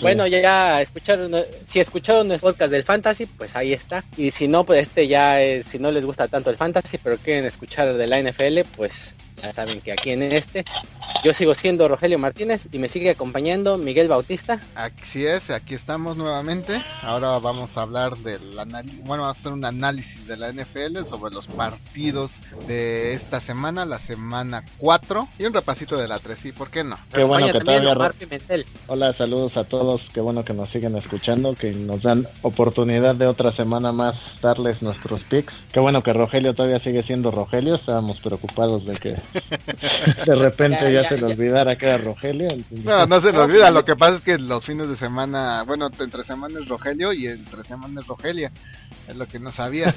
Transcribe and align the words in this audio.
Bueno, 0.00 0.26
ya, 0.26 0.80
escucharon, 0.80 1.32
si 1.66 1.80
escucharon 1.80 2.30
el 2.30 2.40
podcast 2.40 2.70
del 2.70 2.82
fantasy, 2.82 3.26
pues 3.26 3.56
ahí 3.56 3.72
está. 3.72 4.04
Y 4.16 4.30
si 4.30 4.48
no, 4.48 4.64
pues 4.64 4.80
este 4.80 5.08
ya 5.08 5.40
es, 5.40 5.66
si 5.66 5.78
no 5.78 5.90
les 5.90 6.04
gusta 6.04 6.28
tanto 6.28 6.50
el 6.50 6.56
fantasy, 6.56 6.98
pero 6.98 7.18
quieren 7.18 7.44
escuchar 7.44 7.94
de 7.94 8.06
la 8.06 8.20
NFL, 8.20 8.60
pues 8.76 9.14
ya 9.44 9.52
saben 9.52 9.80
que 9.80 9.92
aquí 9.92 10.10
en 10.10 10.22
este 10.22 10.64
yo 11.24 11.32
sigo 11.32 11.54
siendo 11.54 11.88
Rogelio 11.88 12.18
Martínez 12.18 12.68
y 12.70 12.78
me 12.78 12.88
sigue 12.88 13.10
acompañando 13.10 13.78
Miguel 13.78 14.08
Bautista. 14.08 14.60
Así 14.74 15.24
es, 15.24 15.48
aquí 15.48 15.74
estamos 15.74 16.18
nuevamente. 16.18 16.82
Ahora 17.02 17.38
vamos 17.38 17.76
a 17.78 17.82
hablar 17.82 18.16
del 18.18 18.58
análisis, 18.58 19.02
bueno, 19.04 19.22
vamos 19.22 19.38
a 19.38 19.40
hacer 19.40 19.52
un 19.52 19.64
análisis 19.64 20.26
de 20.26 20.36
la 20.36 20.52
NFL 20.52 21.06
sobre 21.08 21.32
los 21.32 21.46
partidos 21.46 22.30
de 22.66 23.14
esta 23.14 23.40
semana, 23.40 23.86
la 23.86 23.98
semana 24.00 24.64
4 24.78 25.28
y 25.38 25.44
un 25.44 25.54
repasito 25.54 25.96
de 25.96 26.08
la 26.08 26.18
3, 26.18 26.44
¿y 26.44 26.52
por 26.52 26.70
qué 26.70 26.84
no? 26.84 26.98
Qué 27.12 27.24
bueno 27.24 27.50
que 27.50 27.60
todavía... 27.60 27.94
Hola, 28.86 29.12
saludos 29.14 29.56
a 29.56 29.64
todos, 29.64 30.10
qué 30.12 30.20
bueno 30.20 30.44
que 30.44 30.52
nos 30.52 30.68
siguen 30.68 30.96
escuchando, 30.96 31.54
que 31.54 31.72
nos 31.72 32.02
dan 32.02 32.28
oportunidad 32.42 33.14
de 33.14 33.26
otra 33.26 33.52
semana 33.52 33.92
más 33.92 34.16
darles 34.42 34.82
nuestros 34.82 35.24
picks. 35.24 35.54
Qué 35.72 35.80
bueno 35.80 36.02
que 36.02 36.12
Rogelio 36.12 36.54
todavía 36.54 36.80
sigue 36.80 37.02
siendo 37.02 37.30
Rogelio, 37.30 37.76
estábamos 37.76 38.20
preocupados 38.20 38.84
de 38.84 38.96
que 38.96 39.16
de 40.26 40.34
repente 40.34 40.92
ya, 40.92 41.08
se 41.08 41.18
le 41.18 41.24
olvidara 41.26 41.76
que 41.76 41.86
era 41.86 41.98
Rogelio. 41.98 42.48
No, 42.70 43.06
no 43.06 43.20
se 43.20 43.32
le 43.32 43.38
olvida, 43.38 43.70
lo 43.70 43.84
que 43.84 43.96
pasa 43.96 44.16
es 44.16 44.22
que 44.22 44.38
los 44.38 44.64
fines 44.64 44.88
de 44.88 44.96
semana, 44.96 45.62
bueno, 45.64 45.90
entre 45.98 46.22
semanas 46.24 46.62
es 46.62 46.68
Rogelio 46.68 47.12
y 47.12 47.26
entre 47.26 47.62
semanas 47.64 48.02
es 48.02 48.08
Rogelia. 48.08 48.52
Es 49.08 49.16
lo 49.16 49.26
que 49.26 49.38
no 49.38 49.52
sabías. 49.52 49.94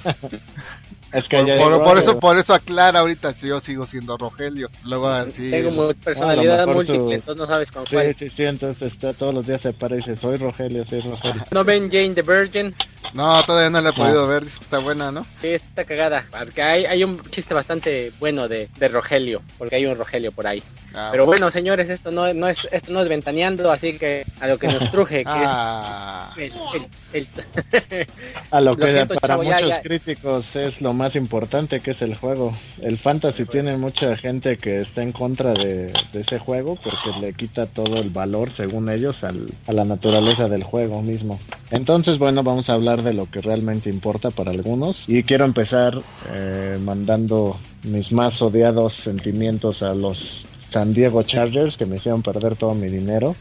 es 1.14 1.30
que 1.30 1.38
por, 1.38 1.98
eso 1.98 2.20
por 2.20 2.38
eso 2.38 2.54
aclara 2.54 3.00
ahorita 3.00 3.34
si 3.36 3.48
yo 3.48 3.62
sigo 3.62 3.88
siendo 3.88 4.18
Rogelio. 4.18 4.70
Luego 4.84 5.08
así 5.08 5.50
Tengo 5.50 5.94
personalidad 5.94 6.68
múltiple, 6.68 7.16
entonces 7.16 7.38
no 7.38 7.48
sabes 7.48 7.72
con 7.72 7.88
sí, 7.88 7.98
Sí, 8.18 8.30
sí, 8.30 8.44
entonces 8.44 8.92
está, 8.92 9.14
todos 9.14 9.34
los 9.34 9.48
días 9.48 9.62
se 9.62 9.72
parece, 9.72 10.18
soy 10.18 10.38
Rogelio, 10.38 10.86
soy 10.86 11.02
Rogelio. 11.02 11.44
¿No 11.52 11.64
ven 11.64 11.90
Jane 11.90 12.12
the 12.12 12.22
Virgin? 12.22 12.76
No, 13.14 13.42
todavía 13.44 13.70
no 13.70 13.82
la 13.82 13.90
he 13.90 13.94
podido 13.94 14.28
ver, 14.28 14.44
dice 14.46 14.58
que 14.58 14.64
está 14.66 14.80
buena, 14.80 15.12
¿no? 15.12 15.26
Sí, 15.42 15.50
está 15.50 15.86
cagada, 15.86 16.26
porque 16.30 16.62
hay, 16.62 16.86
hay 16.86 17.04
un 17.04 17.22
chiste 17.30 17.54
bastante 17.54 18.12
bueno 18.20 18.48
de, 18.48 18.70
de 18.78 18.88
Rogelio, 18.90 19.42
porque 19.58 19.76
hay 19.76 19.86
un 19.86 19.98
Rogelio 19.98 20.32
por 20.32 20.48
ahí. 20.48 20.62
Ah, 20.98 21.10
Pero 21.12 21.28
bueno, 21.28 21.52
señores, 21.52 21.92
esto 21.92 22.12
no, 22.12 22.34
no 22.34 22.48
es 22.48 22.68
esto 22.72 22.92
no 22.92 23.02
es 23.02 23.08
ventaneando, 23.08 23.72
así 23.72 24.00
que 24.00 24.26
a 24.40 24.48
lo 24.48 24.58
que 24.58 24.68
nos 24.68 24.90
truje, 24.92 25.18
que 25.18 25.22
es 25.22 25.48
ah. 25.48 26.36
a 28.52 28.62
lo 28.62 28.76
que 28.76 29.06
para 29.22 29.38
muchos 29.38 29.72
críticos 29.84 30.56
es 30.56 30.82
lo 30.82 30.94
más 30.94 31.16
importante, 31.16 31.82
que 31.82 31.92
es 31.92 32.02
el 32.02 32.16
juego. 32.16 32.58
El 32.82 32.98
fantasy 32.98 33.46
tiene 33.46 33.78
mucha 33.78 34.18
gente 34.18 34.58
que 34.58 34.82
está 34.82 35.04
en 35.04 35.12
contra 35.12 35.54
de, 35.54 35.94
ese 36.14 36.40
juego 36.40 36.80
porque 36.84 37.20
le 37.20 37.34
quita 37.34 37.68
todo 37.68 37.98
el 37.98 38.10
valor, 38.10 38.52
según 38.52 38.90
ellos, 38.90 39.24
al, 39.24 39.54
a 39.68 39.74
la 39.74 39.86
naturaleza 39.86 40.50
del 40.50 40.64
juego 40.64 41.04
mismo. 41.04 41.40
Entonces, 41.70 42.18
bueno, 42.18 42.42
vamos 42.42 42.70
a 42.70 42.74
hablar 42.74 43.04
de 43.04 43.14
lo 43.14 43.30
que 43.30 43.42
realmente 43.42 43.92
importa 43.92 44.32
para 44.32 44.50
algunos. 44.50 45.04
Y 45.08 45.22
quiero 45.24 45.46
empezar 45.46 46.02
eh, 46.34 46.80
mandando 46.82 47.60
mis 47.84 48.12
más 48.12 48.42
odiados 48.42 48.96
sentimientos 48.96 49.84
a 49.84 49.94
los 49.94 50.48
San 50.72 50.94
Diego 50.94 51.24
Chargers 51.24 51.78
que 51.78 51.86
me 51.86 51.98
hicieron 51.98 52.22
perder 52.22 52.56
todo 52.56 52.74
mi 52.74 52.88
dinero. 52.88 53.36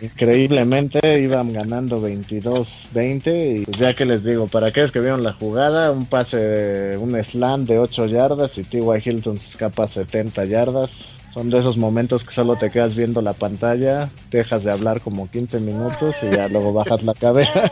Increíblemente 0.00 1.20
iban 1.20 1.52
ganando 1.52 2.00
22-20 2.00 3.60
y 3.60 3.64
pues 3.66 3.76
ya 3.76 3.94
que 3.94 4.06
les 4.06 4.24
digo, 4.24 4.46
para 4.46 4.68
aquellos 4.68 4.92
que 4.92 5.00
vieron 5.00 5.22
la 5.22 5.34
jugada, 5.34 5.90
un 5.90 6.06
pase, 6.06 6.96
un 6.96 7.22
slam 7.22 7.66
de 7.66 7.78
8 7.78 8.06
yardas 8.06 8.56
y 8.56 8.64
T.Y. 8.64 9.02
Hilton 9.04 9.38
se 9.38 9.50
escapa 9.50 9.88
70 9.88 10.44
yardas. 10.46 10.90
Son 11.34 11.48
de 11.48 11.58
esos 11.58 11.76
momentos 11.76 12.24
que 12.24 12.34
solo 12.34 12.56
te 12.56 12.70
quedas 12.70 12.96
viendo 12.96 13.22
la 13.22 13.34
pantalla, 13.34 14.10
dejas 14.30 14.64
de 14.64 14.72
hablar 14.72 15.00
como 15.00 15.30
15 15.30 15.60
minutos 15.60 16.16
y 16.22 16.34
ya 16.34 16.48
luego 16.48 16.72
bajas 16.72 17.02
la 17.04 17.14
cabeza. 17.14 17.70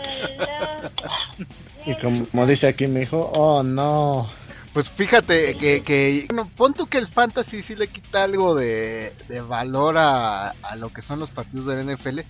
y 1.87 1.95
como 1.95 2.47
dice 2.47 2.69
aquí 2.69 2.87
mi 2.87 3.01
hijo, 3.01 3.33
oh 3.35 3.65
no, 3.65 4.29
pues 4.79 4.91
fíjate 4.91 5.57
que, 5.57 5.83
que 5.83 6.27
bueno, 6.29 6.49
pon 6.57 6.73
tú 6.73 6.87
que 6.87 6.99
el 6.99 7.09
fantasy 7.09 7.65
sí 7.65 7.75
le 7.75 7.89
quita 7.89 8.23
algo 8.23 8.55
de, 8.55 9.13
valor 9.49 9.97
a, 9.99 10.55
lo 10.77 10.93
que 10.93 11.03
son 11.03 11.19
los 11.19 11.31
partidos 11.31 11.67
del 11.67 11.97
NFL, 11.97 12.21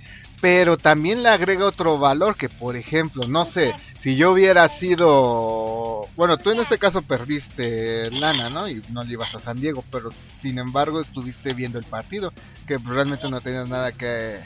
pero 0.41 0.79
también 0.79 1.23
le 1.23 1.29
agrega 1.29 1.67
otro 1.67 1.99
valor 1.99 2.37
que, 2.37 2.49
por 2.49 2.75
ejemplo, 2.77 3.29
no 3.29 3.45
sé, 3.45 3.75
si 4.01 4.17
yo 4.17 4.33
hubiera 4.33 4.67
sido, 4.71 6.09
bueno, 6.17 6.39
tú 6.39 6.51
en 6.51 6.61
este 6.61 6.79
caso 6.79 7.03
perdiste 7.03 8.11
lana, 8.13 8.49
¿no? 8.49 8.67
Y 8.67 8.83
no 8.93 9.05
le 9.05 9.13
ibas 9.13 9.35
a 9.35 9.41
San 9.41 9.61
Diego, 9.61 9.85
pero 9.93 10.09
sin 10.41 10.59
embargo 10.59 11.03
estuviste 11.03 11.53
viendo 11.53 11.79
el 11.79 11.85
partido, 11.85 12.33
que 12.67 12.79
realmente 12.79 13.29
no 13.29 13.43
tenías 13.43 13.69
nada 13.69 13.93
que, 13.93 14.41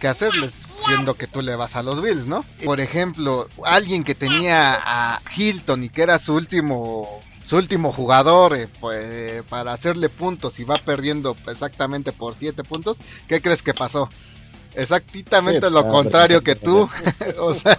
que 0.00 0.08
hacerles, 0.08 0.52
siendo 0.84 1.14
que 1.14 1.28
tú 1.28 1.42
le 1.42 1.54
vas 1.54 1.76
a 1.76 1.84
los 1.84 2.02
Bills, 2.02 2.26
¿no? 2.26 2.44
Por 2.64 2.80
ejemplo, 2.80 3.46
alguien 3.64 4.02
que 4.02 4.16
tenía 4.16 4.80
a 4.84 5.22
Hilton 5.36 5.84
y 5.84 5.90
que 5.90 6.02
era 6.02 6.18
su 6.18 6.34
último 6.34 7.22
su 7.46 7.56
último 7.56 7.92
jugador 7.92 8.56
eh, 8.56 8.68
pues, 8.80 9.42
para 9.44 9.72
hacerle 9.72 10.08
puntos 10.08 10.58
y 10.58 10.64
va 10.64 10.76
perdiendo 10.76 11.36
exactamente 11.46 12.12
por 12.12 12.34
7 12.34 12.64
puntos, 12.64 12.96
¿qué 13.28 13.40
crees 13.40 13.62
que 13.62 13.74
pasó? 13.74 14.08
Exactamente 14.74 15.70
lo 15.70 15.88
contrario 15.88 16.42
que 16.42 16.54
tú. 16.54 16.88
o 17.40 17.54
sea, 17.54 17.78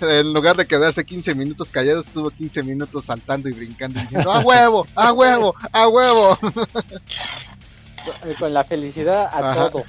en 0.00 0.32
lugar 0.32 0.56
de 0.56 0.66
quedarse 0.66 1.04
15 1.04 1.34
minutos 1.34 1.68
callados, 1.70 2.06
estuvo 2.06 2.30
15 2.30 2.62
minutos 2.62 3.04
saltando 3.04 3.48
y 3.48 3.52
brincando 3.52 3.98
y 3.98 4.02
diciendo, 4.02 4.32
¡a 4.32 4.40
huevo! 4.40 4.86
¡a 4.94 5.12
huevo! 5.12 5.54
¡a 5.72 5.88
huevo! 5.88 6.38
Con 8.38 8.52
la 8.52 8.64
felicidad 8.64 9.30
a 9.32 9.54
todo. 9.54 9.84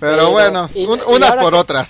Pero, 0.00 0.30
bueno, 0.30 0.68
unas 1.08 1.36
por 1.36 1.54
otras. 1.54 1.88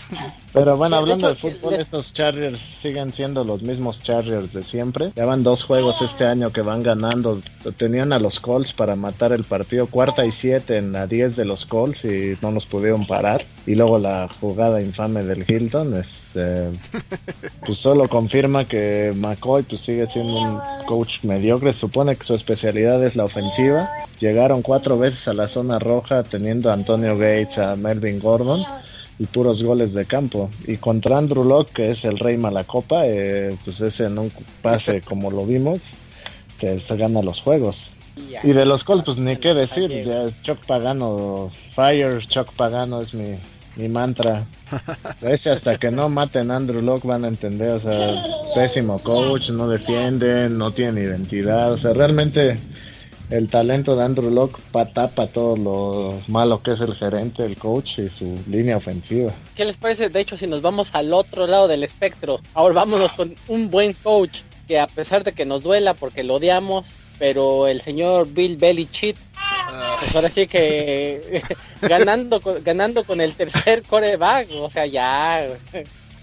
Pero 0.55 0.77
bueno, 0.77 0.97
hablando 0.97 1.29
de, 1.29 1.35
fútbol, 1.35 1.75
estos 1.75 2.15
Chargers 2.15 2.61
siguen 2.81 3.13
siendo 3.13 3.43
los 3.43 3.63
mismos 3.63 4.01
Chargers 4.05 4.53
de 4.53 4.63
siempre. 4.63 5.11
Ya 5.17 5.25
van 5.25 5.43
dos 5.43 5.65
juegos 5.65 6.01
este 6.01 6.27
año 6.27 6.53
que 6.53 6.63
van 6.63 6.85
ganando. 6.85 7.43
Tenían 7.77 8.13
a 8.13 8.21
los 8.21 8.39
Colts 8.39 8.73
para 8.73 8.95
matar 8.95 9.33
el 9.33 9.43
partido 9.43 9.89
cuarta 9.89 10.25
y 10.25 10.31
siete 10.31 10.77
en 10.77 10.93
la 10.93 11.09
10 11.09 11.35
de 11.35 11.45
los 11.45 11.67
Colts 11.67 12.05
y 12.05 12.39
no 12.41 12.53
los 12.53 12.67
pudieron 12.67 13.05
parar. 13.05 13.45
Y 13.67 13.75
luego 13.75 13.99
la 13.99 14.29
jugada 14.41 14.81
infame 14.81 15.25
del 15.25 15.45
Hilton, 15.49 16.05
este, 16.35 16.79
pues 17.65 17.79
solo 17.79 18.09
confirma 18.09 18.65
que 18.65 19.13
McCoy 19.15 19.63
pues 19.63 19.83
sigue 19.83 20.07
siendo 20.11 20.35
un 20.35 20.61
coach 20.87 21.23
mediocre. 21.23 21.73
Supone 21.73 22.17
que 22.17 22.27
su 22.27 22.35
especialidad 22.35 23.05
es 23.05 23.15
la 23.15 23.25
ofensiva. 23.25 23.89
Llegaron 24.21 24.63
cuatro 24.63 24.99
veces 24.99 25.27
a 25.29 25.35
la 25.35 25.49
zona 25.49 25.79
roja 25.79 26.23
teniendo 26.25 26.71
a 26.71 26.75
Antonio 26.75 27.17
Gates, 27.17 27.59
a 27.59 27.77
Melvin 27.77 28.19
Gordon 28.19 28.65
y 29.19 29.27
puros 29.27 29.63
goles 29.63 29.95
de 29.95 30.05
campo. 30.07 30.51
Y 30.67 30.77
contra 30.77 31.19
Andrew 31.19 31.45
Locke, 31.45 31.73
que 31.73 31.91
es 31.93 32.05
el 32.05 32.19
rey 32.19 32.37
malacopa, 32.37 33.07
eh, 33.07 33.57
pues 33.65 33.81
ese 33.81 34.07
en 34.07 34.19
un 34.19 34.33
pase 34.63 35.01
como 35.03 35.31
lo 35.31 35.47
vimos, 35.47 35.81
que 36.59 36.81
se 36.81 36.97
gana 36.97 37.23
los 37.23 37.41
juegos. 37.41 37.91
Y 38.45 38.53
de 38.53 38.65
los 38.65 38.85
Colts, 38.85 39.05
pues 39.07 39.19
ni 39.19 39.37
qué 39.37 39.55
decir, 39.55 39.91
ya 40.05 40.31
Chuck 40.43 40.65
Pagano, 40.67 41.51
Fire 41.75 42.25
Chuck 42.29 42.53
Pagano 42.53 43.03
es 43.03 43.13
mi, 43.13 43.39
mi 43.77 43.89
mantra. 43.89 44.47
Ese 45.23 45.51
hasta 45.51 45.77
que 45.79 45.91
no 45.91 46.09
maten 46.09 46.51
a 46.51 46.57
Andrew 46.57 46.83
Locke 46.83 47.07
van 47.07 47.25
a 47.25 47.29
entender, 47.29 47.73
o 47.73 47.81
sea, 47.81 48.25
pésimo 48.55 48.99
coach, 49.01 49.51
no 49.51 49.69
defienden, 49.69 50.59
no 50.59 50.73
tiene 50.73 51.03
identidad, 51.03 51.73
o 51.73 51.79
sea, 51.79 51.93
realmente 51.93 52.59
el 53.31 53.49
talento 53.49 53.97
de 53.97 54.05
Andrew 54.05 54.31
Locke 54.31 54.61
tapa 54.93 55.27
todo 55.27 55.57
lo 55.57 56.21
malo 56.29 56.63
que 56.63 56.73
es 56.73 56.81
el 56.81 56.95
gerente, 56.95 57.45
el 57.45 57.57
coach 57.57 57.99
y 57.99 58.09
su 58.09 58.39
línea 58.47 58.77
ofensiva. 58.77 59.35
¿Qué 59.57 59.65
les 59.65 59.79
parece? 59.79 60.09
De 60.09 60.21
hecho, 60.21 60.37
si 60.37 60.47
nos 60.47 60.63
vamos 60.63 60.95
al 60.95 61.13
otro 61.13 61.47
lado 61.47 61.67
del 61.67 61.83
espectro, 61.83 62.41
ahora 62.53 62.75
vámonos 62.75 63.15
con 63.15 63.35
un 63.49 63.71
buen 63.71 63.95
coach 63.95 64.41
que 64.69 64.79
a 64.79 64.87
pesar 64.87 65.25
de 65.25 65.33
que 65.33 65.47
nos 65.47 65.63
duela 65.63 65.95
porque 65.95 66.23
lo 66.23 66.35
odiamos, 66.35 66.95
pero 67.19 67.67
el 67.67 67.81
señor 67.81 68.29
Bill 68.29 68.57
Belichick, 68.57 69.17
pues 70.01 70.15
ahora 70.15 70.31
sí 70.31 70.47
que 70.47 71.43
ganando, 71.83 72.41
ganando 72.63 73.05
con 73.05 73.21
el 73.21 73.35
tercer 73.35 73.83
coreback, 73.83 74.49
o 74.53 74.71
sea, 74.71 74.87
ya 74.87 75.47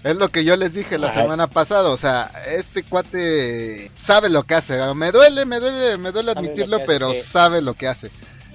es 0.04 0.16
lo 0.16 0.30
que 0.30 0.44
yo 0.44 0.56
les 0.56 0.74
dije 0.74 0.98
la 0.98 1.14
semana 1.14 1.46
pasada, 1.46 1.90
o 1.90 1.96
sea, 1.96 2.32
este 2.46 2.82
cuate 2.82 3.90
sabe 4.04 4.28
lo 4.28 4.42
que 4.42 4.54
hace. 4.54 4.76
Me 4.94 5.12
duele, 5.12 5.44
me 5.44 5.60
duele, 5.60 5.96
me 5.96 6.10
duele 6.10 6.32
admitirlo, 6.32 6.80
pero 6.84 7.12
sabe 7.32 7.62
lo 7.62 7.74
que 7.74 7.86
hace. 7.86 8.10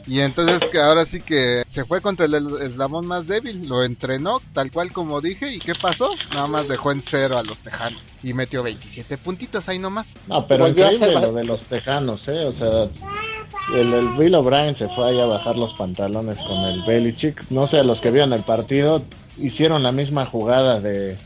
Y 0.05 0.21
entonces 0.21 0.59
que 0.69 0.79
ahora 0.79 1.05
sí 1.05 1.19
que 1.19 1.63
se 1.67 1.83
fue 1.83 2.01
contra 2.01 2.25
el 2.25 2.35
eslabón 2.61 3.05
más 3.05 3.27
débil, 3.27 3.67
lo 3.67 3.83
entrenó 3.83 4.41
tal 4.53 4.71
cual 4.71 4.93
como 4.93 5.19
dije 5.19 5.53
y 5.53 5.59
¿qué 5.59 5.73
pasó? 5.75 6.11
Nada 6.33 6.47
más 6.47 6.67
dejó 6.67 6.93
en 6.93 7.03
cero 7.05 7.37
a 7.37 7.43
los 7.43 7.59
Tejanos 7.59 8.01
y 8.23 8.33
metió 8.33 8.63
27 8.63 9.17
puntitos 9.17 9.67
ahí 9.67 9.79
nomás. 9.79 10.07
No, 10.27 10.47
pero 10.47 10.67
increíble 10.67 11.11
lo 11.11 11.33
de 11.33 11.43
los 11.43 11.61
Tejanos, 11.61 12.25
¿eh? 12.29 12.45
O 12.45 12.53
sea, 12.53 12.87
el, 13.75 13.93
el 13.93 14.09
Bill 14.17 14.35
O'Brien 14.35 14.75
se 14.75 14.87
fue 14.89 15.09
ahí 15.09 15.19
a 15.19 15.25
bajar 15.25 15.57
los 15.57 15.73
pantalones 15.73 16.37
con 16.39 16.57
el 16.65 16.81
Belichick. 16.83 17.49
No 17.49 17.67
sé, 17.67 17.83
los 17.83 17.99
que 17.99 18.11
vieron 18.11 18.33
el 18.33 18.43
partido 18.43 19.01
hicieron 19.37 19.83
la 19.83 19.91
misma 19.91 20.25
jugada 20.25 20.79
de 20.79 21.17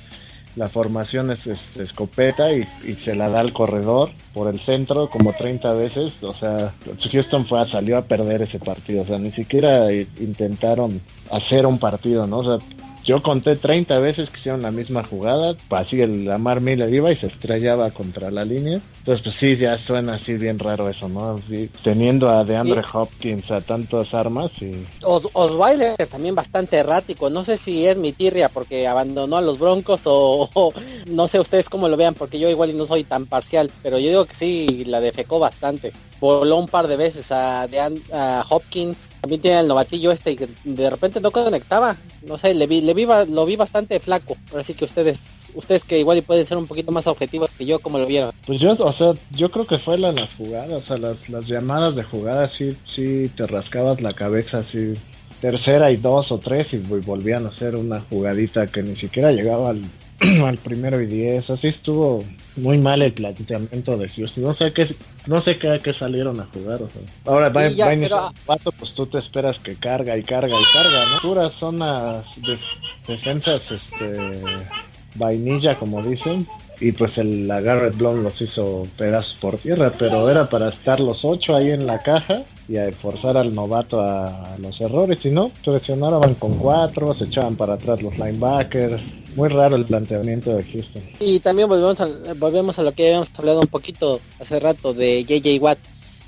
la 0.56 0.68
formación 0.68 1.31
es, 1.31 1.39
escopeta 1.78 2.51
y, 2.51 2.66
se 3.04 3.16
la 3.16 3.30
da 3.30 3.39
al 3.39 3.54
corredor 3.54 4.12
por 4.33 4.54
el 4.54 4.60
centro 4.60 5.10
como 5.10 5.33
30 5.33 5.74
veces. 5.74 6.13
O 6.22 6.36
sea, 6.36 6.74
Houston 7.12 7.45
fue, 7.45 7.66
salió 7.68 7.98
a 7.98 8.04
perder 8.04 8.42
ese 8.42 8.60
partido. 8.60 9.04
O 9.04 9.06
sea, 9.06 9.18
ni 9.18 9.31
siquiera 9.31 9.92
intentaron 9.94 11.01
hacer 11.31 11.66
un 11.66 11.80
partido, 11.80 12.27
¿no? 12.27 12.39
O 12.39 12.44
sea, 12.44 12.68
yo 13.03 13.24
conté 13.24 13.56
30 13.56 14.00
veces 14.00 14.30
que 14.30 14.39
hicieron 14.39 14.62
la 14.62 14.71
misma 14.71 15.03
jugada, 15.03 15.56
así 15.69 16.01
el 16.01 16.30
Amar 16.30 16.62
Miller 16.62 16.94
iba 16.94 17.12
y 17.12 17.15
se 17.15 17.27
estrellaba 17.27 17.92
contra 17.92 18.31
la 18.31 18.45
línea. 18.45 18.81
Entonces, 19.00 19.24
pues 19.24 19.36
sí, 19.36 19.57
ya 19.57 19.80
suena 19.80 20.13
así 20.13 20.36
bien 20.36 20.59
raro 20.59 20.88
eso, 20.88 21.09
¿no? 21.09 21.39
teniendo 21.83 22.30
a 22.30 22.44
DeAndre 22.44 22.83
Hopkins 22.94 23.50
a 23.50 23.62
tantas 23.62 24.13
armas 24.13 24.51
y... 24.62 24.86
Os 25.01 25.27
Osweiler 25.33 25.95
también 26.07 26.36
bastante 26.36 26.77
errático, 26.77 27.30
no 27.31 27.44
sé 27.44 27.57
si 27.57 27.88
es 27.88 27.98
mi 27.98 28.12
tirria 28.12 28.50
porque 28.50 28.88
abandonó 28.88 29.38
a 29.38 29.42
los 29.42 29.57
Broncos 29.57 30.01
o, 30.06 30.74
no 31.07 31.27
sé 31.27 31.39
ustedes 31.39 31.69
cómo 31.69 31.89
lo 31.89 31.98
vean, 31.98 32.13
porque 32.13 32.39
yo 32.39 32.50
igual 32.50 32.77
no 32.77 32.86
soy 32.86 33.03
tan 33.03 33.25
parcial, 33.25 33.71
pero 33.81 33.98
yo 33.98 34.09
digo 34.09 34.25
que 34.25 34.36
sí, 34.36 34.86
la 34.86 35.00
defecó 35.00 35.39
bastante. 35.39 35.94
Voló 36.22 36.56
un 36.56 36.68
par 36.68 36.88
de 36.88 36.96
veces 36.96 37.32
a, 37.32 37.64
a 37.64 38.46
Hopkins, 38.48 39.12
también 39.20 39.42
tiene 39.42 39.60
el 39.60 39.68
novatillo 39.68 40.12
este 40.12 40.32
y 40.32 40.38
de 40.64 40.90
repente 40.90 41.20
no 41.20 41.32
conectaba, 41.32 41.98
no 42.22 42.38
sé, 42.38 42.54
le 42.54 42.68
vi, 42.68 42.80
le 42.82 42.94
vi, 42.94 43.06
lo 43.28 43.46
vi 43.46 43.58
bastante 43.58 44.00
flaco, 44.00 44.38
ahora 44.52 44.64
sí 44.64 44.74
que 44.74 44.86
ustedes 44.86 45.42
ustedes 45.54 45.84
que 45.84 46.00
igual 46.00 46.22
pueden 46.24 46.46
ser 46.46 46.58
un 46.58 46.68
poquito 46.68 46.92
más 46.92 47.08
objetivos 47.08 47.52
que 47.52 47.66
yo, 47.66 47.80
como 47.80 47.98
lo 48.00 48.06
vieron. 48.06 48.32
Pues 48.46 48.60
yo, 48.60 48.74
o 48.74 48.94
sea, 48.94 49.14
yo 49.32 49.52
creo 49.52 49.68
que 49.68 49.80
fue 49.80 49.98
la, 49.98 50.12
las 50.12 50.34
jugadas, 50.36 50.72
o 50.72 50.82
sea, 50.84 50.98
las, 50.98 51.46
llamadas 51.46 51.96
de 51.96 52.04
jugadas 52.04 52.54
sí, 52.54 52.78
sí 52.86 53.32
te 53.36 53.48
rascabas 53.48 54.02
la 54.02 54.14
cabeza 54.14 54.60
así, 54.60 54.94
tercera 55.40 55.92
y 55.92 55.98
dos 55.98 56.32
o 56.32 56.38
tres 56.38 56.74
y 56.74 56.78
volvían 56.78 57.46
a 57.46 57.50
hacer 57.50 57.76
una 57.76 58.02
jugadita 58.02 58.68
que 58.68 58.84
ni 58.84 58.96
siquiera 58.96 59.32
llegaba 59.32 59.72
al, 59.72 59.84
al 60.46 60.58
primero 60.58 61.02
y 61.02 61.08
diez, 61.08 61.50
así 61.50 61.68
estuvo 61.68 62.24
muy 62.56 62.78
mal 62.78 63.02
el 63.02 63.14
planteamiento 63.14 63.98
de 63.98 64.10
Houston, 64.10 64.44
no 64.44 64.54
sé 64.54 64.74
qué, 64.74 64.96
no 65.28 65.42
sé 65.42 65.58
qué, 65.58 65.80
qué 65.84 65.94
salieron 65.94 66.40
a 66.40 66.48
jugar, 66.54 66.82
o 66.82 66.90
sea. 66.90 67.02
Ahora 67.26 67.50
va, 67.50 68.58
pues 68.78 68.94
tú 68.94 69.06
te 69.06 69.20
esperas 69.20 69.60
que 69.60 69.76
carga 69.76 70.18
y 70.18 70.24
carga 70.24 70.56
y 70.60 70.74
carga, 70.74 71.06
¿no? 71.12 71.22
Puras 71.22 71.54
zonas 71.54 72.26
de 72.38 72.58
defensas, 73.08 73.62
este 73.72 74.42
vainilla, 75.16 75.78
como 75.78 76.02
dicen, 76.02 76.48
y 76.80 76.92
pues 76.92 77.18
el 77.18 77.48
la 77.48 77.62
Garrett 77.62 77.96
Blond 77.96 78.24
los 78.24 78.42
hizo 78.42 78.88
pedazos 78.98 79.38
por 79.40 79.58
tierra, 79.58 79.94
pero 79.98 80.30
era 80.30 80.50
para 80.50 80.70
estar 80.70 81.00
los 81.00 81.24
ocho 81.24 81.56
ahí 81.56 81.70
en 81.70 81.86
la 81.86 82.00
caja 82.00 82.44
y 82.68 82.78
a 82.78 82.92
forzar 82.92 83.38
al 83.38 83.54
novato 83.54 84.02
a, 84.02 84.56
los 84.58 84.80
errores, 84.82 85.20
si 85.22 85.30
no, 85.30 85.52
presionaban 85.64 86.36
con 86.36 86.58
cuatro, 86.58 87.14
se 87.14 87.26
echaban 87.26 87.56
para 87.56 87.74
atrás 87.74 88.02
los 88.02 88.18
linebackers, 88.18 89.02
muy 89.36 89.50
raro 89.50 89.75
el 89.75 89.86
planteamiento 89.86 90.56
de 90.56 90.63
Houston. 90.63 91.04
Y 91.19 91.39
también 91.39 91.68
volvemos 91.68 92.00
a, 92.01 92.07
volvemos 92.36 92.80
a 92.80 92.83
lo 92.83 92.92
que 92.94 93.07
habíamos 93.07 93.31
hablado 93.38 93.62
un 93.62 93.68
poquito 93.68 94.19
hace 94.39 94.60
rato 94.60 94.94
de 94.94 95.24
JJ 95.24 95.62
Watt. 95.62 95.80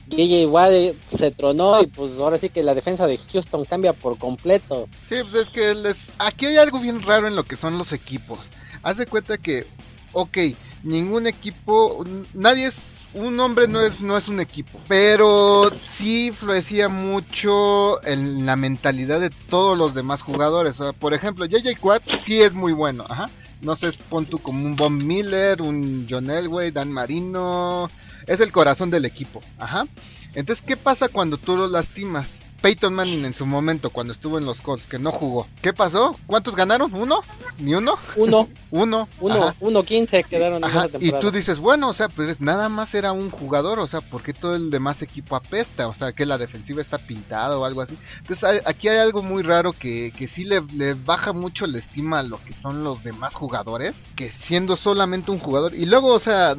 JJ 0.10 0.48
Watt 0.48 0.72
eh, 0.72 0.96
se 1.08 1.32
tronó 1.32 1.82
y 1.82 1.88
pues 1.88 2.20
ahora 2.20 2.38
sí 2.38 2.50
que 2.50 2.64
la 2.64 2.76
defensa 2.76 3.08
de 3.08 3.18
Houston 3.18 3.66
cambia 3.66 3.94
por 3.94 4.18
completo. 4.18 4.88
Sí, 5.10 5.16
pues 5.30 5.48
es 5.48 5.50
que 5.50 5.74
les... 5.74 5.98
aquí 6.18 6.46
hay 6.46 6.58
algo 6.58 6.80
bien 6.80 7.02
raro 7.02 7.28
en 7.28 7.36
lo 7.36 7.44
que 7.44 7.56
son 7.56 7.78
los 7.78 7.92
equipos 7.94 8.40
haz 8.84 8.98
de 8.98 9.08
cuenta 9.08 9.38
que, 9.38 9.66
ok, 10.12 10.38
ningún 10.84 11.26
equipo, 11.26 12.06
nadie 12.34 12.68
es, 12.68 12.76
un 13.14 13.40
hombre 13.40 13.68
no 13.68 13.82
es, 13.82 14.00
no 14.02 14.18
es 14.18 14.28
un 14.28 14.40
equipo, 14.40 14.80
pero 14.88 15.72
sí 15.98 16.28
influencia 16.28 16.90
mucho 16.90 18.04
en 18.04 18.46
la 18.46 18.56
mentalidad 18.56 19.20
de 19.20 19.30
todos 19.30 19.78
los 19.78 19.94
demás 19.94 20.22
jugadores. 20.22 20.76
por 21.00 21.14
ejemplo, 21.14 21.46
JJ 21.46 21.80
Quad 21.80 22.02
sí 22.26 22.42
es 22.42 22.54
muy 22.54 22.74
bueno, 22.74 23.06
ajá. 23.08 23.30
No 23.62 23.76
sé, 23.78 23.94
pon 24.10 24.26
tú 24.26 24.40
como 24.40 24.66
un 24.66 24.76
Von 24.76 25.06
Miller, 25.08 25.62
un 25.62 26.06
John 26.10 26.30
Elway, 26.30 26.72
Dan 26.72 26.92
Marino. 26.92 27.90
Es 28.28 28.42
el 28.42 28.52
corazón 28.52 28.90
del 28.90 29.06
equipo, 29.06 29.42
ajá. 29.58 29.86
Entonces, 30.34 30.64
¿qué 30.66 30.76
pasa 30.76 31.08
cuando 31.08 31.38
tú 31.38 31.56
lo 31.56 31.68
lastimas? 31.68 32.28
Peyton 32.64 32.94
Manning 32.94 33.26
en 33.26 33.34
su 33.34 33.46
momento 33.46 33.90
cuando 33.90 34.14
estuvo 34.14 34.38
en 34.38 34.46
los 34.46 34.62
Colts, 34.62 34.86
que 34.86 34.98
no 34.98 35.12
jugó. 35.12 35.48
¿Qué 35.62 35.74
pasó? 35.74 36.18
¿Cuántos 36.26 36.56
ganaron? 36.56 36.94
¿Uno? 36.94 37.20
¿Ni 37.60 37.76
uno? 37.76 37.98
Uno. 38.16 38.48
uno. 38.72 39.10
Uno, 39.20 39.54
uno 39.60 39.84
quince 39.84 40.24
quedaron 40.24 40.64
Ajá. 40.64 40.88
Y 41.02 41.12
tú 41.12 41.30
dices, 41.30 41.60
bueno, 41.60 41.90
o 41.90 41.94
sea, 41.94 42.08
pues 42.08 42.40
nada 42.40 42.70
más 42.70 42.96
era 42.96 43.12
un 43.12 43.30
jugador, 43.32 43.80
o 43.80 43.88
sea, 43.88 44.00
¿por 44.00 44.24
qué 44.24 44.32
todo 44.32 44.56
el 44.56 44.72
demás 44.72 45.02
equipo 45.02 45.36
apesta? 45.36 45.90
O 45.90 45.94
sea, 45.94 46.14
que 46.14 46.26
la 46.26 46.38
defensiva 46.38 46.82
está 46.82 47.00
pintada 47.00 47.60
o 47.60 47.66
algo 47.66 47.82
así. 47.82 47.98
Entonces 48.20 48.62
aquí 48.66 48.88
hay 48.88 49.00
algo 49.00 49.22
muy 49.22 49.44
raro 49.44 49.74
que, 49.74 50.14
que 50.18 50.30
sí 50.30 50.46
le, 50.46 50.62
le 50.74 50.94
baja 50.94 51.34
mucho 51.34 51.68
la 51.68 51.80
estima 51.80 52.20
a 52.20 52.24
lo 52.24 52.42
que 52.46 52.54
son 52.54 52.82
los 52.82 53.04
demás 53.04 53.34
jugadores, 53.34 53.94
que 54.16 54.32
siendo 54.32 54.78
solamente 54.78 55.32
un 55.32 55.40
jugador. 55.40 55.76
Y 55.76 55.86
luego, 55.86 56.14
o 56.14 56.20
sea, 56.22 56.56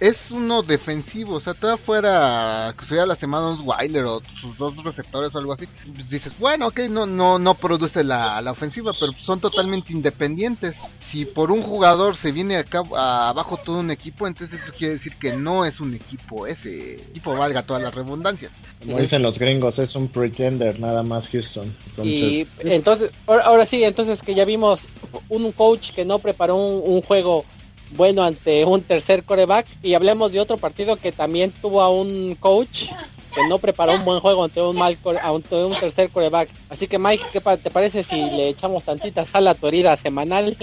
es 0.00 0.16
uno 0.30 0.62
defensivo, 0.62 1.34
o 1.34 1.40
sea, 1.40 1.52
toda 1.52 1.76
fuera 1.76 2.74
que 2.78 2.86
se 2.86 2.94
lastimado 3.06 3.52
un 3.52 3.68
Weiler 3.68 4.04
o 4.06 4.22
sus 4.40 4.56
dos 4.56 4.82
receptores 4.82 5.34
o 5.34 5.38
algo 5.38 5.52
así, 5.52 5.68
pues 5.94 6.08
dices, 6.08 6.32
bueno, 6.38 6.68
ok, 6.68 6.80
no, 6.88 7.04
no, 7.04 7.38
no 7.38 7.54
produce 7.54 8.02
la, 8.02 8.40
la, 8.40 8.52
ofensiva, 8.52 8.92
pero 8.98 9.12
son 9.12 9.40
totalmente 9.40 9.92
independientes. 9.92 10.74
Si 11.10 11.26
por 11.26 11.50
un 11.50 11.62
jugador 11.62 12.16
se 12.16 12.32
viene 12.32 12.56
acá 12.56 12.82
abajo 12.96 13.58
todo 13.58 13.80
un 13.80 13.90
equipo, 13.90 14.26
entonces 14.26 14.62
eso 14.62 14.72
quiere 14.76 14.94
decir 14.94 15.16
que 15.16 15.34
no 15.34 15.66
es 15.66 15.80
un 15.80 15.92
equipo, 15.94 16.46
ese 16.46 16.94
equipo 16.94 17.36
valga 17.36 17.62
todas 17.62 17.82
las 17.82 17.94
redundancias. 17.94 18.52
Como 18.80 18.98
dicen 18.98 19.22
los 19.22 19.38
gringos, 19.38 19.78
es 19.78 19.94
un 19.96 20.08
pretender, 20.08 20.80
nada 20.80 21.02
más 21.02 21.28
Houston. 21.28 21.76
y 22.02 22.46
entonces, 22.60 23.10
ahora, 23.26 23.66
sí, 23.66 23.84
entonces 23.84 24.22
que 24.22 24.34
ya 24.34 24.46
vimos 24.46 24.88
un 25.28 25.52
coach 25.52 25.90
que 25.92 26.06
no 26.06 26.20
preparó 26.20 26.56
un 26.56 27.02
juego 27.02 27.44
bueno 27.90 28.22
ante 28.22 28.64
un 28.64 28.82
tercer 28.82 29.24
coreback. 29.24 29.66
Y 29.82 29.94
hablemos 29.94 30.32
de 30.32 30.40
otro 30.40 30.56
partido 30.56 30.96
que 30.96 31.12
también 31.12 31.50
tuvo 31.50 31.82
a 31.82 31.90
un 31.90 32.36
coach 32.38 32.88
que 33.34 33.46
no 33.48 33.58
preparó 33.58 33.94
un 33.94 34.04
buen 34.04 34.20
juego 34.20 34.44
ante 34.44 34.60
un 34.60 34.76
mal 34.76 34.98
ante 35.22 35.64
un 35.64 35.78
tercer 35.78 36.10
coreback. 36.10 36.48
Así 36.68 36.88
que 36.88 36.98
Mike, 36.98 37.26
¿qué 37.32 37.40
te 37.40 37.70
parece 37.70 38.02
si 38.02 38.16
le 38.16 38.48
echamos 38.48 38.84
tantita 38.84 39.24
sal 39.24 39.46
a 39.48 39.54
tu 39.54 39.68
herida 39.68 39.96
semanal? 39.96 40.56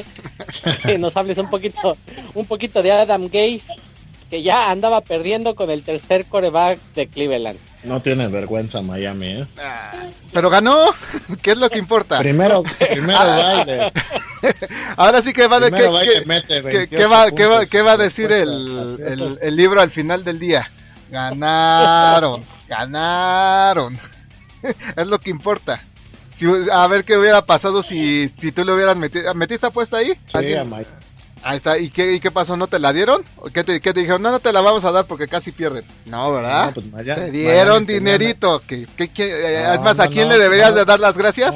que 0.86 0.98
nos 0.98 1.16
hables 1.18 1.38
un 1.38 1.50
poquito, 1.50 1.98
un 2.34 2.46
poquito 2.46 2.82
de 2.82 2.92
Adam 2.92 3.28
Gaze, 3.28 3.74
que 4.30 4.44
ya 4.44 4.72
andaba 4.72 5.02
perdiendo 5.02 5.56
con 5.56 5.70
el 5.70 5.84
tercer 5.84 6.26
coreback 6.26 6.80
de 6.96 7.08
Cleveland. 7.08 7.60
No 7.84 8.02
tiene 8.02 8.28
vergüenza 8.28 8.82
Miami, 8.82 9.28
¿eh? 9.28 9.48
Ah, 9.58 9.94
pero 10.34 10.50
ganó, 10.50 10.88
¿qué 11.42 11.52
es 11.52 11.58
lo 11.58 11.70
que 11.70 11.78
importa? 11.78 12.20
Primero, 12.20 12.64
primero 12.80 13.20
baile. 13.20 13.94
Ahora 14.98 15.22
sí 15.22 15.32
que 15.32 15.48
va 15.48 15.60
de 15.60 15.72
que, 15.72 15.78
que, 16.90 17.06
va, 17.06 17.28
va, 17.28 17.84
va, 17.84 17.92
a 17.92 17.98
decir 17.98 18.32
el, 18.32 19.00
el, 19.06 19.40
el, 19.42 19.56
libro 19.56 19.80
al 19.80 19.92
final 19.92 20.24
del 20.24 20.40
día. 20.40 20.70
Ganaron, 21.10 22.44
ganaron. 22.68 23.98
es 24.96 25.08
lo 25.08 25.20
que 25.20 25.30
importa. 25.30 25.82
Si, 26.38 26.46
a 26.72 26.88
ver 26.88 27.04
qué 27.04 27.18
hubiera 27.18 27.42
pasado 27.44 27.82
si, 27.82 28.30
si 28.40 28.52
tú 28.52 28.64
le 28.64 28.74
hubieras 28.74 28.96
metido. 28.96 29.34
¿Metiste 29.34 29.68
apuesta 29.68 29.98
ahí? 29.98 30.14
Sí, 30.34 30.56
Ahí 31.48 31.58
está, 31.58 31.78
¿y 31.78 31.90
qué, 31.90 32.14
¿y 32.14 32.20
qué 32.20 32.30
pasó? 32.30 32.58
¿No 32.58 32.68
te 32.68 32.78
la 32.78 32.92
dieron? 32.92 33.24
¿Qué 33.54 33.64
te, 33.64 33.80
qué 33.80 33.94
te 33.94 34.02
dijeron? 34.02 34.22
No, 34.22 34.32
no 34.32 34.42
te 34.42 34.52
la 34.52 34.60
vamos 34.60 34.84
a 34.84 34.92
dar 34.92 35.06
porque 35.06 35.30
casi 35.30 35.54
pierden. 35.54 35.86
No, 36.06 36.34
¿verdad? 36.34 36.74
Pues 36.74 36.86
te 37.06 37.32
dieron 37.32 37.86
dinerito. 37.86 38.62
Que, 38.68 38.84
eh, 38.84 39.74
es 39.74 39.82
más, 39.82 39.98
¿a 39.98 40.10
quién 40.10 40.28
le 40.28 40.38
deberías 40.38 40.76
de 40.76 40.84
dar 40.84 41.00
las 41.00 41.16
gracias? 41.16 41.56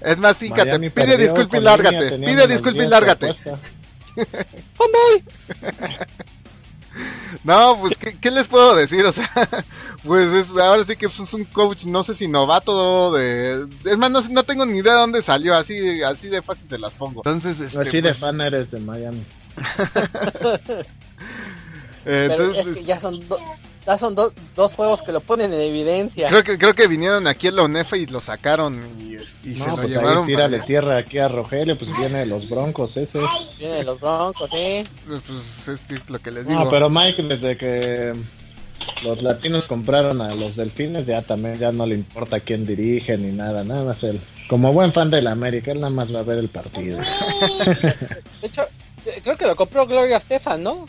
es 0.00 0.16
más, 0.16 0.38
fíjate, 0.38 0.90
pide 0.90 1.18
disculpas 1.18 1.60
y 1.60 1.64
lárgate. 1.64 2.18
Pide 2.18 2.46
disculpas 2.46 2.86
y 2.86 2.88
lárgate. 2.88 3.36
No, 7.44 7.78
pues, 7.80 7.96
¿qué, 7.96 8.30
les 8.30 8.46
puedo 8.46 8.74
decir? 8.74 9.04
O 9.04 9.12
sea, 9.12 9.30
pues 10.04 10.32
es, 10.32 10.48
ahora 10.56 10.84
sí 10.84 10.96
que 10.96 11.06
es 11.06 11.32
un 11.32 11.44
coach, 11.44 11.84
no 11.84 12.02
sé 12.04 12.14
si 12.14 12.28
novato 12.28 13.12
de... 13.12 13.66
Es 13.84 13.98
más, 13.98 14.10
no, 14.30 14.42
tengo 14.44 14.66
ni 14.66 14.78
idea 14.78 14.94
de 14.94 15.00
dónde 15.00 15.22
salió, 15.22 15.54
así 15.54 16.02
así 16.02 16.28
de 16.28 16.42
fácil 16.42 16.66
te 16.68 16.78
las 16.78 16.92
pongo. 16.92 17.22
Entonces, 17.24 17.60
este, 17.60 17.78
así 17.80 18.00
de 18.00 18.10
pues 18.10 18.18
fan 18.18 18.40
eres 18.40 18.70
de 18.70 18.80
Miami. 18.80 19.24
Entonces, 22.04 22.66
es 22.66 22.72
que 22.76 22.84
ya 22.84 23.00
son 23.00 23.20
ya 23.86 23.96
son 23.96 24.14
dos 24.14 24.74
juegos 24.74 25.02
que 25.02 25.12
lo 25.12 25.20
ponen 25.20 25.52
en 25.52 25.60
evidencia. 25.60 26.28
Creo 26.28 26.42
que 26.42 26.58
creo 26.58 26.74
que 26.74 26.88
vinieron 26.88 27.26
aquí 27.26 27.46
en 27.46 27.56
la 27.56 27.62
UNEFA 27.62 27.96
y 27.96 28.06
lo 28.06 28.20
sacaron 28.20 28.82
y, 28.98 29.16
se 29.54 29.58
lo 29.58 29.76
pues 29.76 29.88
llevaron. 29.88 30.26
tírale 30.26 30.60
tierra 30.60 30.96
aquí 30.96 31.18
a 31.18 31.28
Rogelio, 31.28 31.78
pues 31.78 31.96
viene 31.96 32.20
de 32.20 32.26
los 32.26 32.48
Broncos 32.48 32.96
ese. 32.96 33.20
Viene 33.58 33.74
de 33.76 33.84
los 33.84 34.00
Broncos, 34.00 34.50
sí. 34.50 34.84
Pues, 35.06 35.22
pues 35.64 35.80
es, 35.88 36.10
lo 36.10 36.18
que 36.18 36.32
les 36.32 36.46
digo. 36.46 36.64
No, 36.64 36.70
pero 36.70 36.90
Mike 36.90 37.22
desde 37.22 37.56
que 37.56 38.12
los 39.04 39.22
latinos 39.22 39.64
compraron 39.64 40.20
a 40.20 40.34
los 40.34 40.56
delfines 40.56 41.06
ya 41.06 41.22
también 41.22 41.58
ya 41.58 41.70
no 41.70 41.86
le 41.86 41.94
importa 41.94 42.40
quién 42.40 42.66
dirige 42.66 43.16
ni 43.16 43.32
nada, 43.32 43.62
nada 43.62 43.84
más 43.84 44.02
él. 44.02 44.20
Como 44.48 44.72
buen 44.72 44.92
fan 44.92 45.10
de 45.10 45.22
la 45.22 45.32
América, 45.32 45.70
él 45.70 45.80
nada 45.80 45.90
más 45.90 46.12
va 46.14 46.20
a 46.20 46.24
ver 46.24 46.38
el 46.38 46.48
partido. 46.48 46.98
de 46.98 48.46
hecho, 48.46 48.62
creo 49.22 49.36
que 49.36 49.46
lo 49.46 49.56
compró 49.56 49.86
Gloria 49.86 50.20
Stefan, 50.20 50.62
¿no? 50.62 50.88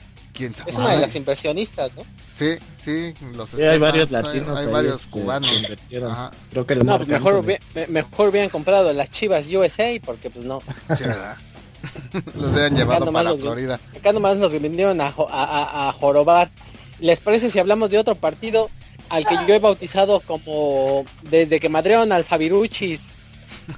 Es 0.66 0.76
una 0.76 0.94
de 0.94 1.00
las 1.00 1.16
inversionistas, 1.16 1.92
¿no? 1.96 2.04
Sí, 2.38 2.58
sí, 2.86 3.14
los 3.34 3.54
hay 3.54 3.80
varios 3.80 4.12
latinos. 4.12 4.58
Hay, 4.58 4.68
varios 4.68 5.02
cubanos. 5.08 5.50
Creo 5.90 6.68
que 6.68 6.76
no, 6.76 6.98
pues 6.98 7.08
mejor, 7.08 7.44
mejor 7.88 8.30
hubieran 8.30 8.50
comprado 8.50 8.94
las 8.94 9.10
Chivas 9.12 9.52
USA 9.52 9.90
porque 10.06 10.30
pues 10.30 10.46
no. 10.46 10.62
Sí, 10.96 11.04
¿verdad? 11.04 11.38
los 12.36 12.54
habían 12.54 12.76
llevado 12.76 13.12
para 13.12 13.32
los, 13.32 13.42
Florida. 13.42 13.80
Acá 13.96 14.14
nomás 14.14 14.38
nos 14.38 14.60
vinieron 14.60 15.02
a, 15.02 15.08
a, 15.08 15.90
a, 15.90 15.92
jorobar. 15.94 16.50
¿Les 17.00 17.20
parece 17.20 17.50
si 17.50 17.60
hablamos 17.60 17.90
de 17.90 18.00
otro 18.00 18.16
partido 18.16 18.70
al 19.10 19.26
que 19.26 19.36
yo 19.48 19.56
he 19.56 19.60
bautizado 19.60 20.20
como 20.22 21.06
desde 21.24 21.60
que 21.60 21.70
madrearon 21.70 22.12
al 22.12 22.24
Fabiruchis 22.26 23.16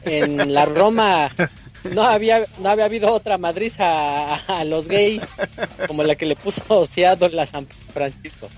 en 0.04 0.54
la 0.54 0.66
Roma 0.66 1.32
no 1.84 2.04
había 2.04 2.46
no 2.60 2.70
había 2.70 2.86
habido 2.86 3.14
otra 3.14 3.38
Madrid 3.38 3.72
a, 3.80 4.64
los 4.66 4.88
gays 4.88 5.36
como 5.88 6.04
la 6.04 6.16
que 6.16 6.26
le 6.26 6.36
puso 6.36 6.86
Seattle 6.86 7.40
a 7.40 7.46
San 7.46 7.68
Francisco. 7.94 8.50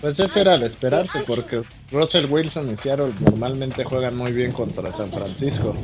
Pues 0.00 0.18
eso 0.18 0.38
era 0.38 0.56
de 0.56 0.66
esperarse 0.66 1.20
porque 1.26 1.62
Russell 1.90 2.26
Wilson 2.26 2.72
y 2.72 2.76
Seattle 2.76 3.12
normalmente 3.20 3.82
juegan 3.82 4.16
muy 4.16 4.32
bien 4.32 4.52
contra 4.52 4.96
San 4.96 5.10
Francisco. 5.10 5.74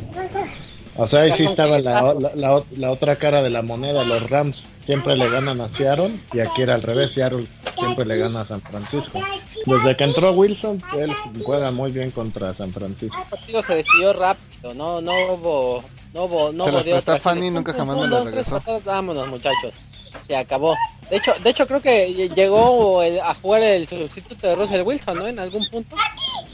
O 0.97 1.09
sea, 1.09 1.23
ahí 1.23 1.33
sí 1.37 1.45
estaba 1.45 1.79
la, 1.79 2.15
la, 2.35 2.91
otra 2.91 3.17
cara 3.17 3.43
de 3.43 3.51
la 3.51 3.63
moneda, 3.63 4.05
los 4.05 4.29
Rams 4.29 4.65
siempre 4.85 5.17
le 5.17 5.31
ganan 5.31 5.61
a 5.61 5.75
Seattle 5.75 6.19
y 6.33 6.41
aquí 6.41 6.63
era 6.63 6.75
al 6.75 6.83
revés, 6.83 7.13
Seattle 7.13 7.47
siempre 7.79 8.05
le 8.05 8.19
gana 8.19 8.43
a 8.43 8.47
San 8.47 8.61
Francisco. 8.61 9.21
Desde 9.67 9.97
que 9.97 10.05
entró 10.05 10.33
Wilson, 10.33 10.83
él 10.99 11.13
juega 11.45 11.71
muy 11.71 11.93
bien 11.93 12.11
contra 12.11 12.55
San 12.55 12.73
Francisco. 12.73 13.17
El 13.23 13.31
partido 13.31 13.63
se 13.63 13.75
decidió 13.77 14.13
rápido, 14.13 14.50
no 14.63 15.01
no 15.01 15.13
hubo 15.35 15.85
no 16.13 16.25
hubo 16.25 16.53
no 16.53 16.65
hubo 16.67 16.83
de 16.83 16.95
otra. 16.95 17.19
Fanny 17.19 17.51
nunca 17.51 17.73
jamás 17.73 17.97
me 17.97 18.09
lo 18.09 18.25
regresó. 18.25 18.63
vámonos 18.85 19.29
muchachos. 19.29 19.81
Se 20.27 20.37
acabó. 20.37 20.77
De 21.11 21.17
hecho, 21.17 21.35
de 21.43 21.51
hecho 21.51 21.67
creo 21.67 21.81
que 21.81 22.31
llegó 22.35 23.03
a 23.03 23.35
jugar 23.35 23.63
el 23.63 23.87
sustituto 23.89 24.47
de 24.47 24.55
Russell 24.55 24.83
Wilson, 24.83 25.19
¿no? 25.19 25.27
En 25.27 25.39
algún 25.39 25.67
punto. 25.67 25.97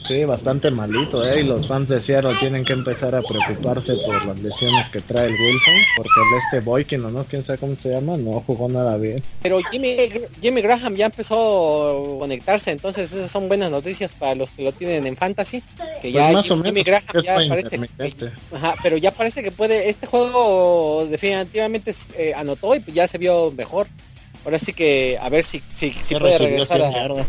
Sí, 0.06 0.25
bastante 0.25 0.70
malito, 0.70 1.26
¿eh? 1.26 1.40
Y 1.40 1.44
los 1.44 1.66
fans 1.66 1.88
de 1.88 2.00
Seattle 2.00 2.34
tienen 2.38 2.64
que 2.64 2.72
empezar 2.72 3.14
a 3.14 3.22
preocuparse 3.22 3.94
por 3.96 4.25
las 4.25 4.38
lesiones 4.38 4.88
que 4.90 5.00
trae 5.00 5.26
el 5.26 5.32
Wilson, 5.32 5.75
porque 5.96 6.10
el 6.16 6.38
este 6.44 6.60
Boykin 6.60 7.04
o 7.04 7.10
no, 7.10 7.25
quién 7.25 7.44
sabe 7.44 7.58
cómo 7.58 7.76
se 7.82 7.90
llama, 7.90 8.16
no 8.16 8.42
jugó 8.46 8.68
nada 8.68 8.96
bien. 8.96 9.22
Pero 9.42 9.58
Jimmy, 9.70 9.96
Jimmy 10.40 10.62
Graham 10.62 10.94
ya 10.94 11.06
empezó 11.06 12.16
a 12.16 12.20
conectarse, 12.20 12.70
entonces 12.70 13.12
esas 13.12 13.30
son 13.30 13.48
buenas 13.48 13.70
noticias 13.70 14.14
para 14.14 14.36
los 14.36 14.52
que 14.52 14.62
lo 14.62 14.72
tienen 14.72 15.06
en 15.06 15.16
Fantasy, 15.16 15.62
que 16.00 16.12
ya 16.12 16.30
pues 16.30 16.46
Jimmy, 16.46 16.82
Graham 16.82 17.04
ya 17.22 17.36
parece 17.48 17.80
ajá, 18.52 18.75
pero 18.82 18.96
ya 18.96 19.10
parece 19.10 19.42
que 19.42 19.50
puede, 19.50 19.90
este 19.90 20.06
juego 20.06 21.04
definitivamente 21.10 21.92
eh, 22.16 22.32
anotó 22.36 22.76
y 22.76 22.80
pues 22.80 22.94
ya 22.94 23.08
se 23.08 23.18
vio 23.18 23.50
mejor. 23.50 23.88
Ahora 24.46 24.60
sí 24.60 24.72
que 24.72 25.18
a 25.20 25.28
ver 25.28 25.44
si, 25.44 25.60
si, 25.72 25.90
si 25.90 26.14
puede 26.14 26.38
regresar 26.38 26.80
a... 26.80 27.26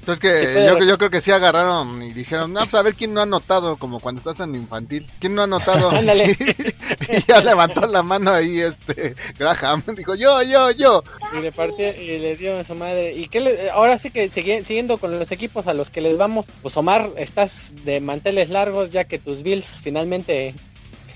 Entonces 0.00 0.20
que 0.20 0.66
yo, 0.66 0.84
yo, 0.84 0.98
creo 0.98 1.10
que 1.10 1.20
sí 1.20 1.30
agarraron 1.30 2.02
y 2.02 2.12
dijeron, 2.12 2.52
no, 2.52 2.58
pues 2.62 2.74
a 2.74 2.82
ver 2.82 2.96
quién 2.96 3.14
no 3.14 3.20
ha 3.20 3.26
notado, 3.26 3.76
como 3.76 4.00
cuando 4.00 4.18
estás 4.18 4.44
en 4.44 4.56
infantil, 4.56 5.08
quién 5.20 5.36
no 5.36 5.42
ha 5.42 5.46
notado. 5.46 5.90
Ándale. 5.92 6.36
y, 7.08 7.24
ya 7.28 7.40
levantó 7.40 7.86
la 7.86 8.02
mano 8.02 8.32
ahí 8.32 8.60
este 8.60 9.14
Graham, 9.38 9.84
dijo 9.96 10.16
yo, 10.16 10.42
yo, 10.42 10.72
yo. 10.72 11.04
Y 11.38 11.42
le 11.42 11.52
partió 11.52 11.94
y 11.94 12.18
le 12.18 12.34
dio 12.34 12.58
a 12.58 12.64
su 12.64 12.74
madre. 12.74 13.12
Y 13.12 13.28
que 13.28 13.40
le, 13.40 13.70
ahora 13.70 13.96
sí 13.96 14.10
que 14.10 14.28
siguiendo 14.28 14.98
con 14.98 15.16
los 15.16 15.30
equipos 15.30 15.68
a 15.68 15.74
los 15.74 15.92
que 15.92 16.00
les 16.00 16.18
vamos, 16.18 16.50
pues 16.60 16.76
Omar, 16.76 17.12
estás 17.16 17.72
de 17.84 18.00
manteles 18.00 18.50
largos 18.50 18.90
ya 18.90 19.04
que 19.04 19.20
tus 19.20 19.44
Bills 19.44 19.82
finalmente 19.84 20.56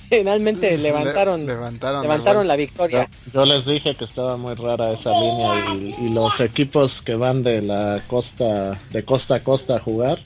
finalmente 0.09 0.77
levantaron 0.79 1.47
levantaron, 1.47 2.47
la 2.47 2.57
victoria. 2.57 3.09
Yo, 3.33 3.45
les 3.45 3.65
dije 3.67 3.95
que 3.95 4.05
estaba 4.05 4.37
muy 4.37 4.55
rara 4.55 4.93
esa 4.93 5.11
línea 5.11 5.95
y, 5.99 6.11
los 6.11 6.41
equipos 6.41 7.03
que 7.03 7.15
van 7.15 7.43
de 7.43 7.63
la 7.63 8.03
costa 8.07 8.81
de 8.91 9.05
costa 9.05 9.37
a 9.37 9.45
costa 9.45 9.77
a 9.77 9.81
jugar 9.81 10.19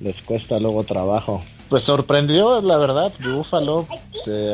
les 0.00 0.20
cuesta 0.22 0.58
luego 0.58 0.84
trabajo. 0.84 1.42
Pues 1.68 1.84
sorprendió, 1.84 2.60
la 2.60 2.76
verdad, 2.76 3.12
Búfalo. 3.20 3.86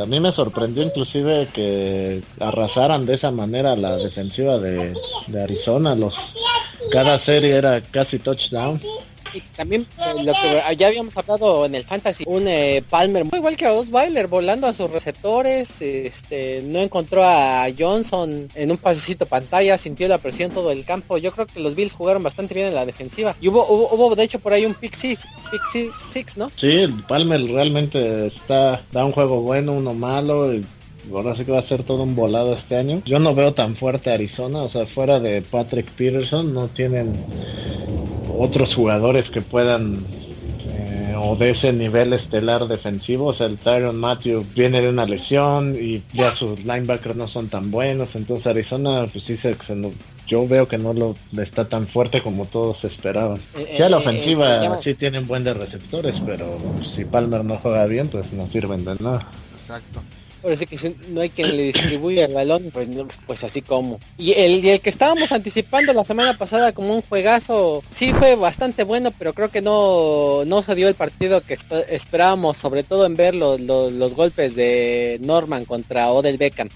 a 0.00 0.07
mí 0.07 0.21
me 0.21 0.33
sorprendió 0.33 0.83
inclusive 0.83 1.49
que 1.52 2.23
arrasaran 2.38 3.05
de 3.05 3.14
esa 3.14 3.31
manera 3.31 3.75
la 3.76 3.97
defensiva 3.97 4.59
de, 4.59 4.95
de 5.26 5.43
Arizona. 5.43 5.95
Los 5.95 6.14
cada 6.90 7.19
serie 7.19 7.57
era 7.57 7.81
casi 7.81 8.19
touchdown. 8.19 8.81
Y 9.32 9.40
también 9.56 9.87
eh, 9.99 10.22
lo 10.22 10.32
que 10.32 10.76
ya 10.76 10.88
habíamos 10.88 11.16
hablado 11.16 11.66
en 11.66 11.75
el 11.75 11.84
fantasy, 11.84 12.25
un 12.26 12.46
eh, 12.49 12.82
Palmer 12.88 13.26
igual 13.32 13.56
que 13.56 13.66
a 13.66 13.72
Osweiler 13.72 14.26
volando 14.26 14.66
a 14.66 14.75
sus 14.75 14.90
receptores, 14.90 15.80
este 15.82 16.62
no 16.64 16.78
encontró 16.78 17.25
a 17.25 17.66
Johnson 17.76 18.49
en 18.54 18.70
un 18.70 18.76
pasecito 18.76 19.26
pantalla, 19.26 19.78
sintió 19.78 20.08
la 20.08 20.18
presión 20.18 20.50
todo 20.50 20.70
el 20.70 20.84
campo. 20.84 21.18
Yo 21.18 21.32
creo 21.32 21.46
que 21.46 21.60
los 21.60 21.75
Bills 21.75 21.92
jugaron 21.92 22.22
bastante 22.22 22.54
bien 22.54 22.68
en 22.68 22.75
la 22.75 22.87
defensiva. 22.87 23.37
Y 23.40 23.49
hubo 23.49 23.66
hubo, 23.66 24.14
de 24.14 24.25
hecho 24.25 24.38
por 24.38 24.52
ahí 24.52 24.66
un 24.66 24.75
pick 24.75 24.94
six, 24.94 25.26
pick 25.50 25.90
six, 26.08 26.37
¿no? 26.37 26.50
Sí, 26.56 26.87
Palmer 27.08 27.42
realmente 27.42 28.26
está 28.28 28.82
da 28.92 29.04
un 29.04 29.12
juego 29.12 29.40
bueno, 29.40 29.72
uno 29.72 29.94
malo 29.94 30.52
y 30.54 30.64
ahora 31.12 31.37
sí 31.37 31.44
que 31.44 31.52
va 31.52 31.58
a 31.58 31.66
ser 31.66 31.82
todo 31.82 32.02
un 32.02 32.14
volado 32.14 32.54
este 32.54 32.76
año. 32.76 33.02
Yo 33.04 33.18
no 33.18 33.34
veo 33.34 33.54
tan 33.54 33.76
fuerte 33.76 34.12
Arizona, 34.12 34.62
o 34.62 34.70
sea, 34.70 34.87
fuera 34.87 35.18
de 35.18 35.42
Patrick 35.42 35.90
Peterson 35.92 36.52
no 36.52 36.68
tienen 36.68 37.25
otros 38.40 38.75
jugadores 38.75 39.30
que 39.30 39.42
puedan 39.42 40.04
eh, 40.66 41.14
o 41.16 41.37
de 41.37 41.50
ese 41.50 41.73
nivel 41.73 42.12
estelar 42.12 42.66
defensivo. 42.66 43.26
O 43.26 43.35
sea, 43.35 43.47
el 43.47 43.59
Tyron 43.59 43.99
Matthew 43.99 44.47
viene 44.54 44.80
de 44.80 44.88
una 44.88 45.04
lesión 45.04 45.76
y 45.78 46.02
ya 46.12 46.35
sus 46.35 46.61
linebackers 46.64 47.16
no 47.16 47.28
son 47.28 47.49
tan 47.49 47.70
buenos. 47.70 48.14
Entonces 48.14 48.47
Arizona, 48.47 49.06
pues 49.12 49.25
sí, 49.25 49.37
se, 49.37 49.56
yo 50.26 50.49
veo 50.49 50.68
que 50.68 50.78
no 50.78 50.94
lo 50.94 51.16
está 51.42 51.68
tan 51.68 51.87
fuerte 51.87 52.23
como 52.23 52.47
todos 52.47 52.85
esperaban. 52.85 53.40
Eh, 53.56 53.76
ya 53.78 53.88
la 53.90 53.97
eh, 53.97 54.00
ofensiva 54.00 54.80
sí 54.82 54.94
tienen 54.94 55.26
buen 55.26 55.44
de 55.44 55.52
receptores, 55.52 56.16
pero 56.25 56.59
si 56.94 57.04
Palmer 57.04 57.44
no 57.44 57.56
juega 57.56 57.85
bien, 57.87 58.09
pues 58.09 58.32
no 58.32 58.49
sirven 58.49 58.85
de 58.85 58.97
nada. 59.00 59.28
Exacto. 59.61 60.00
Ahora 60.42 60.56
sí 60.56 60.66
que 60.66 60.94
no 61.09 61.20
hay 61.20 61.30
quien 61.30 61.56
le 61.56 61.64
distribuya 61.64 62.25
el 62.25 62.35
balón, 62.35 62.70
pues, 62.73 62.88
pues 63.26 63.44
así 63.44 63.61
como. 63.61 64.00
Y 64.16 64.32
el, 64.32 64.64
el, 64.66 64.80
que 64.80 64.88
estábamos 64.88 65.32
anticipando 65.32 65.92
la 65.92 66.04
semana 66.04 66.37
pasada 66.38 66.73
como 66.73 66.94
un 66.94 67.02
juegazo, 67.02 67.82
sí 67.90 68.12
fue 68.14 68.37
bastante 68.37 68.85
bueno, 68.85 69.11
pero 69.18 69.35
creo 69.35 69.50
que 69.50 69.61
no, 69.61 70.44
no 70.47 70.62
se 70.62 70.75
dio 70.75 70.88
el 70.88 70.94
partido 70.94 71.42
que 71.42 71.59
esperábamos, 71.88 72.56
sobre 72.56 72.85
todo 72.85 73.04
en 73.04 73.16
ver 73.16 73.35
los, 73.35 73.61
los, 73.61 74.14
golpes 74.14 74.54
de 74.54 75.18
Norman 75.20 75.64
contra 75.66 76.11
Odell 76.11 76.38
Beckham. 76.38 76.68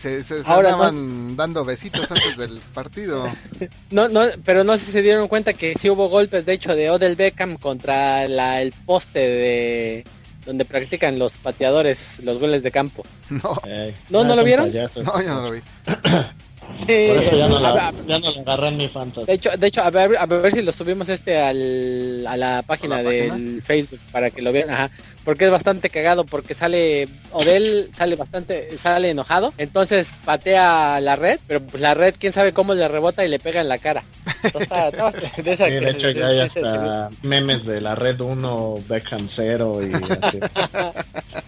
se, 0.00 0.24
Ahora 0.44 0.70
estaban 0.70 1.36
dando 1.36 1.64
besitos 1.64 2.08
antes 2.10 2.36
del 2.36 2.60
partido. 2.72 3.24
no, 3.90 4.08
no, 4.08 4.22
pero 4.44 4.62
no 4.62 4.78
sé 4.78 4.86
si 4.86 4.92
se 4.92 5.02
dieron 5.02 5.26
cuenta 5.26 5.52
que 5.52 5.74
sí 5.76 5.90
hubo 5.90 6.08
golpes, 6.08 6.46
de 6.46 6.52
hecho, 6.52 6.76
de 6.76 6.90
Odell 6.90 7.16
Beckham 7.16 7.56
contra 7.56 8.28
la, 8.28 8.62
el 8.62 8.72
poste 8.72 9.18
de 9.18 10.04
donde 10.44 10.64
practican 10.64 11.18
los 11.18 11.38
pateadores 11.38 12.20
los 12.22 12.38
goles 12.38 12.62
de 12.62 12.70
campo. 12.70 13.04
No. 13.28 13.60
¿No, 14.08 14.24
¿no 14.24 14.36
lo 14.36 14.44
vieron? 14.44 14.72
No, 14.72 15.22
yo 15.22 15.34
no 15.34 15.42
lo 15.42 15.50
vi. 15.52 15.60
Sí, 16.86 17.08
ya 17.36 17.48
no, 17.48 17.58
la, 17.58 17.92
ya 18.06 18.18
no 18.18 18.28
agarré 18.28 18.68
en 18.68 18.76
mi 18.76 18.88
fantasy. 18.88 19.26
De 19.26 19.32
hecho, 19.32 19.50
de 19.56 19.66
hecho 19.66 19.82
a, 19.82 19.90
ver, 19.90 20.16
a 20.18 20.26
ver 20.26 20.52
si 20.52 20.62
lo 20.62 20.72
subimos 20.72 21.08
este 21.08 21.40
al, 21.40 22.24
a 22.26 22.36
la 22.36 22.62
página 22.66 23.02
del 23.02 23.60
Facebook 23.62 24.00
para 24.12 24.30
que 24.30 24.40
lo 24.40 24.52
vean, 24.52 24.70
ajá, 24.70 24.90
porque 25.30 25.44
es 25.44 25.50
bastante 25.52 25.90
cagado 25.90 26.24
porque 26.24 26.54
sale 26.54 27.08
Odell 27.30 27.88
sale 27.92 28.16
bastante 28.16 28.76
sale 28.76 29.10
enojado, 29.10 29.54
entonces 29.58 30.16
patea 30.24 31.00
la 31.00 31.14
red, 31.14 31.38
pero 31.46 31.60
pues 31.60 31.80
la 31.80 31.94
red 31.94 32.16
quién 32.18 32.32
sabe 32.32 32.52
cómo 32.52 32.74
le 32.74 32.88
rebota 32.88 33.24
y 33.24 33.28
le 33.28 33.38
pega 33.38 33.60
en 33.60 33.68
la 33.68 33.78
cara. 33.78 34.02
está, 34.42 34.90
de, 34.90 35.52
esa 35.52 35.66
de 35.66 35.88
hecho 35.88 36.10
ya 36.10 36.26
hay 36.26 36.40
hasta 36.40 37.10
memes 37.22 37.64
de 37.64 37.80
la 37.80 37.94
red 37.94 38.20
1 38.20 38.82
Beckham 38.88 39.28
0 39.32 39.80
y 39.86 39.94
así. 40.20 40.40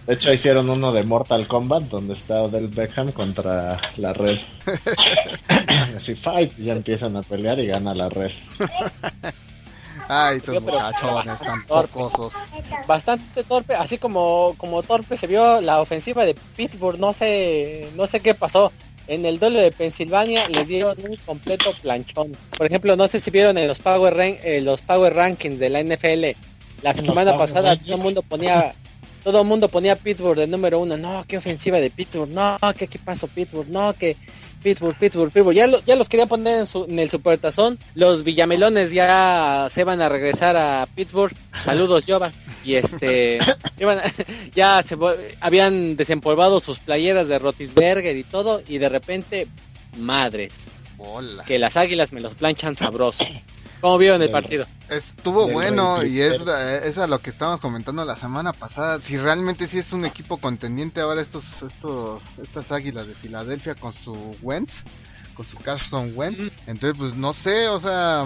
De 0.07 0.13
hecho 0.13 0.31
hicieron 0.31 0.69
uno 0.69 0.93
de 0.93 1.03
Mortal 1.03 1.45
Kombat 1.45 1.83
donde 1.83 2.13
está 2.13 2.41
Odell 2.41 2.69
Beckham 2.69 3.11
contra 3.11 3.81
la 3.97 4.13
red. 4.13 4.39
Así 5.97 6.15
fight, 6.15 6.57
ya 6.57 6.71
empiezan 6.71 7.17
a 7.17 7.21
pelear 7.21 7.59
y 7.59 7.67
gana 7.67 7.93
la 7.93 8.07
red. 8.07 8.31
Ay, 10.07 10.37
estos 10.37 10.61
muchachones 10.61 11.39
tan 11.39 11.65
torcosos. 11.65 12.33
Bastante 12.87 13.43
torpe, 13.43 13.75
así 13.75 13.97
como 13.97 14.55
como 14.57 14.83
torpe 14.83 15.17
se 15.17 15.27
vio 15.27 15.61
la 15.61 15.81
ofensiva 15.81 16.25
de 16.25 16.35
Pittsburgh, 16.55 16.99
no 16.99 17.13
sé, 17.13 17.89
no 17.95 18.07
sé 18.07 18.19
qué 18.19 18.33
pasó. 18.33 18.71
En 19.07 19.25
el 19.25 19.37
duelo 19.37 19.59
de 19.59 19.71
Pensilvania 19.71 20.47
les 20.47 20.69
dieron 20.69 20.95
un 21.05 21.17
completo 21.25 21.73
planchón. 21.81 22.37
Por 22.57 22.67
ejemplo, 22.67 22.95
no 22.95 23.07
sé 23.07 23.19
si 23.19 23.31
vieron 23.31 23.57
en 23.57 23.67
los 23.67 23.79
Power, 23.79 24.15
eh, 24.19 24.61
los 24.61 24.81
Power 24.81 25.13
Rankings 25.13 25.59
de 25.59 25.69
la 25.69 25.83
NFL. 25.83 26.37
La 26.81 26.93
semana 26.93 27.37
pasada 27.37 27.75
todo 27.75 27.95
el 27.95 28.01
mundo 28.01 28.21
ponía 28.21 28.73
todo 29.23 29.41
el 29.41 29.47
mundo 29.47 29.69
ponía 29.69 29.95
Pittsburgh 29.95 30.37
de 30.37 30.47
número 30.47 30.79
uno. 30.79 30.97
No, 30.97 31.23
qué 31.27 31.37
ofensiva 31.37 31.79
de 31.79 31.89
Pittsburgh. 31.89 32.29
No, 32.29 32.57
qué, 32.77 32.87
qué 32.87 32.99
pasó 32.99 33.27
Pittsburgh. 33.27 33.67
No, 33.69 33.93
que 33.93 34.17
Pittsburgh, 34.63 34.97
Pittsburgh, 34.97 35.31
Pittsburgh. 35.31 35.55
Ya, 35.55 35.67
ya 35.85 35.95
los 35.95 36.09
quería 36.09 36.25
poner 36.25 36.59
en, 36.59 36.67
su, 36.67 36.85
en 36.85 36.99
el 36.99 37.09
supertazón. 37.09 37.77
Los 37.95 38.23
Villamelones 38.23 38.91
ya 38.91 39.67
se 39.69 39.83
van 39.83 40.01
a 40.01 40.09
regresar 40.09 40.55
a 40.55 40.87
Pittsburgh. 40.95 41.35
Saludos, 41.63 42.05
Jovas. 42.07 42.41
Y 42.63 42.75
este, 42.75 43.39
ya 44.55 44.81
se 44.83 44.97
habían 45.41 45.95
desempolvado 45.95 46.61
sus 46.61 46.79
playeras 46.79 47.27
de 47.27 47.39
Rotisberger 47.39 48.15
y 48.15 48.23
todo. 48.23 48.61
Y 48.67 48.77
de 48.77 48.89
repente, 48.89 49.47
madres. 49.97 50.59
Que 51.45 51.59
las 51.59 51.75
águilas 51.75 52.13
me 52.13 52.21
los 52.21 52.35
planchan 52.35 52.77
sabroso. 52.77 53.25
¿Cómo 53.83 53.97
vieron 53.97 54.21
el 54.21 54.31
partido? 54.31 54.65
Estuvo 54.87 55.49
bueno 55.49 56.05
y 56.05 56.21
es, 56.21 56.39
es 56.39 56.97
a 56.97 57.05
lo 57.05 57.19
que 57.19 57.31
estábamos 57.31 57.59
comentando 57.59 58.05
la 58.05 58.15
semana 58.15 58.53
pasada. 58.53 59.01
Si 59.01 59.17
realmente 59.17 59.67
sí 59.67 59.79
es 59.79 59.91
un 59.91 60.05
equipo 60.05 60.37
contendiente 60.37 61.01
ahora 61.01 61.21
estos, 61.21 61.43
estos, 61.61 62.21
estas 62.41 62.71
águilas 62.71 63.07
de 63.07 63.13
Filadelfia 63.15 63.75
con 63.75 63.93
su 63.93 64.37
Wentz, 64.41 64.71
con 65.33 65.45
su 65.45 65.57
Carson 65.57 66.13
Wentz. 66.15 66.53
Entonces, 66.65 66.97
pues 66.97 67.13
no 67.15 67.33
sé, 67.33 67.67
o 67.67 67.81
sea, 67.81 68.25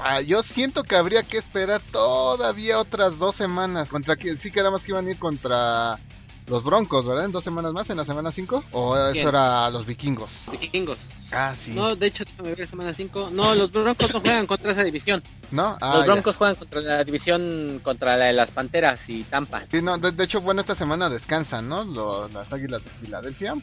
ah, 0.00 0.20
yo 0.20 0.44
siento 0.44 0.84
que 0.84 0.94
habría 0.94 1.24
que 1.24 1.38
esperar 1.38 1.80
todavía 1.90 2.78
otras 2.78 3.18
dos 3.18 3.34
semanas. 3.34 3.88
Contra 3.88 4.14
que 4.14 4.36
sí 4.36 4.52
que 4.52 4.62
más 4.62 4.82
que 4.82 4.92
iban 4.92 5.08
a 5.08 5.10
ir 5.10 5.18
contra 5.18 5.98
los 6.46 6.64
Broncos, 6.64 7.06
¿verdad? 7.06 7.26
En 7.26 7.32
dos 7.32 7.44
semanas 7.44 7.72
más, 7.72 7.88
en 7.90 7.96
la 7.96 8.04
semana 8.04 8.32
5. 8.32 8.64
¿O 8.72 8.96
eso 8.96 9.28
era 9.28 9.70
los 9.70 9.86
vikingos? 9.86 10.30
Vikingos. 10.50 11.00
Ah, 11.32 11.54
sí. 11.64 11.70
No, 11.72 11.96
de 11.96 12.06
hecho, 12.06 12.24
déjame 12.24 12.54
ver 12.54 12.66
semana 12.66 12.92
5. 12.92 13.30
No, 13.32 13.54
los 13.54 13.72
Broncos 13.72 14.12
no 14.12 14.20
juegan 14.20 14.46
contra 14.46 14.72
esa 14.72 14.84
división. 14.84 15.22
¿No? 15.50 15.78
Ah, 15.80 15.96
los 15.96 16.06
Broncos 16.06 16.36
juegan 16.36 16.56
contra 16.56 16.80
la 16.80 17.04
división, 17.04 17.80
contra 17.82 18.16
la 18.16 18.26
de 18.26 18.32
las 18.34 18.50
Panteras 18.50 19.08
y 19.08 19.24
Tampa. 19.24 19.64
Sí, 19.70 19.80
no, 19.80 19.96
de, 19.98 20.24
hecho, 20.24 20.40
bueno, 20.40 20.60
esta 20.60 20.74
semana 20.74 21.08
descansan, 21.08 21.68
¿no? 21.68 22.28
las 22.28 22.52
Águilas 22.52 22.84
de 22.84 22.90
Filadelfia 22.90 23.54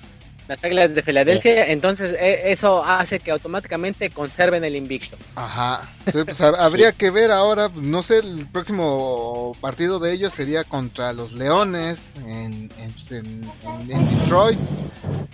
las 0.49 0.63
Águilas 0.63 0.95
de 0.95 1.03
Filadelfia, 1.03 1.67
entonces 1.67 2.11
e, 2.19 2.51
eso 2.51 2.83
hace 2.83 3.19
que 3.19 3.29
automáticamente 3.29 4.09
conserven 4.09 4.63
el 4.63 4.75
invicto. 4.75 5.15
Ajá. 5.35 5.91
Pues, 6.11 6.41
habría 6.41 6.91
que 6.91 7.11
ver 7.11 7.31
ahora, 7.31 7.69
no 7.75 8.01
sé, 8.01 8.17
el 8.17 8.47
próximo 8.47 9.55
partido 9.61 9.99
de 9.99 10.11
ellos 10.11 10.33
sería 10.33 10.63
contra 10.63 11.13
los 11.13 11.33
Leones 11.33 11.99
en, 12.25 12.71
en, 12.79 14.09
Detroit. 14.09 14.59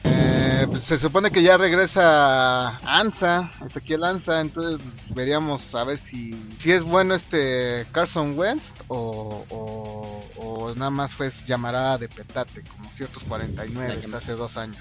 Eh, 0.04 0.68
pues, 0.70 0.84
se 0.84 1.00
supone 1.00 1.32
que 1.32 1.42
ya 1.42 1.56
regresa 1.56 2.76
Ansa, 2.80 3.50
Ezequiel 3.66 4.04
Ansa, 4.04 4.42
entonces 4.42 4.86
veríamos 5.12 5.74
a 5.74 5.86
ver 5.86 5.98
si, 5.98 6.36
si 6.60 6.74
es 6.74 6.84
bueno 6.84 7.16
este 7.16 7.86
Carson 7.94 8.38
Wentz 8.38 8.64
o, 8.88 10.26
o, 10.38 10.74
nada 10.76 10.92
más 10.92 11.14
fue 11.14 11.32
llamará 11.48 11.98
de 11.98 12.10
petate, 12.10 12.64
como 12.64 12.92
ciertos 12.92 13.24
49 13.24 14.02
hace 14.16 14.34
dos 14.34 14.56
años. 14.58 14.78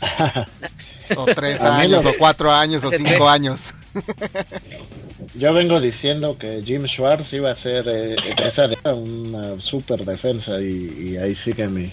o 1.16 1.24
tres 1.26 1.60
años, 1.60 2.04
o 2.04 2.12
cuatro 2.18 2.50
años, 2.50 2.82
o 2.84 2.90
cinco 2.90 3.28
años. 3.28 3.60
Yo 5.34 5.52
vengo 5.52 5.80
diciendo 5.80 6.38
que 6.38 6.62
Jim 6.64 6.86
Schwartz 6.86 7.32
iba 7.32 7.50
a 7.50 7.56
ser 7.56 7.86
eh, 7.88 8.16
esa 8.44 8.68
de 8.68 8.76
una 8.92 9.60
super 9.60 10.04
defensa 10.04 10.60
y, 10.60 11.16
ahí 11.16 11.34
sigue 11.34 11.68
mi, 11.68 11.92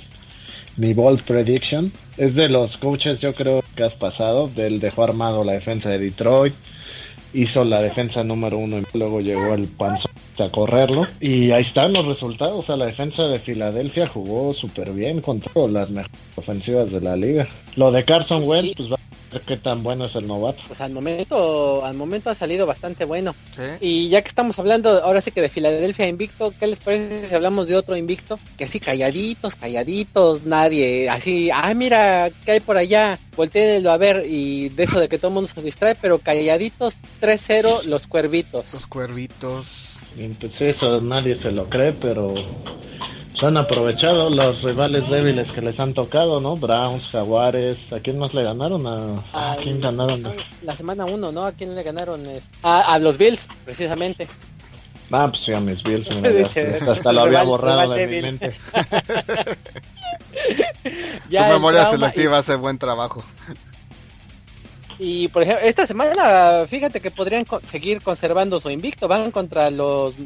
mi 0.77 0.93
bold 0.93 1.23
prediction. 1.23 1.91
Es 2.17 2.35
de 2.35 2.49
los 2.49 2.77
coaches 2.77 3.19
yo 3.19 3.33
creo 3.33 3.63
que 3.75 3.83
has 3.83 3.95
pasado, 3.95 4.47
del 4.47 4.79
dejó 4.79 5.03
armado 5.03 5.43
la 5.43 5.53
defensa 5.53 5.89
de 5.89 5.99
Detroit, 5.99 6.53
hizo 7.33 7.63
la 7.63 7.81
defensa 7.81 8.23
número 8.23 8.57
uno 8.57 8.79
y 8.79 8.97
luego 8.97 9.21
llegó 9.21 9.53
el 9.53 9.67
panzón 9.67 10.11
a 10.39 10.49
correrlo. 10.49 11.07
Y 11.19 11.51
ahí 11.51 11.61
están 11.61 11.93
los 11.93 12.05
resultados. 12.05 12.63
O 12.63 12.65
sea, 12.65 12.75
la 12.77 12.85
defensa 12.85 13.27
de 13.27 13.39
Filadelfia 13.39 14.07
jugó 14.07 14.53
súper 14.53 14.91
bien 14.91 15.21
contra 15.21 15.51
las 15.67 15.89
mejores 15.89 16.19
ofensivas 16.35 16.91
de 16.91 17.01
la 17.01 17.15
liga. 17.15 17.47
Lo 17.75 17.91
de 17.91 18.03
Carson 18.03 18.43
Wentz, 18.43 18.73
pues 18.75 18.91
va 18.91 18.97
qué 19.47 19.57
tan 19.57 19.83
bueno 19.83 20.05
es 20.05 20.15
el 20.15 20.27
novato. 20.27 20.61
Pues 20.67 20.81
al 20.81 20.91
momento, 20.91 21.83
al 21.85 21.95
momento 21.95 22.29
ha 22.29 22.35
salido 22.35 22.65
bastante 22.65 23.05
bueno. 23.05 23.35
Y 23.79 24.09
ya 24.09 24.21
que 24.21 24.27
estamos 24.27 24.57
hablando 24.59 24.89
ahora 25.03 25.21
sí 25.21 25.31
que 25.31 25.41
de 25.41 25.49
Filadelfia 25.49 26.07
invicto, 26.07 26.53
¿qué 26.59 26.67
les 26.67 26.79
parece 26.79 27.25
si 27.25 27.35
hablamos 27.35 27.67
de 27.67 27.75
otro 27.75 27.95
invicto? 27.95 28.39
Que 28.57 28.65
así 28.65 28.79
calladitos, 28.79 29.55
calladitos, 29.55 30.43
nadie, 30.43 31.09
así, 31.09 31.49
ah 31.51 31.73
mira, 31.73 32.31
¿qué 32.45 32.53
hay 32.53 32.59
por 32.59 32.77
allá? 32.77 33.19
Voltéenlo 33.35 33.91
a 33.91 33.97
ver 33.97 34.25
y 34.27 34.69
de 34.69 34.83
eso 34.83 34.99
de 34.99 35.07
que 35.07 35.17
todo 35.17 35.29
el 35.29 35.35
mundo 35.35 35.49
se 35.53 35.61
distrae, 35.61 35.95
pero 35.95 36.19
calladitos 36.19 36.97
3-0 37.21 37.83
los 37.83 38.07
cuervitos. 38.07 38.73
Los 38.73 38.87
cuervitos. 38.87 39.67
Pues 40.39 40.61
eso 40.61 40.99
nadie 40.99 41.35
se 41.35 41.51
lo 41.51 41.69
cree, 41.69 41.93
pero 41.93 42.35
se 43.33 43.45
han 43.45 43.57
aprovechado 43.57 44.29
los 44.29 44.61
rivales 44.61 45.09
débiles 45.09 45.51
que 45.51 45.61
les 45.61 45.79
han 45.79 45.93
tocado, 45.93 46.41
¿no? 46.41 46.57
Browns, 46.57 47.07
Jaguares, 47.09 47.91
¿a 47.91 47.99
quién 47.99 48.19
más 48.19 48.33
le 48.33 48.43
ganaron? 48.43 48.85
¿A, 49.33 49.57
quién 49.61 49.81
ganaron? 49.81 50.23
La 50.61 50.75
semana 50.75 51.05
1, 51.05 51.31
¿no? 51.31 51.45
¿A 51.45 51.51
quién 51.53 51.75
le 51.75 51.83
ganaron? 51.83 52.23
A, 52.63 52.93
a 52.93 52.99
los 52.99 53.17
Bills, 53.17 53.47
precisamente. 53.63 54.27
Ah, 55.11 55.27
pues 55.29 55.43
sí, 55.43 55.53
a 55.53 55.59
mis 55.59 55.83
Bills. 55.83 56.09
hasta 56.87 57.13
lo 57.13 57.21
había 57.21 57.43
borrado 57.43 57.93
de 57.93 58.07
mi 58.07 58.21
mente. 58.21 58.55
ya 61.29 61.47
Su 61.47 61.53
memoria 61.53 61.91
selectiva 61.91 62.39
hace 62.39 62.55
buen 62.55 62.77
trabajo. 62.77 63.23
Y 64.99 65.29
por 65.29 65.43
ejemplo, 65.43 65.65
esta 65.65 65.85
semana, 65.85 66.65
fíjate 66.67 67.01
que 67.01 67.11
podrían 67.11 67.45
seguir 67.63 68.01
conservando 68.01 68.59
su 68.59 68.69
invicto. 68.69 69.07
Van 69.07 69.31
contra 69.31 69.71
los 69.71 70.17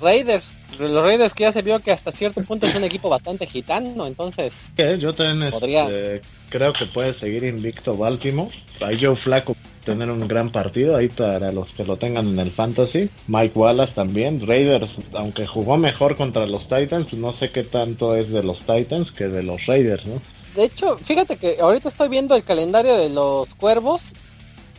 Raiders. 0.00 0.56
Los 0.78 1.02
Raiders 1.02 1.34
que 1.34 1.44
ya 1.44 1.52
se 1.52 1.62
vio 1.62 1.80
que 1.80 1.90
hasta 1.90 2.12
cierto 2.12 2.42
punto 2.44 2.66
es 2.66 2.74
un 2.74 2.84
equipo 2.84 3.08
bastante 3.08 3.46
gitano, 3.46 4.06
entonces... 4.06 4.72
Yo 4.98 5.14
también 5.14 5.52
este, 5.52 6.22
creo 6.50 6.72
que 6.72 6.86
puede 6.86 7.14
seguir 7.14 7.44
invicto 7.44 7.96
Baltimore. 7.96 8.50
Ahí 8.80 8.98
Joe 9.00 9.16
Flaco 9.16 9.56
tener 9.84 10.10
un 10.10 10.28
gran 10.28 10.50
partido 10.50 10.96
ahí 10.96 11.08
para 11.08 11.50
los 11.50 11.70
que 11.70 11.84
lo 11.84 11.96
tengan 11.96 12.28
en 12.28 12.38
el 12.38 12.50
fantasy. 12.50 13.08
Mike 13.26 13.58
Wallace 13.58 13.94
también. 13.94 14.46
Raiders, 14.46 14.90
aunque 15.14 15.46
jugó 15.46 15.78
mejor 15.78 16.14
contra 16.16 16.46
los 16.46 16.68
Titans, 16.68 17.12
no 17.14 17.32
sé 17.32 17.50
qué 17.50 17.64
tanto 17.64 18.14
es 18.14 18.30
de 18.30 18.42
los 18.42 18.60
Titans 18.60 19.10
que 19.10 19.28
de 19.28 19.42
los 19.42 19.64
Raiders, 19.64 20.04
¿no? 20.04 20.20
De 20.54 20.64
hecho, 20.64 20.98
fíjate 20.98 21.36
que 21.36 21.56
ahorita 21.60 21.88
estoy 21.88 22.08
viendo 22.08 22.36
el 22.36 22.44
calendario 22.44 22.96
de 22.96 23.08
los 23.08 23.54
cuervos 23.54 24.12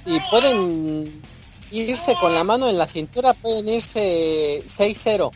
y 0.06 0.20
pueden 0.30 1.22
irse 1.72 2.16
con 2.20 2.34
la 2.34 2.44
mano 2.44 2.70
en 2.70 2.78
la 2.78 2.88
cintura, 2.88 3.34
pueden 3.34 3.70
irse 3.70 4.64
6-0. 4.66 5.32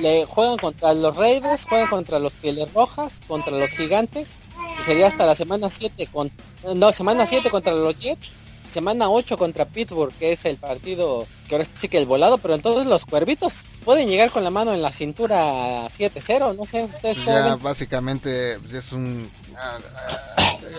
Le 0.00 0.24
juegan 0.26 0.56
contra 0.56 0.94
los 0.94 1.16
Raiders, 1.16 1.66
juegan 1.66 1.88
contra 1.88 2.18
los 2.18 2.34
Pieles 2.34 2.72
Rojas, 2.72 3.20
contra 3.26 3.56
los 3.56 3.70
Gigantes, 3.70 4.36
y 4.80 4.82
sería 4.82 5.08
hasta 5.08 5.26
la 5.26 5.34
semana 5.34 5.70
7 5.70 6.08
con 6.12 6.30
no, 6.74 6.92
semana 6.92 7.26
7 7.26 7.50
contra 7.50 7.72
los 7.72 7.98
Jets 7.98 8.28
semana 8.64 9.10
8 9.10 9.36
contra 9.36 9.66
Pittsburgh, 9.66 10.12
que 10.18 10.32
es 10.32 10.44
el 10.44 10.56
partido 10.56 11.26
que 11.48 11.56
ahora 11.56 11.68
sí 11.72 11.88
que 11.88 11.98
el 11.98 12.06
volado, 12.06 12.38
pero 12.38 12.54
entonces 12.54 12.86
los 12.86 13.04
cuervitos 13.04 13.66
pueden 13.84 14.08
llegar 14.08 14.30
con 14.30 14.44
la 14.44 14.50
mano 14.50 14.72
en 14.72 14.82
la 14.82 14.92
cintura 14.92 15.86
7-0, 15.88 16.56
no 16.56 16.64
sé, 16.64 16.84
ustedes 16.84 17.24
Ya 17.24 17.56
básicamente 17.56 18.58
pues, 18.60 18.72
es 18.72 18.92
un 18.92 19.30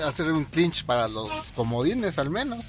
hacer 0.06 0.32
un 0.32 0.46
clinch 0.46 0.86
para 0.86 1.08
los 1.08 1.30
comodines 1.56 2.18
al 2.18 2.30
menos. 2.30 2.66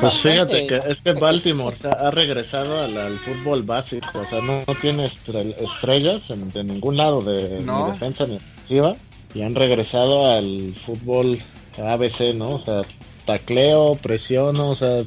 pues 0.00 0.20
fíjate 0.20 0.66
que 0.66 0.82
este 0.88 1.12
Baltimore 1.12 1.76
ha 1.88 2.10
regresado 2.10 2.82
al, 2.82 3.18
fútbol 3.20 3.62
básico, 3.62 4.06
o 4.14 4.26
sea, 4.26 4.40
no, 4.40 4.64
tiene 4.80 5.06
estrellas 5.06 6.22
en, 6.30 6.50
de 6.50 6.64
ningún 6.64 6.96
lado 6.96 7.22
de 7.22 7.60
ni 7.60 7.92
defensa 7.92 8.26
ni 8.26 8.36
ofensiva 8.36 8.96
y 9.34 9.42
han 9.42 9.54
regresado 9.54 10.32
al 10.34 10.74
fútbol 10.84 11.42
ABC, 11.78 12.34
¿no? 12.34 12.52
O 12.52 12.64
sea, 12.64 12.82
tacleo, 13.26 13.96
presión, 13.96 14.58
o 14.58 14.74
sea, 14.76 15.02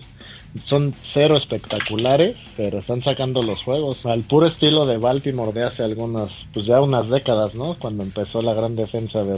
son 0.65 0.93
cero 1.03 1.35
espectaculares, 1.35 2.35
pero 2.57 2.79
están 2.79 3.01
sacando 3.01 3.43
los 3.43 3.63
juegos 3.63 4.05
al 4.05 4.23
puro 4.23 4.47
estilo 4.47 4.85
de 4.85 4.97
Baltimore 4.97 5.53
de 5.53 5.63
hace 5.63 5.83
algunas, 5.83 6.47
pues 6.53 6.65
ya 6.65 6.81
unas 6.81 7.09
décadas, 7.09 7.55
¿no? 7.55 7.75
Cuando 7.75 8.03
empezó 8.03 8.41
la 8.41 8.53
gran 8.53 8.75
defensa 8.75 9.23
de 9.23 9.37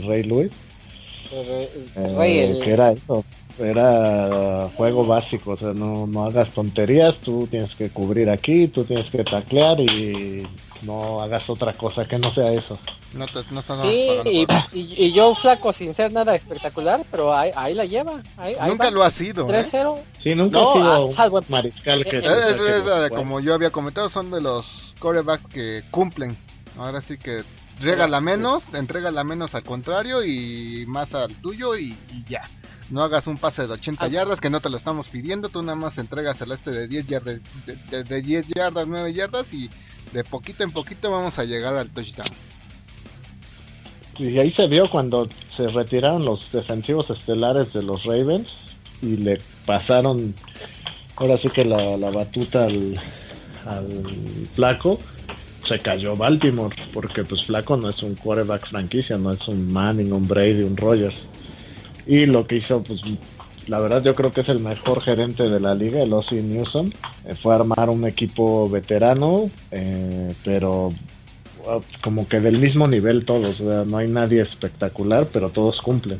Rey 1.32 1.68
Louis. 1.96 2.56
Eh, 2.56 2.60
que 2.62 2.70
era 2.72 2.92
eso, 2.92 3.24
era 3.58 4.68
juego 4.76 5.06
básico, 5.06 5.52
o 5.52 5.56
sea, 5.56 5.72
no, 5.72 6.06
no 6.06 6.24
hagas 6.24 6.50
tonterías, 6.50 7.14
tú 7.16 7.46
tienes 7.50 7.74
que 7.74 7.90
cubrir 7.90 8.30
aquí, 8.30 8.68
tú 8.68 8.84
tienes 8.84 9.10
que 9.10 9.24
taclear 9.24 9.80
y 9.80 10.46
no 10.82 11.20
hagas 11.20 11.48
otra 11.48 11.72
cosa 11.72 12.06
que 12.06 12.18
no 12.18 12.32
sea 12.32 12.52
eso. 12.52 12.78
No, 13.14 13.26
te, 13.26 13.42
no 13.50 13.62
sí, 13.82 14.08
y, 14.24 14.46
y, 14.72 15.12
yo 15.12 15.34
flaco 15.34 15.72
sin 15.74 15.92
ser 15.92 16.12
nada 16.12 16.34
espectacular, 16.34 17.02
pero 17.10 17.34
ahí, 17.34 17.50
ahí 17.54 17.74
la 17.74 17.84
lleva. 17.84 18.22
Ahí, 18.38 18.56
nunca 18.66 18.90
lo 18.90 19.02
ha 19.02 19.10
sido. 19.10 19.46
3-0. 19.46 19.98
¿eh? 19.98 20.02
Sí, 20.22 20.34
nunca 20.34 20.60
ha 20.60 21.08
sido 21.12 21.42
mariscal 21.48 22.04
que... 22.04 23.10
como 23.10 23.40
yo 23.40 23.52
había 23.52 23.70
comentado, 23.70 24.08
son 24.08 24.30
de 24.30 24.40
los 24.40 24.94
corebacks 24.98 25.46
que 25.48 25.82
cumplen. 25.90 26.36
Ahora 26.78 27.02
sí 27.02 27.18
que 27.18 27.42
regala 27.82 28.20
menos, 28.20 28.62
entrega 28.72 29.10
la 29.10 29.24
menos 29.24 29.54
al 29.54 29.64
contrario 29.64 30.24
y 30.24 30.84
más 30.86 31.14
al 31.14 31.34
tuyo 31.36 31.76
y, 31.76 31.96
ya. 32.28 32.48
No 32.90 33.02
hagas 33.02 33.26
un 33.26 33.38
pase 33.38 33.66
de 33.66 33.72
80 33.72 34.06
yardas 34.08 34.40
que 34.40 34.50
no 34.50 34.60
te 34.60 34.68
lo 34.68 34.76
estamos 34.76 35.08
pidiendo, 35.08 35.48
tú 35.48 35.62
nada 35.62 35.76
más 35.76 35.96
entregas 35.96 36.40
el 36.42 36.52
este 36.52 36.70
de 36.70 36.88
10 36.88 37.06
yardas, 37.06 37.40
de, 37.90 38.04
de 38.04 38.22
10 38.22 38.46
yardas, 38.48 38.86
9 38.86 39.14
yardas 39.14 39.52
y 39.52 39.70
de 40.12 40.24
poquito 40.24 40.62
en 40.62 40.72
poquito 40.72 41.10
vamos 41.10 41.38
a 41.38 41.44
llegar 41.44 41.74
al 41.76 41.88
touchdown. 41.90 42.28
Y 44.18 44.38
ahí 44.38 44.50
se 44.50 44.68
vio 44.68 44.90
cuando 44.90 45.28
se 45.56 45.68
retiraron 45.68 46.24
los 46.24 46.52
defensivos 46.52 47.08
estelares 47.08 47.72
de 47.72 47.82
los 47.82 48.04
Ravens 48.04 48.48
y 49.00 49.16
le 49.16 49.40
pasaron 49.64 50.34
ahora 51.16 51.38
sí 51.38 51.48
que 51.48 51.64
la, 51.64 51.96
batuta 52.10 52.64
al, 52.64 53.00
al 53.66 54.48
flaco 54.54 54.98
se 55.64 55.78
cayó 55.80 56.16
Baltimore 56.16 56.74
porque 56.92 57.24
pues 57.24 57.44
flaco 57.44 57.76
no 57.76 57.90
es 57.90 58.02
un 58.02 58.14
quarterback 58.14 58.68
franquicia 58.68 59.18
no 59.18 59.32
es 59.32 59.46
un 59.48 59.72
Manning 59.72 60.12
un 60.12 60.26
Brady 60.26 60.62
un 60.62 60.76
Rogers 60.76 61.16
y 62.06 62.26
lo 62.26 62.46
que 62.46 62.56
hizo 62.56 62.82
pues 62.82 63.02
la 63.66 63.78
verdad 63.78 64.02
yo 64.02 64.14
creo 64.14 64.32
que 64.32 64.40
es 64.40 64.48
el 64.48 64.60
mejor 64.60 65.00
gerente 65.02 65.48
de 65.48 65.60
la 65.60 65.74
liga, 65.74 66.02
el 66.02 66.12
Ozzy 66.12 66.42
Newsom. 66.42 66.90
Eh, 67.24 67.34
fue 67.40 67.54
armar 67.54 67.90
un 67.90 68.04
equipo 68.06 68.68
veterano, 68.68 69.50
eh, 69.70 70.34
pero 70.44 70.92
como 72.02 72.26
que 72.26 72.40
del 72.40 72.58
mismo 72.58 72.88
nivel 72.88 73.24
todos, 73.24 73.60
no 73.60 73.96
hay 73.96 74.08
nadie 74.08 74.40
espectacular, 74.40 75.28
pero 75.32 75.50
todos 75.50 75.80
cumplen. 75.80 76.18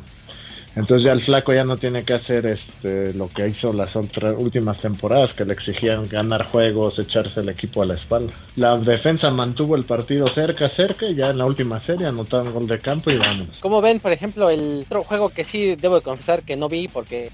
Entonces 0.75 1.05
ya 1.05 1.13
el 1.13 1.23
flaco 1.23 1.53
ya 1.53 1.65
no 1.65 1.77
tiene 1.77 2.03
que 2.05 2.15
hacer 2.15 2.47
este 2.47 3.13
lo 3.13 3.29
que 3.29 3.47
hizo 3.47 3.73
las 3.75 3.95
otras 3.95 4.35
últimas 4.39 4.81
temporadas 4.81 5.35
que 5.35 5.45
le 5.45 5.53
exigían 5.53 6.09
ganar 6.09 6.47
juegos, 6.47 6.99
echarse 6.99 7.41
el 7.41 7.51
equipo 7.51 7.83
a 7.83 7.87
la 7.87 7.95
espalda. 7.95 8.33
La 8.57 8.79
defensa 8.79 9.31
mantuvo 9.31 9.77
el 9.77 9.85
partido 9.85 10.27
cerca, 10.29 10.69
cerca 10.71 11.07
y 11.07 11.15
ya 11.15 11.31
en 11.31 11.39
la 11.39 11.45
última 11.45 11.81
serie 11.83 12.07
anotaron 12.07 12.53
gol 12.55 12.67
de 12.67 12.79
campo 12.79 13.11
y 13.11 13.19
vámonos. 13.19 13.59
Como 13.59 13.83
ven, 13.83 14.01
por 14.01 14.13
ejemplo, 14.13 14.49
el 14.49 14.85
otro 14.87 15.05
juego 15.05 15.29
que 15.29 15.45
sí 15.45 15.77
debo 15.77 15.97
de 15.97 16.03
confesar 16.03 16.43
que 16.43 16.57
no 16.57 16.71
vi 16.71 16.89
porque 16.89 17.31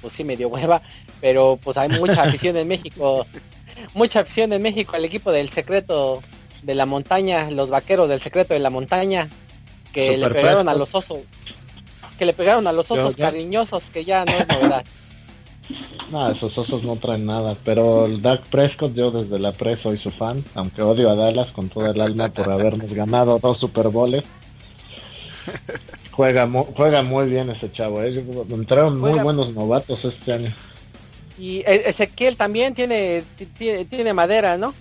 pues 0.00 0.12
sí 0.12 0.24
me 0.24 0.36
dio 0.36 0.48
hueva, 0.48 0.82
pero 1.20 1.58
pues 1.62 1.76
hay 1.78 1.88
mucha 1.88 2.22
afición 2.24 2.56
en 2.56 2.66
México, 2.66 3.26
mucha 3.94 4.20
afición 4.20 4.52
en 4.52 4.62
México 4.62 4.96
al 4.96 5.04
equipo 5.04 5.30
del 5.30 5.50
secreto 5.50 6.20
de 6.62 6.74
la 6.74 6.84
montaña, 6.84 7.48
los 7.52 7.70
vaqueros 7.70 8.08
del 8.08 8.20
secreto 8.20 8.54
de 8.54 8.60
la 8.60 8.70
montaña, 8.70 9.28
que 9.92 10.16
le 10.16 10.28
pegaron 10.30 10.68
a 10.68 10.74
los 10.74 10.94
osos 10.96 11.20
que 12.16 12.26
le 12.26 12.32
pegaron 12.32 12.66
a 12.66 12.72
los 12.72 12.90
osos 12.90 13.16
cariñosos, 13.16 13.90
que 13.90 14.04
ya 14.04 14.24
no 14.24 14.32
es 14.32 14.48
novedad. 14.48 14.84
No, 16.12 16.30
esos 16.30 16.56
osos 16.56 16.84
no 16.84 16.94
traen 16.94 17.26
nada, 17.26 17.56
pero 17.64 18.06
el 18.06 18.22
Dak 18.22 18.42
Prescott 18.42 18.94
yo 18.94 19.10
desde 19.10 19.40
la 19.40 19.50
pre 19.50 19.76
soy 19.76 19.98
su 19.98 20.12
fan, 20.12 20.44
aunque 20.54 20.80
odio 20.80 21.10
a 21.10 21.16
Dallas 21.16 21.50
con 21.50 21.68
todo 21.68 21.90
el 21.90 22.00
alma 22.00 22.28
por 22.28 22.48
habernos 22.48 22.92
ganado 22.94 23.40
dos 23.40 23.58
Super 23.58 23.88
Bowls. 23.88 24.22
Juega, 26.12 26.48
juega 26.74 27.02
muy 27.02 27.28
bien 27.28 27.50
ese 27.50 27.70
chavo, 27.70 28.02
¿eh? 28.02 28.24
entraron 28.50 28.98
muy 28.98 29.18
buenos 29.18 29.52
novatos 29.52 30.04
este 30.04 30.32
año. 30.32 30.54
Y 31.38 31.58
e-, 31.66 31.88
Ezequiel 31.90 32.36
también 32.36 32.74
tiene, 32.74 33.22
tiene, 33.58 33.84
tiene 33.84 34.12
madera, 34.12 34.56
¿no? 34.56 34.74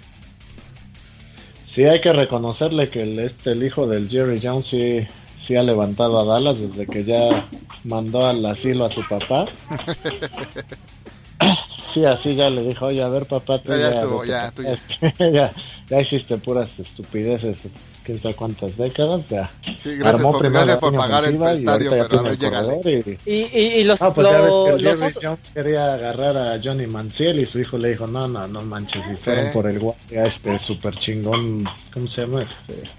Sí, 1.67 1.84
hay 1.84 2.00
que 2.00 2.13
reconocerle 2.13 2.88
que 2.89 3.02
el, 3.02 3.19
este, 3.19 3.52
el 3.52 3.63
hijo 3.63 3.86
del 3.86 4.10
Jerry 4.10 4.39
Jones 4.41 4.67
sí, 4.67 5.06
sí 5.45 5.55
ha 5.55 5.63
levantado 5.63 6.19
a 6.19 6.25
Dallas 6.25 6.58
desde 6.60 6.88
que 6.88 7.03
ya 7.03 7.47
mandó 7.84 8.25
al 8.25 8.45
asilo 8.45 8.86
a 8.86 8.91
su 8.91 9.08
papá. 9.08 9.45
Sí, 11.93 12.03
así 12.03 12.36
ya 12.36 12.49
le 12.49 12.62
dijo, 12.62 12.88
oye, 12.88 13.01
a 13.01 13.08
ver 13.08 13.25
papá, 13.25 13.62
ya, 13.63 14.51
ya, 15.17 15.53
ya, 15.89 16.01
hiciste 16.01 16.38
puras 16.38 16.69
estupideces, 16.77 17.55
quién 18.03 18.21
sabe 18.21 18.36
cuántas 18.36 18.75
décadas, 18.75 19.21
ya. 19.29 19.49
Sí, 19.81 19.95
gracias 19.95 20.15
Armó 20.15 20.34
por, 20.34 20.51
gracias 20.51 20.77
por 20.77 20.93
pagar 20.93 21.23
el 21.23 21.41
estadio, 21.41 21.91
pero 21.91 22.21
no 22.21 22.34
llega. 22.34 22.63
Y... 22.84 23.17
Y, 23.25 23.62
y, 23.79 23.84
los, 23.86 24.01
no, 24.01 24.13
pues 24.13 24.27
lo, 24.27 24.77
ya 24.77 24.95
ves 24.95 25.17
que 25.17 25.38
quería 25.53 25.93
agarrar 25.93 26.36
a 26.36 26.60
Johnny 26.62 26.86
Manciel 26.86 27.39
y 27.39 27.45
su 27.45 27.60
hijo 27.60 27.77
le 27.77 27.91
dijo, 27.91 28.08
no, 28.08 28.27
no, 28.27 28.45
no 28.45 28.62
manches, 28.62 29.03
y 29.13 29.15
fueron 29.15 29.53
por 29.53 29.65
el 29.67 29.79
guardia 29.79 30.25
este 30.25 30.60
super 30.60 30.95
chingón, 30.95 31.65
¿cómo 31.93 32.08
se 32.08 32.21
llama? 32.21 32.41
Este 32.41 32.89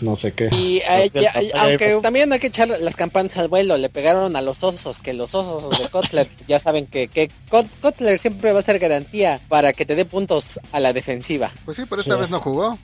no 0.00 0.16
sé 0.16 0.32
qué. 0.32 0.48
Y 0.52 0.82
aunque 1.54 1.98
también 2.02 2.32
hay 2.32 2.38
que 2.38 2.48
echar 2.48 2.68
las 2.68 2.96
campanas 2.96 3.36
al 3.36 3.48
vuelo, 3.48 3.76
le 3.76 3.88
pegaron 3.88 4.36
a 4.36 4.42
los 4.42 4.62
osos, 4.62 5.00
que 5.00 5.12
los 5.12 5.34
osos 5.34 5.78
de 5.78 5.88
Kotler 5.88 6.28
ya 6.46 6.58
saben 6.58 6.86
que, 6.86 7.08
que 7.08 7.30
Kotler 7.80 8.18
siempre 8.18 8.52
va 8.52 8.60
a 8.60 8.62
ser 8.62 8.78
garantía 8.78 9.40
para 9.48 9.72
que 9.72 9.86
te 9.86 9.94
dé 9.94 10.04
puntos 10.04 10.60
a 10.72 10.80
la 10.80 10.92
defensiva. 10.92 11.50
Pues 11.64 11.76
sí, 11.76 11.84
pero 11.88 12.02
esta 12.02 12.16
vez 12.16 12.30
no 12.30 12.40
jugó. 12.40 12.78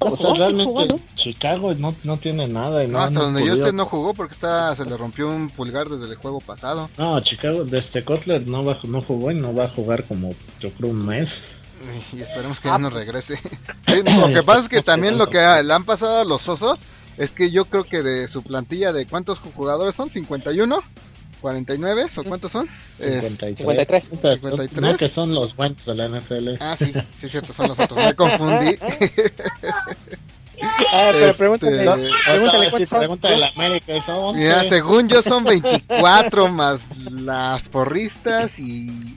Chicago 1.14 1.74
no, 1.74 1.94
no 2.04 2.16
tiene 2.18 2.48
nada. 2.48 2.86
no, 2.86 3.00
hasta 3.00 3.20
donde 3.20 3.46
yo 3.46 3.64
sé 3.64 3.72
no 3.72 3.86
jugó 3.86 4.14
porque 4.14 4.34
está, 4.34 4.74
se 4.76 4.84
le 4.84 4.96
rompió 4.96 5.28
un 5.28 5.50
pulgar 5.50 5.88
desde 5.88 6.12
el 6.12 6.16
juego 6.16 6.40
pasado. 6.40 6.88
No, 6.98 7.20
Chicago, 7.20 7.64
desde 7.64 8.04
Kotler 8.04 8.46
no, 8.46 8.64
va, 8.64 8.78
no 8.84 9.02
jugó 9.02 9.30
y 9.30 9.34
no 9.34 9.54
va 9.54 9.64
a 9.64 9.68
jugar 9.68 10.04
como 10.04 10.34
yo 10.60 10.70
creo 10.72 10.90
un 10.90 11.06
mes 11.06 11.30
y 12.12 12.20
esperemos 12.20 12.60
que 12.60 12.68
ya 12.68 12.78
no 12.78 12.90
regrese. 12.90 13.38
lo 13.86 14.28
que 14.32 14.42
pasa 14.42 14.62
es 14.62 14.68
que 14.68 14.82
también 14.82 15.18
lo 15.18 15.28
que 15.28 15.38
le 15.38 15.72
han 15.72 15.84
pasado 15.84 16.20
a 16.20 16.24
los 16.24 16.48
osos 16.48 16.78
es 17.16 17.30
que 17.30 17.50
yo 17.50 17.66
creo 17.66 17.84
que 17.84 18.02
de 18.02 18.28
su 18.28 18.42
plantilla 18.42 18.92
de 18.92 19.06
cuántos 19.06 19.38
jugadores 19.38 19.94
son, 19.94 20.10
51, 20.10 20.82
49 21.40 22.06
o 22.16 22.24
cuántos 22.24 22.52
son? 22.52 22.68
53. 22.98 24.08
53. 24.08 24.72
No, 24.80 24.96
que 24.96 25.08
son 25.08 25.34
los 25.34 25.54
buenos 25.54 25.84
de 25.84 25.94
la 25.94 26.08
NFL. 26.08 26.50
Ah, 26.60 26.76
sí, 26.78 26.92
sí, 27.20 27.28
cierto, 27.28 27.52
son 27.52 27.68
los 27.68 27.78
otros. 27.78 27.98
Me 28.02 28.14
confundí. 28.14 28.78
Ah, 30.92 31.10
pero 31.12 31.34
pregúntale, 31.34 31.84
pregúntale 32.24 32.70
cuántos 32.70 32.88
son. 32.88 33.20
de 33.20 33.36
la 33.36 33.48
América, 33.48 33.94
Mira, 34.32 34.62
según 34.68 35.08
yo 35.08 35.20
son 35.22 35.42
24 35.42 36.48
más 36.48 36.80
las 37.10 37.68
porristas 37.68 38.56
y 38.60 39.16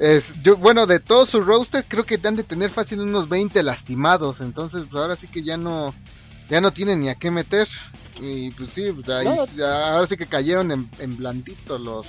Es, 0.00 0.24
yo, 0.42 0.56
bueno, 0.56 0.86
de 0.86 0.98
todo 0.98 1.26
su 1.26 1.42
roster 1.42 1.84
creo 1.86 2.04
que 2.04 2.18
han 2.24 2.34
de 2.34 2.42
tener 2.42 2.70
fácil 2.70 3.00
unos 3.00 3.28
20 3.28 3.62
lastimados, 3.62 4.40
entonces 4.40 4.86
pues 4.90 4.98
ahora 4.98 5.14
sí 5.14 5.28
que 5.28 5.42
ya 5.42 5.58
no 5.58 5.94
ya 6.48 6.62
no 6.62 6.72
tienen 6.72 7.00
ni 7.00 7.10
a 7.10 7.16
qué 7.16 7.30
meter. 7.30 7.68
Y 8.18 8.50
pues 8.52 8.70
sí, 8.70 8.86
ahora 9.62 10.06
sí 10.08 10.16
que 10.16 10.26
cayeron 10.26 10.72
en, 10.72 10.90
en 11.00 11.18
blandito 11.18 11.78
los 11.78 12.06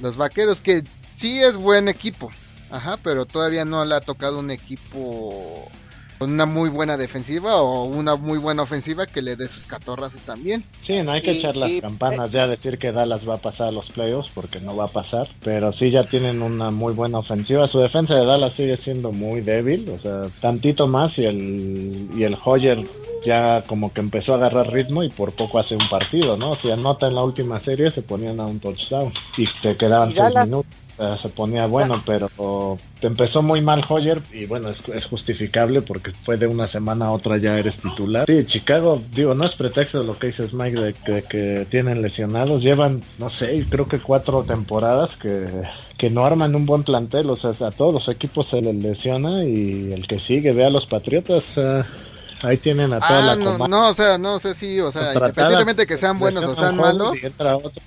los 0.00 0.16
vaqueros 0.16 0.60
que 0.60 0.82
sí 1.14 1.40
es 1.40 1.54
buen 1.54 1.88
equipo, 1.88 2.32
ajá, 2.68 2.96
pero 2.96 3.26
todavía 3.26 3.64
no 3.64 3.84
le 3.84 3.94
ha 3.94 4.00
tocado 4.00 4.40
un 4.40 4.50
equipo 4.50 5.70
una 6.20 6.46
muy 6.46 6.68
buena 6.68 6.96
defensiva 6.96 7.56
o 7.56 7.84
una 7.84 8.16
muy 8.16 8.38
buena 8.38 8.62
ofensiva 8.62 9.06
que 9.06 9.22
le 9.22 9.36
dé 9.36 9.48
sus 9.48 9.66
catorrazos 9.66 10.20
también. 10.22 10.64
Sí, 10.82 11.02
no 11.02 11.12
hay 11.12 11.22
que 11.22 11.32
echar 11.32 11.56
las 11.56 11.70
campanas 11.80 12.30
ya 12.30 12.46
decir 12.46 12.78
que 12.78 12.92
Dallas 12.92 13.28
va 13.28 13.34
a 13.34 13.38
pasar 13.38 13.68
a 13.68 13.72
los 13.72 13.90
playoffs 13.90 14.30
porque 14.34 14.60
no 14.60 14.76
va 14.76 14.84
a 14.84 14.88
pasar, 14.88 15.28
pero 15.42 15.72
sí 15.72 15.90
ya 15.90 16.04
tienen 16.04 16.42
una 16.42 16.70
muy 16.70 16.92
buena 16.92 17.18
ofensiva. 17.18 17.68
Su 17.68 17.78
defensa 17.78 18.14
de 18.14 18.26
Dallas 18.26 18.52
sigue 18.52 18.76
siendo 18.76 19.12
muy 19.12 19.40
débil, 19.40 19.88
o 19.88 19.98
sea, 19.98 20.30
tantito 20.40 20.86
más 20.86 21.18
y 21.18 21.24
el 21.24 22.10
y 22.14 22.24
el 22.24 22.36
Hoyer 22.44 22.86
ya 23.24 23.64
como 23.66 23.92
que 23.92 24.00
empezó 24.00 24.32
a 24.32 24.36
agarrar 24.36 24.72
ritmo 24.72 25.02
y 25.02 25.10
por 25.10 25.32
poco 25.32 25.58
hace 25.58 25.74
un 25.74 25.88
partido, 25.88 26.36
¿no? 26.36 26.56
Si 26.56 26.70
anota 26.70 27.08
en 27.08 27.14
la 27.14 27.22
última 27.22 27.60
serie 27.60 27.90
se 27.90 28.02
ponían 28.02 28.40
a 28.40 28.46
un 28.46 28.60
touchdown 28.60 29.12
y 29.36 29.46
te 29.62 29.76
quedaban 29.76 30.14
seis 30.14 30.34
minutos 30.44 30.72
se 31.20 31.28
ponía 31.28 31.66
bueno, 31.66 32.02
pero 32.04 32.78
empezó 33.00 33.42
muy 33.42 33.60
mal 33.60 33.82
Hoyer 33.88 34.20
y 34.32 34.46
bueno, 34.46 34.68
es, 34.68 35.06
justificable 35.06 35.82
porque 35.82 36.12
fue 36.24 36.36
de 36.36 36.46
una 36.46 36.68
semana 36.68 37.06
a 37.06 37.12
otra 37.12 37.38
ya 37.38 37.58
eres 37.58 37.76
titular. 37.76 38.26
Sí, 38.26 38.44
Chicago, 38.46 39.00
digo, 39.14 39.34
no 39.34 39.44
es 39.44 39.54
pretexto 39.54 40.02
lo 40.02 40.18
que 40.18 40.28
dices 40.28 40.52
Mike 40.52 40.94
de 41.06 41.22
que, 41.22 41.66
tienen 41.70 42.02
lesionados, 42.02 42.62
llevan, 42.62 43.02
no 43.18 43.30
sé, 43.30 43.64
creo 43.68 43.88
que 43.88 44.00
cuatro 44.00 44.44
temporadas 44.44 45.16
que, 45.16 45.46
que 45.96 46.10
no 46.10 46.24
arman 46.24 46.54
un 46.54 46.66
buen 46.66 46.82
plantel, 46.82 47.30
o 47.30 47.36
sea, 47.36 47.50
a 47.50 47.70
todos 47.70 47.94
los 47.94 48.08
equipos 48.08 48.48
se 48.48 48.60
les 48.60 48.74
lesiona 48.74 49.44
y 49.44 49.92
el 49.92 50.06
que 50.06 50.18
sigue, 50.18 50.52
ve 50.52 50.64
a 50.64 50.70
los 50.70 50.86
Patriotas. 50.86 51.44
Ahí 52.42 52.56
tienen 52.56 52.92
a 52.94 53.00
toda 53.00 53.18
ah, 53.18 53.22
la 53.22 53.36
no, 53.36 53.68
no, 53.68 53.90
o 53.90 53.94
sea, 53.94 54.16
no 54.16 54.40
sé 54.40 54.54
si, 54.54 54.80
o 54.80 54.90
sea, 54.90 55.12
independientemente 55.14 55.86
que 55.86 55.98
sean 55.98 56.18
buenos 56.18 56.42
o 56.44 56.54
sean 56.56 56.76
malos. 56.76 57.22
Y 57.22 57.26
entra 57.26 57.56
otro 57.56 57.82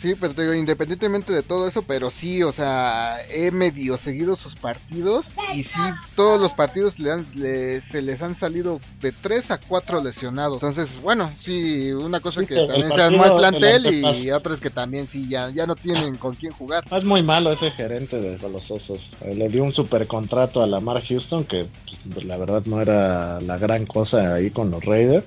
Sí, 0.00 0.14
pero 0.18 0.34
te 0.34 0.42
digo, 0.42 0.54
independientemente 0.54 1.32
de 1.32 1.42
todo 1.42 1.68
eso, 1.68 1.82
pero 1.82 2.10
sí, 2.10 2.42
o 2.42 2.52
sea, 2.52 3.18
he 3.28 3.50
medio 3.50 3.98
seguido 3.98 4.34
sus 4.34 4.54
partidos 4.56 5.26
y 5.54 5.64
sí, 5.64 5.80
todos 6.16 6.40
los 6.40 6.52
partidos 6.52 6.98
le, 6.98 7.12
han, 7.12 7.26
se 7.34 8.00
les 8.00 8.22
han 8.22 8.36
salido 8.38 8.80
de 9.02 9.12
3 9.12 9.50
a 9.50 9.58
4 9.58 10.02
lesionados. 10.02 10.54
Entonces, 10.54 10.88
bueno, 11.02 11.30
sí, 11.40 11.92
una 11.92 12.20
cosa 12.20 12.46
que 12.46 12.54
también 12.54 12.90
se 12.92 13.02
armó 13.02 13.24
el 13.26 13.36
plantel 13.36 13.94
y 13.94 14.30
otra 14.30 14.54
es 14.54 14.60
que 14.60 14.70
también 14.70 15.06
sí, 15.06 15.28
ya, 15.28 15.50
ya 15.50 15.66
no 15.66 15.76
tienen 15.76 16.16
con 16.16 16.34
quién 16.34 16.52
jugar. 16.52 16.84
Es 16.90 17.04
muy 17.04 17.22
malo 17.22 17.52
ese 17.52 17.70
gerente 17.70 18.20
de 18.20 18.38
los 18.48 18.70
Osos. 18.70 19.00
Eh, 19.20 19.34
le 19.34 19.48
dio 19.48 19.64
un 19.64 19.74
super 19.74 20.06
contrato 20.06 20.62
a 20.62 20.66
Lamar 20.66 21.02
Houston 21.04 21.44
que 21.44 21.66
pues, 22.12 22.24
la 22.24 22.38
verdad 22.38 22.62
no 22.64 22.80
era 22.80 23.40
la 23.40 23.58
gran 23.58 23.84
cosa 23.84 24.34
ahí 24.34 24.50
con 24.50 24.70
los 24.70 24.82
Raiders. 24.84 25.24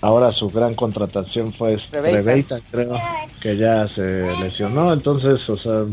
Ahora 0.00 0.30
su 0.32 0.50
gran 0.50 0.74
contratación 0.74 1.52
fue 1.52 1.78
Rebeita, 1.90 2.60
creo, 2.70 2.96
que 3.40 3.56
ya 3.56 3.88
se 3.88 4.30
lesionó. 4.40 4.92
Entonces, 4.92 5.48
o 5.48 5.56
sea, 5.56 5.84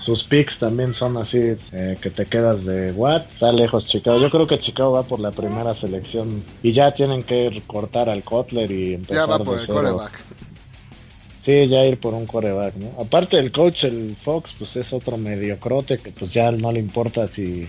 sus 0.00 0.24
picks 0.24 0.58
también 0.58 0.94
son 0.94 1.16
así 1.18 1.56
eh, 1.72 1.98
que 2.00 2.08
te 2.08 2.24
quedas 2.26 2.64
de 2.64 2.92
what 2.92 3.22
está 3.30 3.52
lejos 3.52 3.86
Chicago. 3.86 4.18
Yo 4.18 4.30
creo 4.30 4.46
que 4.46 4.58
Chicago 4.58 4.92
va 4.92 5.02
por 5.02 5.20
la 5.20 5.32
primera 5.32 5.74
selección 5.74 6.42
y 6.62 6.72
ya 6.72 6.92
tienen 6.94 7.22
que 7.22 7.62
cortar 7.66 8.08
al 8.08 8.22
Kotler 8.22 8.70
y 8.70 8.94
empezar 8.94 9.16
ya 9.16 9.26
va 9.26 9.44
por 9.44 9.58
el 9.58 9.66
coreback. 9.66 10.18
Sí 11.44 11.68
ya 11.68 11.84
ir 11.84 11.98
por 12.00 12.14
un 12.14 12.26
coreback 12.26 12.76
no 12.76 12.90
aparte 13.00 13.38
el 13.38 13.52
coach 13.52 13.84
el 13.84 14.16
Fox 14.24 14.54
pues 14.58 14.76
es 14.76 14.92
otro 14.92 15.16
mediocrote 15.16 15.98
que 15.98 16.10
pues 16.10 16.32
ya 16.32 16.50
no 16.52 16.72
le 16.72 16.78
importa 16.78 17.28
si 17.28 17.66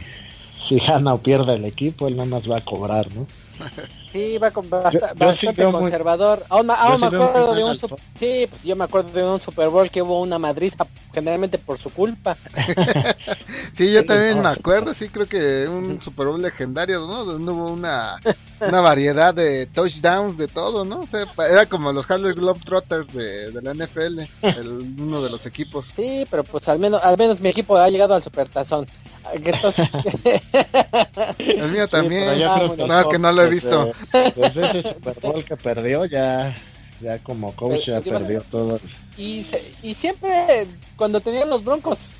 si 0.67 0.79
gana 0.79 1.13
o 1.13 1.19
pierde 1.19 1.55
el 1.55 1.65
equipo 1.65 2.07
él 2.07 2.17
nada 2.17 2.29
más 2.29 2.49
va 2.49 2.57
a 2.57 2.65
cobrar 2.65 3.13
no 3.13 3.25
Sí, 4.09 4.39
va 4.39 4.49
con 4.49 4.69
bastante 4.69 5.63
conservador. 5.71 6.43
Aún, 6.49 6.67
me 6.67 6.73
acuerdo 6.73 7.53
de 7.53 7.63
un 7.63 7.77
sí, 8.15 8.47
pues 8.49 8.63
yo 8.63 8.75
me 8.75 8.85
acuerdo 8.85 9.11
de 9.11 9.23
un 9.23 9.39
Super 9.39 9.69
Bowl 9.69 9.89
que 9.91 10.01
hubo 10.01 10.21
una 10.21 10.39
madriza 10.39 10.87
generalmente 11.13 11.57
por 11.59 11.77
su 11.77 11.91
culpa. 11.91 12.35
sí, 13.77 13.91
yo 13.91 14.05
también 14.05 14.41
me 14.41 14.49
acuerdo, 14.49 14.93
sí, 14.93 15.09
creo 15.09 15.27
que 15.27 15.67
un 15.67 16.01
Super 16.01 16.27
Bowl 16.27 16.41
legendario, 16.41 17.05
¿no? 17.05 17.23
Donde 17.23 17.51
hubo 17.51 17.71
una, 17.71 18.19
una 18.61 18.81
variedad 18.81 19.33
de 19.33 19.67
touchdowns 19.67 20.37
de 20.37 20.47
todo, 20.47 20.83
¿no? 20.85 21.01
O 21.01 21.07
sea, 21.07 21.25
era 21.47 21.67
como 21.67 21.91
los 21.91 22.09
Harley 22.09 22.33
Globetrotters 22.33 23.13
de, 23.13 23.51
de 23.51 23.61
la 23.61 23.73
NFL, 23.73 24.19
el, 24.41 24.95
uno 24.99 25.21
de 25.21 25.29
los 25.29 25.45
equipos. 25.45 25.85
Sí, 25.95 26.25
pero 26.31 26.43
pues 26.43 26.67
al 26.67 26.79
menos 26.79 27.01
al 27.03 27.17
menos 27.17 27.41
mi 27.41 27.49
equipo 27.49 27.77
ha 27.77 27.89
llegado 27.89 28.15
al 28.15 28.23
Supertazón. 28.23 28.87
El 31.37 31.71
mío 31.71 31.87
también. 31.87 32.39
no, 32.77 33.09
que 33.09 33.19
no 33.19 33.31
lo 33.31 33.43
he 33.43 33.49
visto. 33.49 33.91
Desde 34.35 34.61
ese 34.61 34.93
Super 34.93 35.19
Bowl 35.21 35.43
que 35.43 35.57
perdió 35.57 36.05
ya 36.05 36.55
Ya 37.01 37.19
como 37.19 37.55
coach 37.55 37.87
ya 37.87 38.01
perdió 38.01 38.41
todo. 38.43 38.79
Y, 39.17 39.45
y 39.81 39.93
siempre 39.93 40.67
cuando 40.95 41.21
tenían 41.21 41.49
los 41.49 41.63
Broncos 41.63 42.13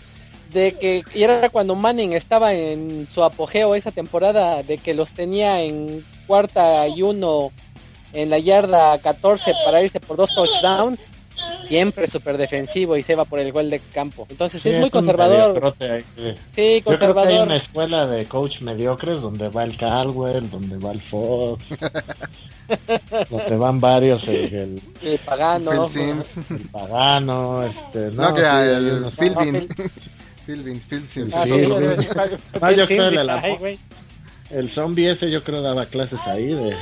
de 0.54 0.74
que 0.74 1.04
y 1.14 1.24
era 1.24 1.50
cuando 1.50 1.76
Manning 1.76 2.14
estaba 2.14 2.54
en 2.54 3.08
su 3.08 3.24
apogeo 3.24 3.76
esa 3.76 3.92
temporada 3.92 4.64
de 4.64 4.78
que 4.78 4.94
los 4.94 5.14
tenía 5.14 5.62
en 5.62 6.06
cuarta 6.28 6.88
y 6.88 7.02
uno 7.02 7.52
en 8.14 8.30
la 8.30 8.40
yarda 8.40 8.98
14 9.00 9.54
para 9.66 9.84
irse 9.84 10.00
por 10.00 10.18
dos 10.18 10.34
touchdowns 10.34 11.10
siempre 11.64 12.08
súper 12.08 12.38
defensivo 12.38 12.98
y 12.98 13.04
se 13.04 13.16
va 13.16 13.26
por 13.26 13.40
el 13.40 13.52
gol 13.52 13.70
de 13.70 13.80
campo. 13.80 14.26
Entonces 14.30 14.66
es 14.66 14.78
muy 14.78 14.90
conservador. 14.90 15.76
Sí, 16.54 16.82
conservador. 16.84 17.32
hay 17.32 17.40
una 17.40 17.56
escuela 17.58 18.08
de 18.08 18.26
coach 18.26 18.62
mediocres 18.62 19.22
donde 19.22 19.50
va 19.50 19.64
el 19.64 19.78
Caldwell, 19.78 20.50
donde 20.50 20.78
va 20.78 20.92
el 20.92 21.02
Fox, 21.02 21.64
donde 23.30 23.58
van 23.58 23.80
varios 23.80 24.28
el, 24.28 24.82
el, 25.02 25.20
Pagano, 25.20 25.90
el 25.96 26.70
Pagano, 26.72 27.64
este, 27.64 28.12
no, 28.12 28.34
que 28.34 28.42
el 28.42 29.06
Philbin. 29.18 29.68
Philbin, 30.46 30.82
Philbin. 30.82 31.32
el 34.50 34.70
zombie 34.72 35.12
ese 35.12 35.30
yo 35.30 35.44
creo 35.44 35.62
daba 35.62 35.86
clases 35.86 36.20
ahí 36.26 36.48
de 36.48 36.76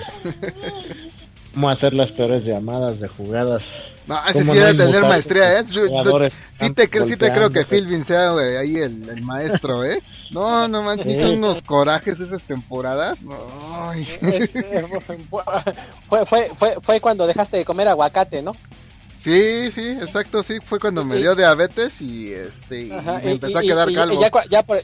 cómo 1.53 1.69
hacer 1.69 1.93
las 1.93 2.11
peores 2.11 2.45
llamadas 2.45 2.99
de 3.01 3.09
jugadas 3.09 3.63
no, 4.07 4.25
ese 4.25 4.43
sí 4.43 4.51
debe 4.51 4.73
tener 4.73 5.01
maestría, 5.01 5.59
¿eh? 5.59 5.65
Sí 5.67 6.69
te, 6.73 6.87
sí 7.05 7.17
te 7.17 7.31
creo 7.31 7.49
que 7.49 7.65
Philbin 7.65 8.05
sea 8.05 8.31
ahí 8.31 8.77
el, 8.77 9.21
maestro, 9.21 9.83
¿eh? 9.83 10.01
No, 10.31 10.67
no 10.67 10.81
manches, 10.81 11.07
hizo 11.07 11.33
unos 11.33 11.61
corajes 11.61 12.19
esas 12.19 12.41
temporadas. 12.43 13.17
fue, 16.07 16.25
fue, 16.25 16.51
fue, 16.55 16.77
fue 16.81 17.01
cuando 17.01 17.27
dejaste 17.27 17.57
de 17.57 17.65
comer 17.65 17.87
aguacate, 17.89 18.41
¿no? 18.41 18.53
Sí, 19.23 19.71
sí, 19.71 19.89
exacto, 20.01 20.43
sí, 20.43 20.59
fue 20.63 20.79
cuando 20.79 21.03
me 21.03 21.17
dio 21.17 21.35
diabetes 21.35 21.99
y 21.99 22.31
este 22.33 22.85
me 23.23 23.31
empezó 23.31 23.57
a 23.57 23.61
quedar 23.61 23.91
calvo. 23.93 24.21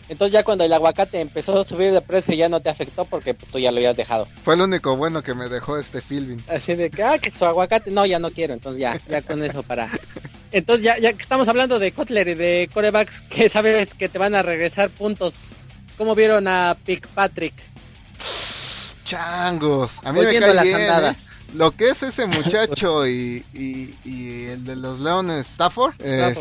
entonces 0.10 0.34
ya 0.34 0.44
cuando 0.44 0.64
el 0.64 0.74
aguacate 0.74 1.22
empezó 1.22 1.60
a 1.60 1.64
subir 1.64 1.92
de 1.94 2.02
precio 2.02 2.34
ya 2.34 2.50
no 2.50 2.60
te 2.60 2.70
afectó 2.70 3.06
porque 3.06 3.34
tú 3.34 3.60
ya 3.60 3.72
lo 3.72 3.78
habías 3.78 3.96
dejado. 3.96 4.28
Fue 4.44 4.56
el 4.56 4.62
único 4.62 4.98
bueno 4.98 5.22
que 5.22 5.34
me 5.34 5.50
dejó 5.50 5.78
este 5.78 6.02
filming. 6.02 6.44
Así 6.50 6.76
de 6.76 6.90
que, 6.90 7.04
ah, 7.04 7.20
que 7.20 7.30
su 7.32 7.46
aguacate, 7.46 7.92
no, 7.92 8.06
ya 8.06 8.20
no 8.20 8.32
quiero, 8.32 8.54
entonces 8.54 8.82
ya, 8.82 9.00
ya 9.08 9.22
con 9.22 9.44
eso 9.44 9.64
para... 9.64 9.90
Entonces 10.52 10.86
ya, 10.86 10.98
ya 11.00 11.14
que 11.14 11.22
estamos 11.22 11.48
hablando 11.48 11.80
de 11.80 11.92
Kotler 11.92 12.28
y 12.28 12.36
de 12.36 12.70
corebacks 12.74 13.22
que 13.22 13.50
sabes 13.50 13.96
que 13.96 14.10
te 14.10 14.20
van 14.20 14.36
a 14.36 14.44
regresar 14.44 14.90
puntos, 14.90 15.56
¿cómo 15.98 16.16
vieron 16.16 16.48
a 16.48 16.78
Pick 16.86 17.08
Patrick? 17.08 17.54
Changos, 19.06 19.92
a 20.04 20.14
mí 20.14 20.22
me 20.22 20.40
cae 20.40 20.54
las 20.54 20.64
bien, 20.64 20.82
¿eh? 20.82 21.16
Lo 21.54 21.72
que 21.72 21.90
es 21.90 22.04
ese 22.04 22.26
muchacho 22.26 23.08
y, 23.08 23.46
y, 23.54 24.46
el 24.46 24.66
de 24.66 24.76
los 24.76 25.00
Leones 25.00 25.46
Stafford, 25.54 25.94
eh, 26.00 26.36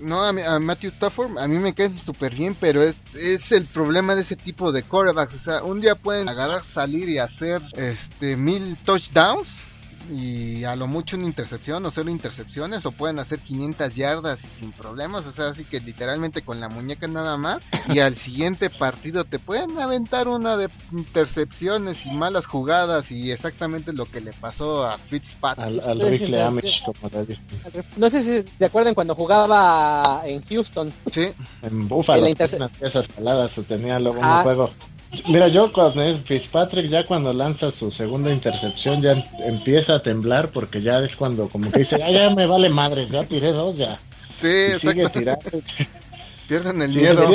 no 0.00 0.22
a, 0.22 0.58
Matthew 0.58 0.90
Stafford 0.90 1.38
a 1.38 1.46
mí 1.46 1.58
me 1.58 1.74
cae 1.74 1.90
súper 1.98 2.34
bien 2.34 2.56
pero 2.58 2.82
es, 2.82 2.96
es 3.14 3.52
el 3.52 3.66
problema 3.66 4.14
de 4.14 4.22
ese 4.22 4.36
tipo 4.36 4.72
de 4.72 4.82
corebacks 4.82 5.34
o 5.34 5.38
sea 5.38 5.62
un 5.62 5.80
día 5.80 5.94
pueden 5.94 6.28
agarrar 6.28 6.62
salir 6.74 7.08
y 7.08 7.18
hacer 7.18 7.62
este 7.76 8.36
mil 8.36 8.76
touchdowns 8.84 9.48
y 10.10 10.64
a 10.64 10.76
lo 10.76 10.86
mucho 10.86 11.16
una 11.16 11.26
intercepción 11.26 11.84
o 11.86 11.90
cero 11.90 12.10
intercepciones 12.10 12.84
o 12.86 12.92
pueden 12.92 13.18
hacer 13.18 13.38
500 13.40 13.94
yardas 13.94 14.40
y 14.44 14.60
sin 14.60 14.72
problemas, 14.72 15.26
o 15.26 15.32
sea, 15.32 15.48
así 15.48 15.64
que 15.64 15.80
literalmente 15.80 16.42
con 16.42 16.60
la 16.60 16.68
muñeca 16.68 17.06
nada 17.08 17.36
más 17.36 17.62
y 17.88 17.98
al 18.00 18.16
siguiente 18.16 18.70
partido 18.70 19.24
te 19.24 19.38
pueden 19.38 19.78
aventar 19.78 20.28
una 20.28 20.56
de 20.56 20.68
intercepciones 20.92 22.04
y 22.06 22.10
malas 22.10 22.46
jugadas 22.46 23.10
y 23.10 23.30
exactamente 23.30 23.92
lo 23.92 24.06
que 24.06 24.20
le 24.20 24.32
pasó 24.32 24.84
a 24.84 24.98
Fitzpatrick. 24.98 25.86
Al, 25.86 26.00
rifle 26.00 26.38
No 27.96 28.10
sé 28.10 28.22
si 28.22 28.48
te 28.58 28.66
acuerdan 28.66 28.94
cuando 28.94 29.14
jugaba 29.14 30.22
en 30.24 30.42
Houston. 30.42 30.92
Sí. 31.12 31.28
En 31.62 31.88
Buffalo. 31.88 32.26
esas 32.26 33.08
paladas 33.08 33.52
tenía 33.68 33.98
luego 33.98 34.20
un 34.20 34.42
juego 34.42 34.70
Mira, 35.28 35.48
yo 35.48 35.70
cuando 35.72 36.02
es 36.02 36.20
Fitzpatrick 36.22 36.88
ya 36.88 37.04
cuando 37.04 37.32
lanza 37.32 37.70
su 37.70 37.90
segunda 37.90 38.32
intercepción 38.32 39.02
ya 39.02 39.12
empieza 39.44 39.96
a 39.96 40.02
temblar 40.02 40.50
porque 40.50 40.80
ya 40.80 41.00
es 41.00 41.14
cuando 41.16 41.48
como 41.48 41.70
que 41.70 41.80
dice, 41.80 41.98
ya 41.98 42.30
me 42.30 42.46
vale 42.46 42.70
madre, 42.70 43.06
ya 43.10 43.24
tiré 43.24 43.52
dos 43.52 43.76
ya. 43.76 44.00
Sí, 44.40 44.78
sigue 44.80 45.08
tirando. 45.10 45.50
Pierden 46.48 46.82
el 46.82 46.90
miedo. 46.90 47.26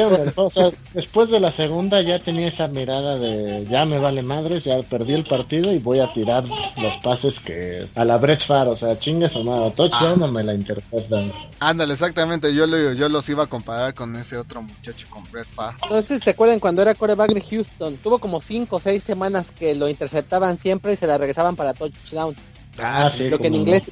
después 0.94 1.30
de 1.30 1.40
la 1.40 1.52
segunda 1.52 2.02
ya 2.02 2.20
tenía 2.20 2.48
esa 2.48 2.68
mirada 2.68 3.18
de 3.18 3.66
ya 3.70 3.86
me 3.86 4.00
vale 4.00 4.22
madres, 4.22 4.64
ya 4.64 4.82
perdí 4.84 5.14
el 5.14 5.24
partido 5.24 5.72
y 5.72 5.80
voy 5.80 6.00
a 6.00 6.12
tirar 6.14 6.44
los 6.46 6.98
pases 7.04 7.40
que 7.40 7.88
a 7.96 8.06
la 8.06 8.18
Brett 8.18 8.46
Far, 8.46 8.68
o 8.68 8.78
sea, 8.78 9.00
chingues 9.00 9.36
o 9.36 9.44
nada, 9.44 9.72
touchdown 9.72 10.24
ah. 10.24 10.28
me 10.28 10.44
la 10.44 10.54
interpretan. 10.54 11.32
Ándale, 11.60 11.94
exactamente, 11.94 12.54
yo, 12.54 12.68
lo, 12.68 12.94
yo 12.94 13.10
los 13.10 13.28
iba 13.30 13.46
a 13.46 13.48
comparar 13.48 13.94
con 13.94 14.16
ese 14.16 14.38
otro 14.38 14.62
muchacho, 14.62 15.08
con 15.10 15.24
Brett 15.32 15.48
Far. 15.48 15.76
No 15.90 16.02
sé 16.02 16.18
si 16.18 16.24
se 16.24 16.30
acuerdan 16.32 16.60
cuando 16.60 16.82
era 16.82 16.94
coreback 16.94 17.34
de 17.34 17.42
Houston, 17.42 17.98
tuvo 17.98 18.20
como 18.20 18.42
5 18.42 18.76
o 18.76 18.80
6 18.80 19.04
semanas 19.04 19.52
que 19.52 19.76
lo 19.76 19.90
interceptaban 19.90 20.58
siempre 20.58 20.94
y 20.94 20.96
se 20.96 21.08
la 21.08 21.18
regresaban 21.18 21.56
para 21.56 21.74
touchdown. 21.74 22.36
Ah, 22.78 23.12
sí, 23.16 23.30
lo 23.30 23.40
que 23.40 23.48
en 23.48 23.56
inglés 23.56 23.92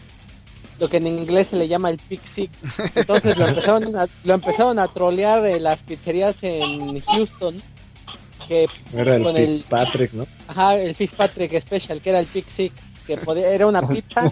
lo 0.79 0.89
que 0.89 0.97
en 0.97 1.07
inglés 1.07 1.47
se 1.47 1.57
le 1.57 1.67
llama 1.67 1.89
el 1.89 1.97
pixie. 1.97 2.49
Entonces 2.95 3.37
lo 3.37 3.47
empezaron 3.47 3.95
a, 3.95 4.07
lo 4.23 4.33
empezaron 4.33 4.79
a 4.79 4.87
trolear 4.87 5.43
las 5.61 5.83
pizzerías 5.83 6.43
en 6.43 6.99
Houston. 7.01 7.61
Que 8.47 8.67
era 8.93 9.15
el 9.15 9.23
con 9.23 9.35
Fitzpatrick, 9.35 10.13
¿no? 10.13 10.27
Ajá, 10.47 10.75
el 10.75 10.93
Fitzpatrick 10.93 11.59
Special, 11.59 11.99
que 11.99 12.11
era 12.11 12.19
el 12.19 12.27
Pick 12.27 12.47
Six, 12.47 12.99
que 13.07 13.17
podía, 13.17 13.49
era 13.49 13.65
una 13.65 13.87
pizza 13.87 14.31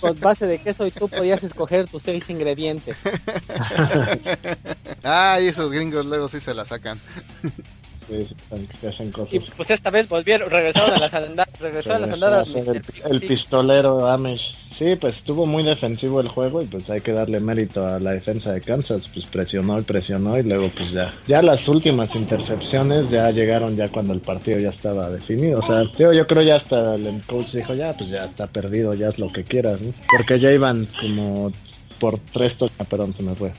con 0.00 0.20
base 0.20 0.46
de 0.46 0.58
queso 0.58 0.86
y 0.86 0.90
tú 0.90 1.08
podías 1.08 1.42
escoger 1.42 1.86
tus 1.86 2.02
seis 2.02 2.28
ingredientes. 2.28 3.00
ah, 5.04 5.38
y 5.40 5.46
esos 5.46 5.72
gringos 5.72 6.04
luego 6.04 6.28
sí 6.28 6.40
se 6.40 6.52
la 6.52 6.66
sacan. 6.66 7.00
Y 9.30 9.40
pues 9.40 9.70
esta 9.70 9.90
vez 9.90 10.08
volvieron, 10.08 10.50
regresaron 10.50 10.94
a 10.94 10.98
las 10.98 11.14
andadas, 11.14 11.60
regresaron 11.60 12.04
a 12.04 12.06
las 12.06 12.14
andadas. 12.14 12.48
El, 13.10 13.20
pistolero 13.20 14.06
Amish. 14.06 14.56
Sí, 14.76 14.96
pues 14.96 15.16
estuvo 15.16 15.46
muy 15.46 15.62
defensivo 15.62 16.20
el 16.20 16.28
juego 16.28 16.62
y 16.62 16.66
pues 16.66 16.88
hay 16.90 17.00
que 17.00 17.12
darle 17.12 17.38
mérito 17.38 17.86
a 17.86 18.00
la 18.00 18.12
defensa 18.12 18.52
de 18.52 18.60
Kansas, 18.60 19.02
pues 19.12 19.26
presionó 19.26 19.78
y 19.78 19.82
presionó 19.82 20.38
y 20.38 20.42
luego 20.42 20.70
pues 20.76 20.90
ya. 20.90 21.14
Ya 21.26 21.42
las 21.42 21.68
últimas 21.68 22.14
intercepciones 22.14 23.10
ya 23.10 23.30
llegaron 23.30 23.76
ya 23.76 23.88
cuando 23.88 24.12
el 24.12 24.20
partido 24.20 24.58
ya 24.58 24.70
estaba 24.70 25.10
definido. 25.10 25.60
O 25.60 25.66
sea, 25.66 25.84
yo, 25.98 26.12
yo 26.12 26.26
creo 26.26 26.42
ya 26.42 26.56
hasta 26.56 26.94
el 26.94 27.22
coach 27.26 27.52
dijo 27.52 27.74
ya, 27.74 27.96
pues 27.96 28.10
ya 28.10 28.24
está 28.24 28.46
perdido, 28.46 28.94
ya 28.94 29.08
es 29.08 29.18
lo 29.18 29.28
que 29.32 29.44
quieras, 29.44 29.78
Porque 30.16 30.40
ya 30.40 30.50
iban 30.50 30.88
como 31.00 31.52
por 31.98 32.18
tres 32.32 32.56
toques, 32.56 32.86
perdón, 32.86 33.14
se 33.16 33.22
me 33.22 33.34
fue. 33.34 33.52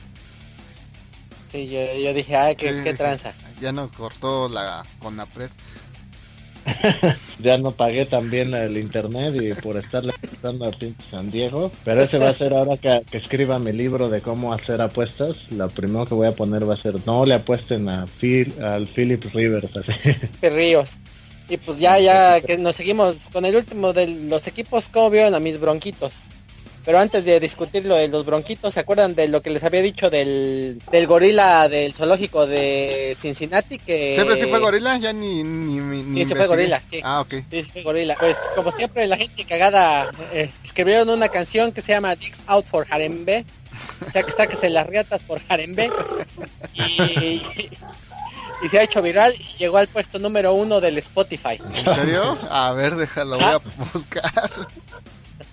Sí, 1.52 1.68
yo, 1.68 2.14
dije, 2.14 2.34
ay, 2.34 2.56
qué, 2.56 2.94
tranza. 2.94 3.34
Ya 3.62 3.70
no 3.70 3.88
cortó 3.92 4.48
la 4.48 4.84
con 4.98 5.16
la 5.16 5.24
pred. 5.24 5.48
ya 7.38 7.58
no 7.58 7.70
pagué 7.70 8.06
también 8.06 8.54
el 8.54 8.76
internet 8.76 9.34
y 9.40 9.54
por 9.54 9.76
estarle 9.76 10.12
prestando 10.20 10.64
a 10.64 10.72
pinche 10.72 11.00
San 11.08 11.30
Diego. 11.30 11.70
Pero 11.84 12.02
ese 12.02 12.18
va 12.18 12.30
a 12.30 12.34
ser 12.34 12.54
ahora 12.54 12.76
que, 12.76 13.04
escriba 13.16 13.60
mi 13.60 13.72
libro 13.72 14.08
de 14.08 14.20
cómo 14.20 14.52
hacer 14.52 14.80
apuestas. 14.80 15.36
Lo 15.52 15.70
primero 15.70 16.06
que 16.06 16.14
voy 16.14 16.26
a 16.26 16.34
poner 16.34 16.68
va 16.68 16.74
a 16.74 16.76
ser 16.76 16.96
no 17.06 17.24
le 17.24 17.34
apuesten 17.34 17.88
a 17.88 18.08
Phil, 18.20 18.52
al 18.60 18.88
Philip 18.88 19.22
Rivers. 19.32 19.76
Así. 19.76 19.92
Ríos. 20.42 20.98
Y 21.48 21.56
pues 21.56 21.78
ya, 21.78 22.00
ya 22.00 22.40
que 22.40 22.58
nos 22.58 22.74
seguimos 22.74 23.16
con 23.32 23.44
el 23.44 23.54
último 23.54 23.92
de 23.92 24.08
los 24.08 24.48
equipos, 24.48 24.88
¿cómo 24.88 25.08
vieron 25.10 25.36
a 25.36 25.40
mis 25.40 25.60
bronquitos? 25.60 26.24
Pero 26.84 26.98
antes 26.98 27.24
de 27.24 27.38
discutir 27.38 27.86
lo 27.86 27.94
de 27.94 28.08
los 28.08 28.24
bronquitos, 28.26 28.74
¿se 28.74 28.80
acuerdan 28.80 29.14
de 29.14 29.28
lo 29.28 29.40
que 29.40 29.50
les 29.50 29.62
había 29.62 29.82
dicho 29.82 30.10
del, 30.10 30.82
del 30.90 31.06
gorila 31.06 31.68
del 31.68 31.94
zoológico 31.94 32.46
de 32.46 33.16
Cincinnati? 33.16 33.78
Que... 33.78 34.14
¿Siempre 34.16 34.40
sí 34.40 34.48
fue 34.48 34.58
gorila? 34.58 34.98
Ya 34.98 35.12
ni... 35.12 35.44
ni, 35.44 36.02
ni 36.02 36.20
sí, 36.20 36.30
se 36.30 36.36
fue 36.36 36.46
gorila, 36.46 36.82
sí. 36.88 37.00
Ah, 37.04 37.20
ok. 37.20 37.34
Sí, 37.50 37.62
se 37.62 37.70
fue 37.70 37.82
gorila. 37.82 38.16
Pues 38.18 38.36
como 38.56 38.72
siempre 38.72 39.06
la 39.06 39.16
gente 39.16 39.44
cagada 39.44 40.10
eh, 40.32 40.50
escribieron 40.64 41.08
una 41.08 41.28
canción 41.28 41.70
que 41.70 41.80
se 41.80 41.92
llama 41.92 42.16
Dicks 42.16 42.42
Out 42.46 42.66
for 42.66 42.86
Harembe. 42.90 43.44
O 44.04 44.10
sea 44.10 44.24
que 44.24 44.32
sáquese 44.32 44.68
las 44.68 44.86
riatas 44.86 45.22
por 45.22 45.40
Harembe. 45.48 45.90
Y, 46.74 47.42
y, 48.62 48.68
se 48.68 48.78
ha 48.78 48.82
hecho 48.82 49.02
viral 49.02 49.34
y 49.38 49.58
llegó 49.58 49.78
al 49.78 49.88
puesto 49.88 50.18
número 50.18 50.52
uno 50.52 50.80
del 50.80 50.98
Spotify. 50.98 51.60
¿En 51.74 51.84
serio? 51.84 52.38
A 52.50 52.72
ver, 52.72 52.96
déjalo, 52.96 53.36
voy 53.36 53.44
a 53.44 53.54
ah. 53.54 53.62
buscar. 53.92 54.50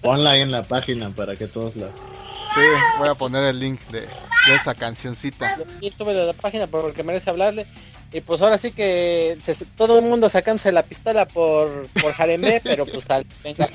Ponla 0.01 0.31
ahí 0.31 0.41
en 0.41 0.51
la 0.51 0.63
página 0.63 1.09
para 1.09 1.35
que 1.35 1.47
todos 1.47 1.75
la... 1.75 1.88
Sí, 1.88 2.62
voy 2.97 3.09
a 3.09 3.15
poner 3.15 3.43
el 3.43 3.59
link 3.59 3.79
de, 3.91 4.07
esa 4.53 4.73
cancioncita. 4.73 5.57
Y 5.81 5.91
tuve 5.91 6.13
la 6.13 6.33
página 6.33 6.67
porque 6.67 7.03
merece 7.03 7.29
hablarle. 7.29 7.67
Y 8.12 8.21
pues 8.21 8.41
ahora 8.41 8.57
sí 8.57 8.71
que 8.71 9.38
todo 9.77 9.99
el 9.99 10.05
mundo 10.05 10.29
sacándose 10.29 10.71
la 10.71 10.81
pistola 10.81 11.27
por, 11.27 11.88
por 12.01 12.13
Jaremé, 12.13 12.59
pero 12.63 12.85
pues 12.85 13.07
al, 13.09 13.25
venga. 13.43 13.69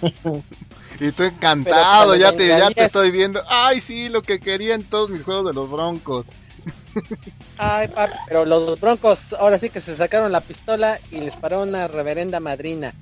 Y 0.99 1.13
tú 1.13 1.23
encantado, 1.23 2.17
ya 2.17 2.33
te, 2.33 2.49
ya 2.49 2.71
te 2.71 2.85
estoy 2.85 3.13
viendo. 3.13 3.43
Ay, 3.47 3.81
sí, 3.81 4.09
lo 4.09 4.23
que 4.23 4.41
quería 4.41 4.75
en 4.75 4.83
todos 4.83 5.11
mis 5.11 5.23
juegos 5.23 5.47
de 5.47 5.53
los 5.53 5.71
Broncos. 5.71 6.27
Ay, 7.59 7.89
papi, 7.89 8.15
pero 8.29 8.45
los 8.45 8.79
Broncos 8.81 9.33
ahora 9.35 9.59
sí 9.59 9.71
que 9.71 9.81
se 9.81 9.97
sacaron 9.97 10.33
la 10.33 10.41
pistola 10.41 11.01
y 11.11 11.21
les 11.21 11.37
paró 11.37 11.63
una 11.63 11.89
reverenda 11.89 12.41
madrina. 12.41 12.95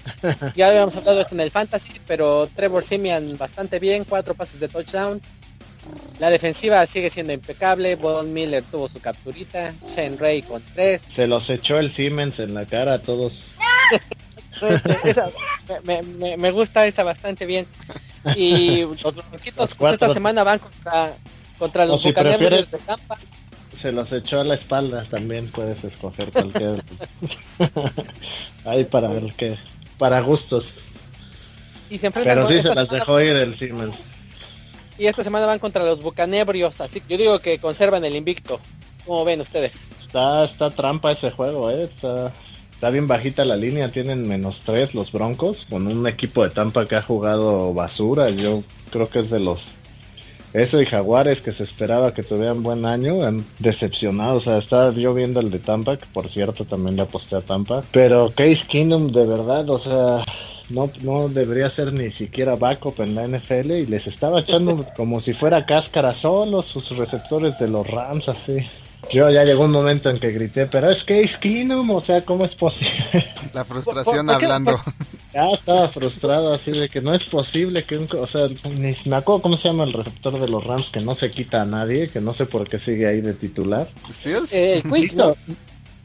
Ya 0.54 0.68
habíamos 0.68 0.96
hablado 0.96 1.20
esto 1.20 1.34
en 1.34 1.40
el 1.40 1.50
Fantasy, 1.50 2.00
pero 2.06 2.48
Trevor 2.48 2.84
Simian 2.84 3.36
bastante 3.38 3.78
bien, 3.78 4.04
cuatro 4.04 4.34
pases 4.34 4.60
de 4.60 4.68
touchdowns. 4.68 5.30
La 6.18 6.30
defensiva 6.30 6.84
sigue 6.86 7.10
siendo 7.10 7.32
impecable. 7.32 7.96
Von 7.96 8.32
Miller 8.32 8.62
tuvo 8.70 8.88
su 8.88 9.00
capturita. 9.00 9.74
Shane 9.78 10.16
Ray 10.16 10.42
con 10.42 10.62
tres. 10.74 11.06
Se 11.14 11.26
los 11.26 11.50
echó 11.50 11.78
el 11.78 11.92
Siemens 11.92 12.38
en 12.38 12.54
la 12.54 12.64
cara 12.66 12.94
a 12.94 12.98
todos. 13.02 13.32
me, 15.82 16.50
gusta 16.52 16.86
esa 16.86 17.02
bastante 17.02 17.46
bien. 17.46 17.66
Y 18.36 18.82
los 18.82 19.14
bronquitos 19.14 19.74
pues, 19.74 19.94
esta 19.94 20.14
semana 20.14 20.44
van 20.44 20.60
contra, 20.60 21.16
contra 21.58 21.86
los 21.86 22.02
bucaneros 22.02 22.70
de 22.70 22.78
Tampa. 22.78 23.18
Se 23.82 23.90
los 23.90 24.12
echó 24.12 24.40
a 24.40 24.44
la 24.44 24.54
espalda 24.54 25.04
también 25.10 25.50
puedes 25.50 25.82
escoger 25.82 26.30
cualquier. 26.30 26.84
Ahí 28.64 28.84
para 28.84 29.08
ver 29.08 29.34
qué. 29.36 29.56
Para 29.98 30.20
gustos. 30.20 30.66
Y 31.90 31.98
se 31.98 32.12
Pero 32.12 32.48
sí 32.48 32.62
se 32.62 32.72
las 32.72 32.88
dejó 32.88 33.20
ir 33.20 33.34
el 33.34 33.56
Siemens. 33.58 33.96
Y 34.98 35.06
esta 35.06 35.24
semana 35.24 35.46
van 35.46 35.58
contra 35.58 35.84
los 35.84 36.00
bucanebrios, 36.00 36.80
así 36.80 37.00
que 37.00 37.14
yo 37.14 37.18
digo 37.18 37.38
que 37.40 37.58
conservan 37.58 38.04
el 38.04 38.14
invicto. 38.14 38.60
¿Cómo 39.04 39.24
ven 39.24 39.40
ustedes? 39.40 39.84
Está, 40.00 40.44
está 40.44 40.70
trampa 40.70 41.10
ese 41.10 41.32
juego, 41.32 41.68
eh. 41.68 41.90
Está, 41.92 42.32
está 42.72 42.90
bien 42.90 43.08
bajita 43.08 43.44
la 43.44 43.56
línea, 43.56 43.90
tienen 43.90 44.28
menos 44.28 44.60
tres 44.64 44.94
los 44.94 45.10
Broncos, 45.10 45.66
con 45.68 45.88
un 45.88 46.06
equipo 46.06 46.44
de 46.44 46.50
Tampa 46.50 46.86
que 46.86 46.94
ha 46.94 47.02
jugado 47.02 47.74
basura. 47.74 48.30
Yo 48.30 48.62
creo 48.92 49.08
que 49.08 49.18
es 49.20 49.30
de 49.30 49.40
los 49.40 49.60
eso 50.52 50.80
y 50.80 50.86
Jaguares 50.86 51.40
que 51.40 51.52
se 51.52 51.64
esperaba 51.64 52.14
que 52.14 52.22
tuvieran 52.22 52.62
buen 52.62 52.84
año, 52.84 53.22
han 53.24 53.44
decepcionado. 53.58 54.36
O 54.36 54.40
sea, 54.40 54.58
estaba 54.58 54.92
yo 54.92 55.14
viendo 55.14 55.40
el 55.40 55.50
de 55.50 55.58
Tampa, 55.58 55.96
que 55.96 56.06
por 56.12 56.28
cierto 56.28 56.64
también 56.64 56.96
le 56.96 57.02
aposté 57.02 57.36
a 57.36 57.40
Tampa. 57.40 57.82
Pero 57.92 58.32
Case 58.34 58.64
Kingdom 58.66 59.12
de 59.12 59.26
verdad, 59.26 59.68
o 59.70 59.78
sea, 59.78 60.24
no, 60.68 60.90
no 61.02 61.28
debería 61.28 61.70
ser 61.70 61.92
ni 61.92 62.10
siquiera 62.10 62.56
backup 62.56 63.00
en 63.00 63.14
la 63.14 63.26
NFL 63.26 63.70
y 63.72 63.86
les 63.86 64.06
estaba 64.06 64.40
echando 64.40 64.86
como 64.96 65.20
si 65.20 65.32
fuera 65.32 65.66
cáscara 65.66 66.12
solo 66.12 66.62
sus 66.62 66.96
receptores 66.96 67.58
de 67.58 67.68
los 67.68 67.86
Rams 67.86 68.28
así. 68.28 68.66
Yo 69.10 69.30
ya 69.30 69.44
llegó 69.44 69.64
un 69.64 69.72
momento 69.72 70.10
en 70.10 70.18
que 70.18 70.30
grité, 70.30 70.66
pero 70.66 70.90
es 70.90 71.04
que 71.04 71.22
es 71.22 71.36
Keenum, 71.36 71.90
o 71.90 72.00
sea, 72.02 72.24
¿cómo 72.24 72.44
es 72.44 72.54
posible? 72.54 73.26
La 73.52 73.64
frustración 73.64 74.30
hablando. 74.30 74.80
Ya 75.34 75.50
estaba 75.50 75.88
frustrado 75.88 76.52
así 76.52 76.72
de 76.72 76.88
que 76.88 77.00
no 77.00 77.14
es 77.14 77.24
posible 77.24 77.84
que 77.84 77.96
un, 77.96 78.06
o 78.18 78.26
sea, 78.26 78.48
ni 78.48 78.94
me 79.06 79.16
acuerdo 79.16 79.42
cómo 79.42 79.56
se 79.56 79.68
llama 79.68 79.84
el 79.84 79.94
receptor 79.94 80.38
de 80.38 80.46
los 80.46 80.64
Rams 80.64 80.90
que 80.90 81.00
no 81.00 81.14
se 81.14 81.30
quita 81.30 81.62
a 81.62 81.64
nadie, 81.64 82.08
que 82.08 82.20
no 82.20 82.34
sé 82.34 82.44
por 82.44 82.68
qué 82.68 82.78
sigue 82.78 83.06
ahí 83.06 83.22
de 83.22 83.32
titular. 83.32 83.88
¿Sí 84.22 84.32
eh, 84.50 84.82
no. 85.14 85.34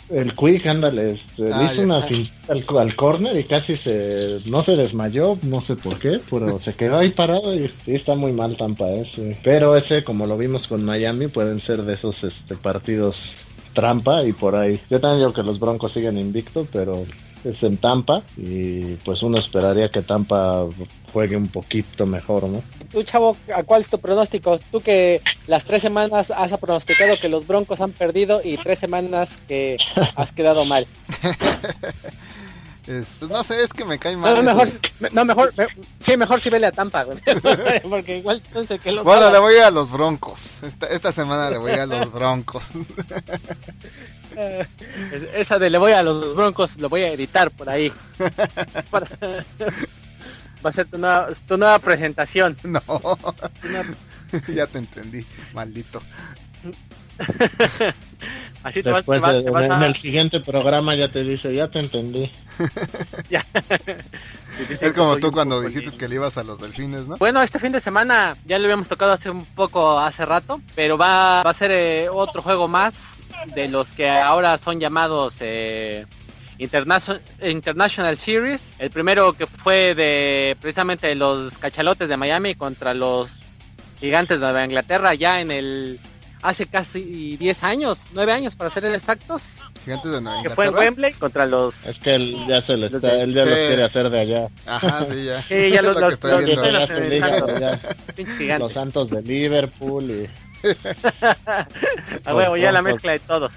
El 0.09 0.33
Quick, 0.33 0.65
ándale, 0.65 1.11
este, 1.11 1.51
ah, 1.51 1.69
hizo 1.69 1.81
una 1.81 1.97
al, 1.97 2.65
al 2.79 2.95
corner 2.95 3.37
y 3.37 3.43
casi 3.43 3.75
se, 3.75 4.39
no 4.45 4.63
se 4.63 4.77
desmayó, 4.77 5.37
no 5.41 5.61
sé 5.61 5.75
por 5.75 5.99
qué, 5.99 6.21
pero 6.29 6.61
se 6.61 6.73
quedó 6.73 6.99
ahí 6.99 7.09
parado 7.09 7.53
y, 7.53 7.71
está 7.87 8.15
muy 8.15 8.31
mal 8.31 8.55
Tampa 8.55 8.89
ese. 8.89 9.37
Pero 9.43 9.75
ese, 9.75 10.03
como 10.03 10.25
lo 10.25 10.37
vimos 10.37 10.67
con 10.67 10.85
Miami, 10.85 11.27
pueden 11.27 11.59
ser 11.59 11.83
de 11.83 11.95
esos 11.95 12.23
este, 12.23 12.55
partidos 12.55 13.17
trampa 13.73 14.23
y 14.23 14.33
por 14.33 14.55
ahí. 14.55 14.79
Yo 14.89 14.99
también 14.99 15.19
digo 15.19 15.33
que 15.33 15.43
los 15.43 15.59
Broncos 15.59 15.91
siguen 15.91 16.17
invicto, 16.17 16.65
pero 16.71 17.05
es 17.43 17.63
en 17.63 17.77
Tampa 17.77 18.21
y 18.35 18.95
pues 18.97 19.23
uno 19.23 19.37
esperaría 19.37 19.89
que 19.89 20.01
Tampa 20.01 20.65
juegue 21.13 21.35
un 21.35 21.47
poquito 21.47 22.05
mejor, 22.05 22.47
¿no? 22.47 22.61
Tú, 22.91 23.03
chavo, 23.03 23.35
¿cuál 23.65 23.81
es 23.81 23.89
tu 23.89 23.99
pronóstico? 23.99 24.59
Tú 24.71 24.81
que 24.81 25.21
las 25.47 25.65
tres 25.65 25.81
semanas 25.81 26.31
has 26.31 26.57
pronosticado 26.57 27.19
que 27.19 27.29
los 27.29 27.45
Broncos 27.45 27.81
han 27.81 27.91
perdido 27.91 28.41
y 28.43 28.57
tres 28.57 28.79
semanas 28.79 29.39
que 29.47 29.77
has 30.15 30.31
quedado 30.31 30.63
mal. 30.65 30.87
no 33.29 33.43
sé, 33.43 33.63
es 33.63 33.73
que 33.73 33.83
me 33.83 33.99
cae 33.99 34.15
mal. 34.15 34.35
No, 34.35 34.43
mejor, 34.43 34.69
no, 35.11 35.25
mejor, 35.25 35.53
sí, 35.99 36.15
mejor 36.15 36.39
si 36.39 36.49
vele 36.49 36.67
a 36.67 36.71
Tampa, 36.71 37.05
porque 37.89 38.17
igual 38.17 38.41
no 38.53 38.63
sé 38.63 38.79
qué 38.79 38.91
los 38.91 39.03
Bueno, 39.03 39.29
le 39.29 39.39
voy 39.39 39.55
a 39.57 39.69
los 39.69 39.91
Broncos. 39.91 40.39
Esta, 40.61 40.87
esta 40.87 41.11
semana 41.11 41.49
le 41.49 41.57
voy 41.57 41.71
a 41.71 41.85
los 41.85 42.11
Broncos. 42.11 42.63
Esa 45.35 45.59
de 45.59 45.69
le 45.69 45.77
voy 45.77 45.91
a 45.91 46.03
los 46.03 46.35
Broncos, 46.35 46.79
lo 46.79 46.89
voy 46.89 47.03
a 47.03 47.11
editar 47.11 47.51
por 47.51 47.69
ahí. 47.69 47.91
Va 50.65 50.69
a 50.69 50.73
ser 50.73 50.87
tu 50.87 50.97
nueva, 50.97 51.29
tu 51.47 51.57
nueva 51.57 51.79
presentación. 51.79 52.57
No. 52.63 52.81
ya 54.47 54.67
te 54.67 54.79
entendí, 54.79 55.25
maldito. 55.53 56.01
Así 58.63 58.83
te 58.83 58.91
Después 58.91 59.21
vas, 59.21 59.35
en 59.35 59.83
el 59.83 59.95
siguiente 59.95 60.39
programa 60.39 60.95
ya 60.95 61.09
te 61.09 61.23
dice, 61.23 61.53
ya 61.53 61.69
te 61.69 61.79
entendí. 61.79 62.31
ya. 63.29 63.45
es 64.69 64.93
como 64.93 65.17
tú 65.17 65.31
cuando 65.31 65.61
dijiste 65.61 65.95
que 65.95 66.07
le 66.07 66.15
ibas 66.15 66.37
a 66.37 66.43
los 66.43 66.59
delfines, 66.59 67.05
¿no? 67.05 67.17
Bueno, 67.17 67.41
este 67.41 67.59
fin 67.59 67.71
de 67.71 67.79
semana 67.79 68.37
ya 68.45 68.57
lo 68.57 68.65
habíamos 68.65 68.87
tocado 68.87 69.13
hace 69.13 69.29
un 69.29 69.45
poco 69.45 69.99
hace 69.99 70.25
rato, 70.25 70.61
pero 70.75 70.97
va, 70.97 71.43
va 71.43 71.51
a 71.51 71.53
ser 71.53 71.71
eh, 71.71 72.09
otro 72.09 72.41
juego 72.41 72.67
más 72.67 73.16
de 73.45 73.67
los 73.67 73.93
que 73.93 74.09
ahora 74.09 74.57
son 74.57 74.79
llamados 74.79 75.35
eh, 75.41 76.05
International, 76.59 78.17
Series. 78.17 78.75
El 78.79 78.89
primero 78.89 79.33
que 79.33 79.47
fue 79.47 79.95
de 79.95 80.57
precisamente 80.59 81.13
los 81.15 81.57
cachalotes 81.57 82.09
de 82.09 82.17
Miami 82.17 82.55
contra 82.55 82.93
los 82.93 83.39
gigantes 83.99 84.39
de 84.39 84.45
Nueva 84.45 84.65
Inglaterra 84.65 85.13
ya 85.13 85.41
en 85.41 85.51
el 85.51 85.99
hace 86.41 86.67
casi 86.67 87.35
10 87.37 87.63
años, 87.63 88.07
9 88.13 88.31
años 88.31 88.55
para 88.55 88.69
ser 88.69 88.85
exactos. 88.85 89.61
Gigantes 89.83 90.11
de 90.11 90.21
Nueva 90.21 90.43
Que 90.43 90.49
fue 90.49 90.67
en 90.67 90.75
Wembley 90.75 91.13
contra 91.13 91.45
los... 91.45 91.85
Es 91.87 91.99
que 91.99 92.15
él 92.15 92.35
ya 92.47 92.61
se 92.61 92.77
le 92.77 92.87
está, 92.87 93.21
él 93.21 93.33
ya 93.33 93.45
los 93.45 93.53
quiere 93.53 93.83
hacer 93.83 94.09
de 94.09 94.19
allá. 94.19 94.47
Ajá, 94.65 95.05
sí, 95.11 95.25
ya. 95.25 95.43
Sí, 95.43 95.71
ya 95.71 95.81
los, 95.83 95.99
los, 95.99 96.19
los 98.59 98.73
Santos 98.73 99.09
de 99.09 99.21
Liverpool 99.21 100.11
y 100.11 100.29
a 102.25 102.35
huevo, 102.35 102.57
ya 102.57 102.71
la 102.71 102.81
mezcla 102.81 103.13
de 103.13 103.19
todos. 103.19 103.53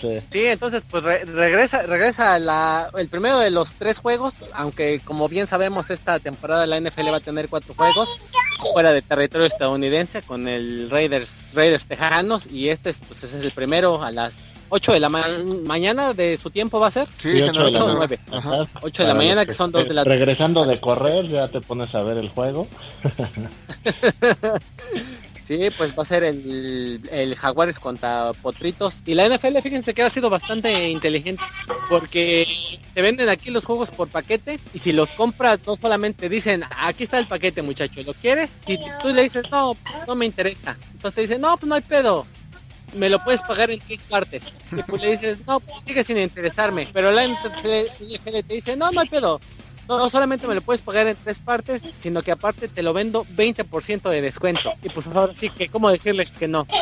sí. 0.30 0.46
entonces 0.46 0.84
pues 0.90 1.04
regresa, 1.04 1.82
regresa 1.82 2.38
la, 2.38 2.90
el 2.96 3.08
primero 3.08 3.38
de 3.38 3.50
los 3.50 3.74
tres 3.74 3.98
juegos, 3.98 4.44
aunque 4.52 5.00
como 5.04 5.28
bien 5.28 5.46
sabemos 5.46 5.90
esta 5.90 6.18
temporada 6.18 6.66
la 6.66 6.80
NFL 6.80 7.12
va 7.12 7.18
a 7.18 7.20
tener 7.20 7.48
cuatro 7.48 7.74
juegos 7.74 8.08
fuera 8.72 8.92
de 8.92 9.02
territorio 9.02 9.46
estadounidense 9.46 10.22
con 10.22 10.48
el 10.48 10.88
Raiders, 10.90 11.52
Raiders 11.54 11.86
Tejanos 11.86 12.46
y 12.46 12.68
este 12.68 12.92
pues, 13.06 13.24
es 13.24 13.34
el 13.34 13.52
primero 13.52 14.02
a 14.02 14.10
las 14.10 14.60
8 14.70 14.92
de 14.92 15.00
la 15.00 15.08
mañana 15.08 16.14
de 16.14 16.36
su 16.36 16.50
tiempo 16.50 16.80
va 16.80 16.88
a 16.88 16.90
ser. 16.90 17.08
Sí, 17.18 17.40
8 17.40 17.64
de 17.64 17.70
la 17.70 17.94
9. 17.94 18.18
8 18.82 19.02
de 19.02 19.08
la 19.08 19.14
mañana 19.14 19.46
que 19.46 19.52
son 19.52 19.70
2 19.70 19.88
de 19.88 19.94
la 19.94 20.04
Regresando 20.04 20.64
de 20.64 20.78
correr 20.78 21.28
ya 21.28 21.48
te 21.48 21.60
pones 21.60 21.94
a 21.94 22.02
ver 22.02 22.16
el 22.16 22.28
juego. 22.28 22.66
Sí, 25.44 25.68
pues 25.76 25.92
va 25.92 26.02
a 26.02 26.06
ser 26.06 26.24
el, 26.24 27.06
el 27.12 27.36
Jaguares 27.36 27.78
contra 27.78 28.32
Potritos. 28.32 29.02
Y 29.04 29.12
la 29.12 29.28
NFL, 29.28 29.58
fíjense 29.62 29.92
que 29.92 30.02
ha 30.02 30.08
sido 30.08 30.30
bastante 30.30 30.88
inteligente. 30.88 31.42
Porque 31.90 32.80
te 32.94 33.02
venden 33.02 33.28
aquí 33.28 33.50
los 33.50 33.62
juegos 33.62 33.90
por 33.90 34.08
paquete. 34.08 34.58
Y 34.72 34.78
si 34.78 34.92
los 34.92 35.10
compras, 35.10 35.60
no 35.66 35.76
solamente 35.76 36.30
dicen, 36.30 36.64
aquí 36.78 37.04
está 37.04 37.18
el 37.18 37.26
paquete, 37.26 37.60
muchacho, 37.60 38.02
¿lo 38.04 38.14
quieres? 38.14 38.58
Y 38.66 38.78
tú 39.02 39.12
le 39.12 39.22
dices, 39.22 39.44
no, 39.50 39.76
no 40.06 40.14
me 40.14 40.24
interesa. 40.24 40.78
Entonces 40.92 41.14
te 41.14 41.20
dicen, 41.20 41.42
no, 41.42 41.54
pues 41.58 41.68
no 41.68 41.74
hay 41.74 41.82
pedo. 41.82 42.26
Me 42.94 43.10
lo 43.10 43.22
puedes 43.22 43.42
pagar 43.42 43.70
en 43.70 43.80
tres 43.80 44.02
partes. 44.04 44.50
Y 44.72 44.82
pues 44.84 45.02
le 45.02 45.10
dices, 45.10 45.40
no, 45.46 45.60
pues 45.60 45.76
sigue 45.86 46.04
sin 46.04 46.16
interesarme. 46.16 46.88
Pero 46.90 47.12
la 47.12 47.26
NFL 47.26 48.46
te 48.46 48.54
dice, 48.54 48.76
no, 48.76 48.90
no 48.92 49.02
hay 49.02 49.08
pedo 49.08 49.40
no, 49.88 50.10
solamente 50.10 50.46
me 50.46 50.54
lo 50.54 50.62
puedes 50.62 50.82
pagar 50.82 51.06
en 51.06 51.16
tres 51.22 51.38
partes, 51.40 51.82
sino 51.98 52.22
que 52.22 52.32
aparte 52.32 52.68
te 52.68 52.82
lo 52.82 52.92
vendo 52.92 53.24
20% 53.36 54.08
de 54.10 54.22
descuento. 54.22 54.72
Y 54.82 54.88
pues 54.88 55.06
ahora 55.08 55.34
sí 55.34 55.50
que, 55.50 55.68
¿cómo 55.68 55.90
decirles 55.90 56.30
que 56.36 56.48
no? 56.48 56.66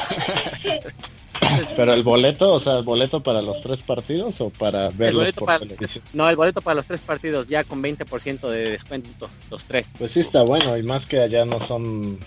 Pero 1.76 1.92
el 1.92 2.02
boleto, 2.02 2.54
o 2.54 2.60
sea, 2.60 2.78
el 2.78 2.84
boleto 2.84 3.22
para 3.22 3.42
los 3.42 3.60
tres 3.60 3.78
partidos 3.82 4.40
o 4.40 4.50
para 4.50 4.90
verlo 4.90 5.24
por 5.32 5.58
televisión. 5.58 6.04
No, 6.12 6.28
el 6.28 6.36
boleto 6.36 6.62
para 6.62 6.76
los 6.76 6.86
tres 6.86 7.00
partidos 7.00 7.48
ya 7.48 7.64
con 7.64 7.82
20% 7.82 8.48
de 8.48 8.70
descuento, 8.70 9.28
los 9.50 9.64
tres. 9.64 9.90
Pues 9.98 10.12
sí 10.12 10.20
está 10.20 10.42
bueno, 10.42 10.76
y 10.78 10.82
más 10.82 11.06
que 11.06 11.20
allá 11.20 11.44
no 11.44 11.60
son, 11.60 12.18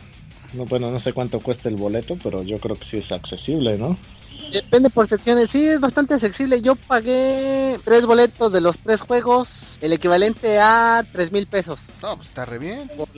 no, 0.54 0.66
bueno, 0.66 0.92
no 0.92 1.00
sé 1.00 1.14
cuánto 1.14 1.40
cuesta 1.40 1.70
el 1.70 1.76
boleto, 1.76 2.18
pero 2.22 2.44
yo 2.44 2.60
creo 2.60 2.78
que 2.78 2.86
sí 2.86 2.98
es 2.98 3.12
accesible, 3.12 3.78
¿no? 3.78 3.98
Depende 4.52 4.90
por 4.90 5.08
secciones, 5.08 5.50
sí, 5.50 5.66
es 5.68 5.80
bastante 5.80 6.14
accesible. 6.14 6.62
Yo 6.62 6.76
pagué 6.76 7.80
tres 7.84 8.06
boletos 8.06 8.52
de 8.52 8.62
los 8.62 8.80
tres 8.80 9.02
juegos, 9.02 9.78
el 9.82 9.94
equivalente 9.94 10.60
a 10.60 11.06
tres 11.12 11.32
mil 11.32 11.48
pesos. 11.48 11.90
No, 12.02 12.16
pues 12.18 12.30
está 12.30 12.46
re 12.46 12.60
bien. 12.60 12.90
Por 12.96 13.10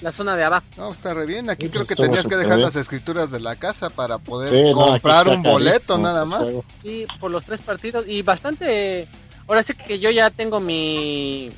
la 0.00 0.12
zona 0.12 0.36
de 0.36 0.44
abajo. 0.44 0.66
No, 0.76 0.92
está 0.92 1.14
re 1.14 1.26
bien. 1.26 1.50
Aquí 1.50 1.68
creo 1.68 1.86
que 1.86 1.94
tenías 1.94 2.26
que 2.26 2.36
dejar 2.36 2.58
las 2.58 2.76
escrituras 2.76 3.30
de 3.30 3.40
la 3.40 3.56
casa 3.56 3.90
para 3.90 4.18
poder 4.18 4.72
comprar 4.72 5.28
un 5.28 5.42
boleto 5.42 5.98
nada 5.98 6.24
más. 6.24 6.46
Sí, 6.78 7.06
por 7.20 7.30
los 7.30 7.44
tres 7.44 7.62
partidos 7.62 8.04
y 8.08 8.22
bastante. 8.22 9.08
Ahora 9.46 9.62
sí 9.62 9.72
que 9.74 9.98
yo 9.98 10.10
ya 10.10 10.30
tengo 10.30 10.60
mi 10.60 11.50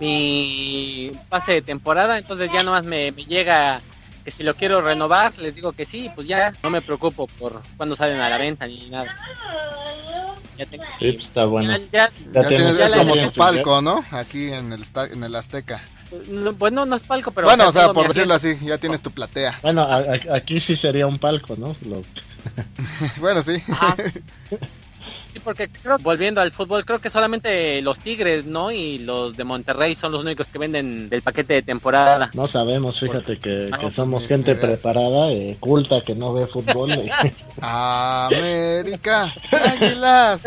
mi 0.00 1.12
pase 1.28 1.52
de 1.52 1.62
temporada, 1.62 2.18
entonces 2.18 2.50
ya 2.52 2.62
nomás 2.62 2.84
me, 2.84 3.12
me 3.12 3.24
llega 3.24 3.80
que 4.26 4.32
si 4.32 4.42
lo 4.42 4.56
quiero 4.56 4.80
renovar, 4.80 5.38
les 5.38 5.54
digo 5.54 5.70
que 5.70 5.86
sí, 5.86 6.10
pues 6.12 6.26
ya 6.26 6.52
no 6.60 6.68
me 6.68 6.82
preocupo 6.82 7.28
por 7.28 7.62
cuando 7.76 7.94
salen 7.94 8.18
a 8.18 8.28
la 8.28 8.38
venta 8.38 8.66
ni 8.66 8.90
nada. 8.90 9.14
Ya 10.58 10.66
tengo, 10.66 10.82
sí, 10.98 11.12
pues 11.12 11.26
está 11.26 11.44
bueno. 11.44 11.72
Ya, 11.92 12.10
tienes 12.48 12.74
como 12.92 13.16
tu 13.16 13.32
palco, 13.34 13.80
¿no? 13.80 14.04
Aquí 14.10 14.48
en 14.48 14.72
el, 14.72 14.84
en 15.12 15.22
el 15.22 15.36
Azteca. 15.36 15.80
bueno, 16.58 16.84
no 16.84 16.96
es 16.96 17.04
palco, 17.04 17.30
pero... 17.30 17.46
Bueno, 17.46 17.68
o 17.68 17.72
sea, 17.72 17.92
por 17.92 18.08
decirlo 18.08 18.34
así, 18.34 18.58
ya 18.62 18.78
tienes 18.78 19.00
tu 19.00 19.12
platea. 19.12 19.60
Bueno, 19.62 19.86
aquí 20.32 20.58
sí 20.58 20.74
sería 20.74 21.06
un 21.06 21.20
palco, 21.20 21.54
¿no? 21.56 21.76
bueno, 23.20 23.42
sí. 23.44 23.62
Sí, 25.36 25.40
porque 25.44 25.68
creo, 25.68 25.98
volviendo 25.98 26.40
al 26.40 26.50
fútbol, 26.50 26.86
creo 26.86 26.98
que 26.98 27.10
solamente 27.10 27.82
los 27.82 27.98
Tigres, 27.98 28.46
¿no? 28.46 28.72
Y 28.72 28.96
los 29.00 29.36
de 29.36 29.44
Monterrey 29.44 29.94
son 29.94 30.12
los 30.12 30.22
únicos 30.22 30.50
que 30.50 30.56
venden 30.56 31.10
del 31.10 31.20
paquete 31.20 31.52
de 31.52 31.62
temporada. 31.62 32.30
No 32.32 32.48
sabemos, 32.48 32.98
fíjate 32.98 33.38
que, 33.38 33.70
somos 33.94 34.26
gente 34.26 34.54
preparada, 34.54 35.30
eh, 35.30 35.58
culta, 35.60 36.00
que 36.00 36.14
no 36.14 36.32
ve 36.32 36.46
fútbol. 36.46 36.90
América, 37.60 39.30
Águilas. 39.52 40.40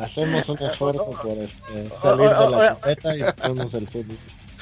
Hacemos 0.00 0.48
un 0.48 0.62
esfuerzo 0.62 1.10
por 1.22 1.36
este, 1.36 1.90
salir 2.00 2.30
de 2.30 2.50
la 2.50 2.74
copeta 2.74 3.14
y 3.14 3.20
hacemos 3.20 3.74
el 3.74 3.88
fútbol. 3.88 4.16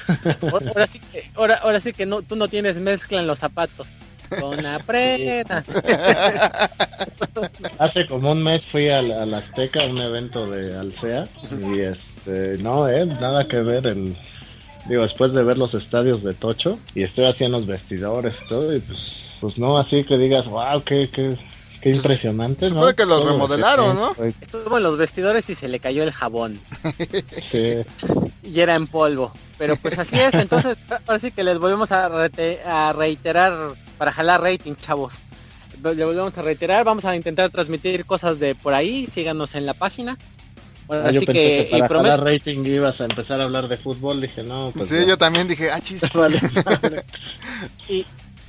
Ahora 0.67 0.87
sí 0.87 0.99
que, 0.99 1.31
ahora, 1.35 1.55
ahora 1.63 1.79
sí 1.79 1.93
que 1.93 2.05
no, 2.05 2.21
tú 2.21 2.35
no 2.35 2.49
tienes 2.49 2.79
mezcla 2.79 3.21
en 3.21 3.27
los 3.27 3.39
zapatos. 3.39 3.93
Con 4.39 4.65
apretas. 4.65 5.65
Hace 7.79 8.07
como 8.07 8.31
un 8.31 8.43
mes 8.43 8.65
fui 8.65 8.89
al, 8.89 9.11
al 9.11 9.33
Azteca, 9.33 9.83
a 9.83 9.87
un 9.87 9.97
evento 9.99 10.49
de 10.49 10.77
Alsea, 10.77 11.27
y 11.51 11.79
este, 11.79 12.57
no, 12.63 12.87
eh, 12.87 13.05
nada 13.05 13.47
que 13.47 13.61
ver 13.61 13.87
el, 13.87 14.15
digo, 14.87 15.03
después 15.03 15.33
de 15.33 15.43
ver 15.43 15.57
los 15.57 15.73
estadios 15.73 16.23
de 16.23 16.33
Tocho, 16.33 16.79
y 16.95 17.03
estoy 17.03 17.25
haciendo 17.25 17.59
los 17.59 17.67
vestidores 17.67 18.35
y 18.43 18.47
todo, 18.47 18.75
y 18.75 18.79
pues, 18.79 19.17
pues 19.39 19.57
no 19.57 19.77
así 19.77 20.03
que 20.03 20.17
digas, 20.17 20.45
wow, 20.45 20.83
qué, 20.83 21.09
qué, 21.09 21.37
qué 21.81 21.89
impresionante, 21.89 22.69
¿no? 22.69 22.95
que 22.95 23.05
los 23.05 23.25
remodelaron, 23.25 23.95
¿no? 23.95 24.15
Estuvo 24.39 24.77
en 24.77 24.83
los 24.83 24.97
vestidores 24.97 25.49
y 25.49 25.55
se 25.55 25.67
le 25.67 25.79
cayó 25.79 26.03
el 26.03 26.11
jabón. 26.11 26.61
Y 28.43 28.59
era 28.59 28.75
en 28.75 28.87
polvo. 28.87 29.33
Pero 29.57 29.75
pues 29.75 29.99
así 29.99 30.19
es, 30.19 30.33
entonces 30.33 30.79
ahora 30.89 31.19
sí 31.19 31.31
que 31.31 31.43
les 31.43 31.59
volvemos 31.59 31.91
a, 31.91 32.07
a 32.65 32.93
reiterar 32.93 33.75
para 34.01 34.11
jalar 34.11 34.41
rating, 34.41 34.73
chavos. 34.73 35.21
Le 35.83 36.03
volvemos 36.03 36.35
a 36.35 36.41
reiterar, 36.41 36.83
vamos 36.83 37.05
a 37.05 37.15
intentar 37.15 37.51
transmitir 37.51 38.03
cosas 38.03 38.39
de 38.39 38.55
por 38.55 38.73
ahí, 38.73 39.05
síganos 39.05 39.53
en 39.53 39.67
la 39.67 39.75
página. 39.75 40.17
Bueno, 40.87 41.03
ah, 41.05 41.09
así 41.09 41.23
que, 41.23 41.67
para 41.69 41.87
jalar 41.87 42.23
rating 42.23 42.65
ibas 42.65 42.99
a 42.99 43.03
empezar 43.03 43.39
a 43.39 43.43
hablar 43.43 43.67
de 43.67 43.77
fútbol, 43.77 44.19
dije 44.19 44.41
no. 44.41 44.71
Pues 44.75 44.89
sí, 44.89 45.05
yo 45.05 45.19
también 45.19 45.47
dije, 45.47 45.69
ah, 45.69 45.79
chis. 45.81 46.01
y, 47.89 48.03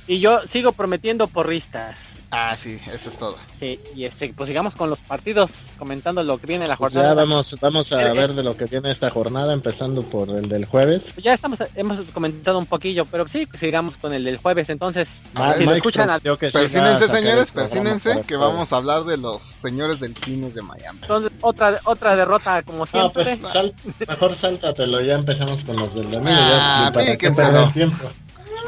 y 0.07 0.19
yo 0.19 0.41
sigo 0.45 0.73
prometiendo 0.73 1.27
porristas. 1.27 2.19
Ah, 2.31 2.57
sí, 2.61 2.79
eso 2.91 3.09
es 3.09 3.17
todo. 3.17 3.37
Sí, 3.57 3.79
y 3.95 4.05
este, 4.05 4.33
pues 4.35 4.47
sigamos 4.47 4.75
con 4.75 4.89
los 4.89 5.01
partidos, 5.01 5.73
comentando 5.77 6.23
lo 6.23 6.37
que 6.37 6.47
viene 6.47 6.67
la 6.67 6.75
pues 6.75 6.93
jornada. 6.93 7.15
ya 7.15 7.21
vamos, 7.21 7.55
vamos 7.61 7.91
a 7.91 8.09
eh, 8.09 8.13
ver 8.13 8.31
eh. 8.31 8.33
de 8.33 8.43
lo 8.43 8.57
que 8.57 8.65
viene 8.65 8.91
esta 8.91 9.09
jornada, 9.09 9.53
empezando 9.53 10.03
por 10.03 10.29
el 10.29 10.49
del 10.49 10.65
jueves. 10.65 11.01
Pues 11.13 11.23
ya 11.23 11.33
estamos, 11.33 11.63
hemos 11.75 12.11
comentado 12.11 12.59
un 12.59 12.65
poquillo, 12.65 13.05
pero 13.05 13.27
sí, 13.27 13.47
sigamos 13.53 13.97
con 13.97 14.13
el 14.13 14.23
del 14.23 14.37
jueves, 14.37 14.69
entonces, 14.69 15.21
si 15.55 15.65
lo 15.65 15.73
escuchan... 15.73 16.09
A... 16.09 16.19
persínense, 16.19 17.07
señores, 17.07 17.51
persínense, 17.51 18.23
que 18.27 18.35
vamos 18.35 18.71
a 18.73 18.77
hablar 18.77 19.03
de 19.05 19.17
los 19.17 19.41
señores 19.61 19.99
delfines 19.99 20.53
de 20.53 20.61
Miami. 20.61 20.99
Entonces, 21.01 21.31
otra 21.41 21.79
otra 21.85 22.15
derrota 22.15 22.61
como 22.63 22.85
siempre. 22.85 23.37
pues, 23.37 24.07
mejor 24.07 24.37
sáltatelo, 24.37 25.01
ya 25.01 25.15
empezamos 25.15 25.63
con 25.63 25.75
los 25.75 25.93
del 25.95 26.11
domingo, 26.11 26.39
ah, 26.39 26.91
para 26.93 27.17
que 27.17 27.31
perder 27.31 27.73
tiempo. 27.73 28.09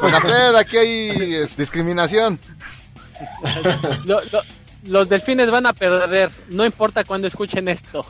Con 0.00 0.12
la 0.12 0.58
aquí 0.58 0.76
hay 0.76 1.46
discriminación. 1.56 2.38
los 4.84 5.08
delfines 5.08 5.50
van 5.50 5.66
a 5.66 5.72
perder, 5.72 6.30
no 6.48 6.64
importa 6.64 7.04
cuando 7.04 7.26
escuchen 7.26 7.68
esto. 7.68 8.06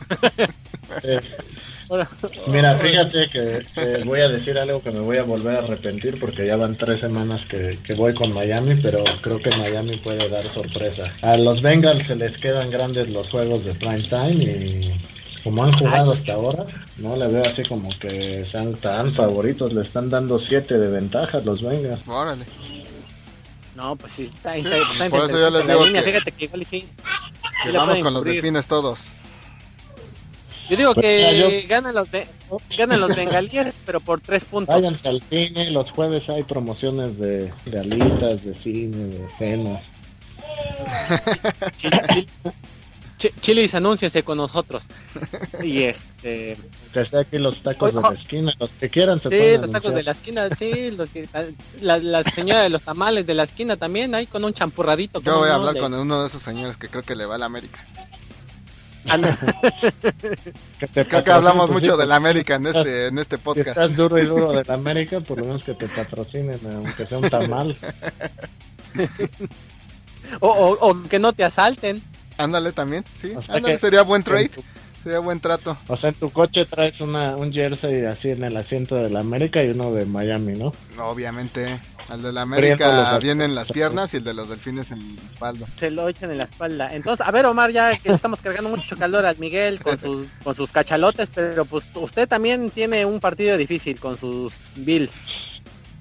Mira, 2.49 2.77
fíjate 2.79 3.29
que, 3.29 4.03
voy 4.05 4.21
a 4.21 4.29
decir 4.29 4.59
algo 4.59 4.83
que 4.83 4.91
me 4.91 5.01
voy 5.01 5.19
a 5.19 5.23
volver 5.23 5.57
a 5.57 5.59
arrepentir 5.61 6.19
porque 6.19 6.47
ya 6.47 6.57
van 6.57 6.77
tres 6.77 7.01
semanas 7.01 7.47
que, 7.47 7.79
que, 7.85 7.95
voy 7.95 8.13
con 8.13 8.33
Miami, 8.33 8.75
pero 8.83 9.05
creo 9.21 9.41
que 9.41 9.51
Miami 9.57 9.97
puede 9.99 10.29
dar 10.29 10.51
sorpresa. 10.51 11.13
A 11.23 11.37
los 11.37 11.63
Bengals 11.63 12.07
se 12.07 12.17
les 12.17 12.37
quedan 12.39 12.71
grandes 12.71 13.09
los 13.09 13.31
juegos 13.31 13.65
de 13.65 13.75
prime 13.75 14.03
time 14.03 14.35
y 14.35 15.01
como 15.47 15.63
han 15.63 15.73
jugado 15.79 16.11
hasta 16.11 16.33
ahora, 16.33 16.67
no 16.97 17.15
le 17.15 17.29
veo 17.29 17.45
así 17.47 17.63
como 17.63 17.89
que 18.01 18.45
sean 18.51 18.75
tan 18.75 19.15
favoritos, 19.15 19.73
le 19.73 19.83
están 19.83 20.11
dando 20.11 20.41
7 20.41 20.77
de 20.77 20.89
ventaja 20.89 21.39
los 21.39 21.63
Vengas. 21.63 22.01
Órale. 22.09 22.45
No, 23.77 23.95
pues 23.95 24.15
sí, 24.15 24.25
está, 24.25 24.57
está, 24.57 25.09
Por 25.09 25.31
eso 25.31 25.39
yo 25.39 25.51
les 25.51 25.67
digo 25.69 25.85
que, 25.85 26.03
fíjate 26.03 26.33
que 26.33 26.45
igual 26.47 26.63
y 26.63 26.65
sí. 26.65 26.89
vamos 27.73 28.01
con 28.01 28.15
los 28.15 28.25
delfines 28.25 28.67
todos. 28.67 28.99
Yo 30.69 30.77
digo 30.77 30.95
pues 30.95 31.07
que 31.07 31.67
ganan 31.69 31.95
los 31.95 32.11
de, 32.11 32.27
ganan 32.77 32.99
los 32.99 33.15
bengalíes, 33.15 33.81
pero 33.87 34.01
por 34.01 34.21
3 34.21 34.45
puntos. 34.47 34.75
Vayan 34.75 34.97
al 35.05 35.23
cine, 35.31 35.71
los 35.71 35.93
jueves 35.93 36.29
hay 36.29 36.43
promociones 36.43 37.19
de, 37.19 37.53
de 37.67 37.79
alitas, 37.79 38.45
de 38.45 38.53
cine, 38.57 38.97
de 38.97 39.29
cenas. 39.39 39.81
Ch 43.19 43.33
Chilis, 43.41 43.75
anúnciese 43.75 44.23
con 44.23 44.39
nosotros. 44.39 44.87
Y 45.63 45.83
este. 45.83 46.59
Que 46.93 47.05
sea 47.05 47.21
aquí 47.21 47.39
los 47.39 47.63
tacos 47.63 47.95
de 47.95 48.01
la 48.01 48.15
esquina, 48.15 48.53
los 48.59 48.71
que 48.71 48.91
quieran 48.91 49.21
se 49.23 49.29
Sí, 49.31 49.59
los 49.61 49.71
tacos 49.71 49.95
de 49.95 50.03
la 50.03 50.11
esquina, 50.11 50.49
sí, 50.51 50.91
los 50.91 51.11
que, 51.11 51.29
la, 51.81 51.99
la, 51.99 52.23
señora 52.23 52.63
de 52.63 52.71
los 52.71 52.83
tamales 52.83 53.27
de 53.27 53.35
la 53.35 53.45
esquina 53.45 53.77
también, 53.77 54.15
ahí 54.15 54.27
con 54.27 54.45
un 54.45 54.53
champurradito. 54.53 55.21
Yo 55.23 55.39
voy 55.39 55.49
a 55.49 55.55
hablar 55.55 55.79
con 55.79 55.95
uno 55.95 56.23
de 56.23 56.29
esos 56.29 56.43
señores 56.43 56.77
que 56.77 56.89
creo 56.89 57.03
que 57.03 57.17
le 57.17 57.27
va 57.27 57.37
a 57.37 57.39
la 57.39 57.47
América. 57.47 57.85
creo 60.93 61.25
que 61.25 61.31
hablamos 61.31 61.71
mucho 61.71 61.97
de 61.97 62.07
la 62.07 62.17
América 62.17 62.57
en 62.57 62.67
este, 62.67 63.07
en 63.07 63.19
este 63.19 63.39
podcast. 63.39 63.67
Si 63.67 63.71
estás 63.71 63.97
duro 63.97 64.19
y 64.19 64.27
duro 64.27 64.53
de 64.53 64.65
la 64.65 64.75
América, 64.75 65.21
por 65.21 65.39
lo 65.39 65.45
menos 65.45 65.63
que 65.63 65.75
te 65.75 65.89
patrocinen, 65.89 66.59
aunque 66.65 67.07
sea 67.07 67.19
un 67.19 67.31
tamal. 67.31 67.77
o, 70.41 70.49
o, 70.49 70.91
o 70.91 71.03
que 71.09 71.19
no 71.19 71.33
te 71.33 71.45
asalten. 71.45 72.03
Ándale 72.39 72.73
también, 72.73 73.05
sí. 73.21 73.33
Ándale, 73.49 73.79
sería 73.79 74.03
buen 74.03 74.23
trade. 74.23 74.51
Sería 75.03 75.21
buen 75.21 75.39
trato. 75.39 75.79
O 75.87 75.97
sea, 75.97 76.09
en 76.09 76.17
tu 76.17 76.31
coche 76.31 76.65
traes 76.65 77.01
una, 77.01 77.37
un 77.37 77.53
jersey 77.53 78.05
así 78.07 78.31
en 78.31 78.43
el 78.43 78.57
asiento 78.57 78.97
de 78.97 79.09
la 79.09 79.21
América 79.21 79.63
y 79.63 79.71
uno 79.71 79.93
de 79.93 80.05
Miami, 80.05 80.55
¿no? 80.55 80.73
Obviamente. 80.99 81.81
Al 82.09 82.23
de 82.23 82.33
la 82.33 82.43
América 82.43 83.19
viene 83.19 83.45
en 83.45 83.55
las 83.55 83.71
piernas 83.71 84.15
y 84.15 84.19
el 84.19 84.25
de 84.25 84.35
los 84.35 84.49
delfines 84.49 84.91
en 84.91 85.17
la 85.17 85.23
espalda. 85.23 85.67
Se 85.77 85.91
lo 85.91 86.09
echan 86.09 86.31
en 86.31 86.39
la 86.39 86.45
espalda. 86.45 86.95
Entonces, 86.95 87.27
a 87.27 87.31
ver, 87.31 87.47
Omar, 87.47 87.71
ya 87.71 87.97
que 87.99 88.13
estamos 88.13 88.43
cargando 88.43 88.71
mucho 88.71 88.97
calor 88.97 89.27
al 89.27 89.39
Miguel 89.39 89.81
con 89.83 89.99
sus, 89.99 90.27
con 90.43 90.55
sus 90.55 90.73
cachalotes, 90.73 91.31
pero 91.35 91.65
pues 91.65 91.89
usted 91.95 92.29
también 92.29 92.71
tiene 92.71 93.05
un 93.05 93.19
partido 93.21 93.57
difícil 93.57 93.99
con 93.99 94.17
sus 94.19 94.61
Bills. 94.77 95.35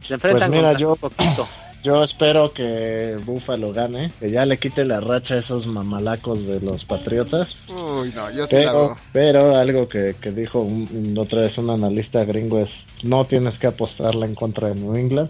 Se 0.08 0.14
enfrentan 0.16 0.52
pues 0.52 0.62
mira, 0.62 0.74
yo, 0.78 0.96
poquito. 0.96 1.48
Yo 1.86 2.04
espero 2.04 2.52
que 2.52 3.16
Buffalo 3.26 3.72
gane, 3.72 4.12
que 4.20 4.32
ya 4.32 4.44
le 4.48 4.58
quite 4.58 4.86
la 4.86 5.02
racha 5.02 5.36
a 5.36 5.38
esos 5.38 5.68
mamalacos 5.68 6.44
de 6.48 6.60
los 6.60 6.84
Patriotas. 6.84 7.50
Uy, 7.68 8.12
no, 8.12 8.32
yo 8.32 8.48
pero, 8.50 8.98
pero 9.14 9.56
algo 9.56 9.88
que, 9.88 10.16
dijo 10.36 10.68
otra 11.16 11.42
vez 11.42 11.60
un 11.60 11.70
analista 11.70 12.26
gringo 12.26 12.58
es, 12.58 12.72
no 13.04 13.26
tienes 13.26 13.60
que 13.60 13.68
apostarla 13.68 14.26
en 14.26 14.34
contra 14.34 14.70
de 14.70 14.76
New 14.76 14.96
England. 14.96 15.30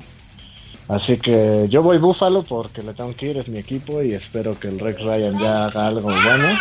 Así 0.87 1.17
que 1.17 1.67
yo 1.69 1.83
voy 1.83 1.97
Buffalo 1.97 2.43
porque 2.43 2.83
le 2.83 2.93
tengo 2.93 3.13
que 3.17 3.31
ir, 3.31 3.37
es 3.37 3.49
mi 3.49 3.59
equipo 3.59 4.01
y 4.01 4.13
espero 4.13 4.57
que 4.57 4.69
el 4.69 4.79
Rex 4.79 5.01
Ryan 5.01 5.37
ya 5.37 5.65
haga 5.65 5.87
algo 5.87 6.03
bueno. 6.03 6.57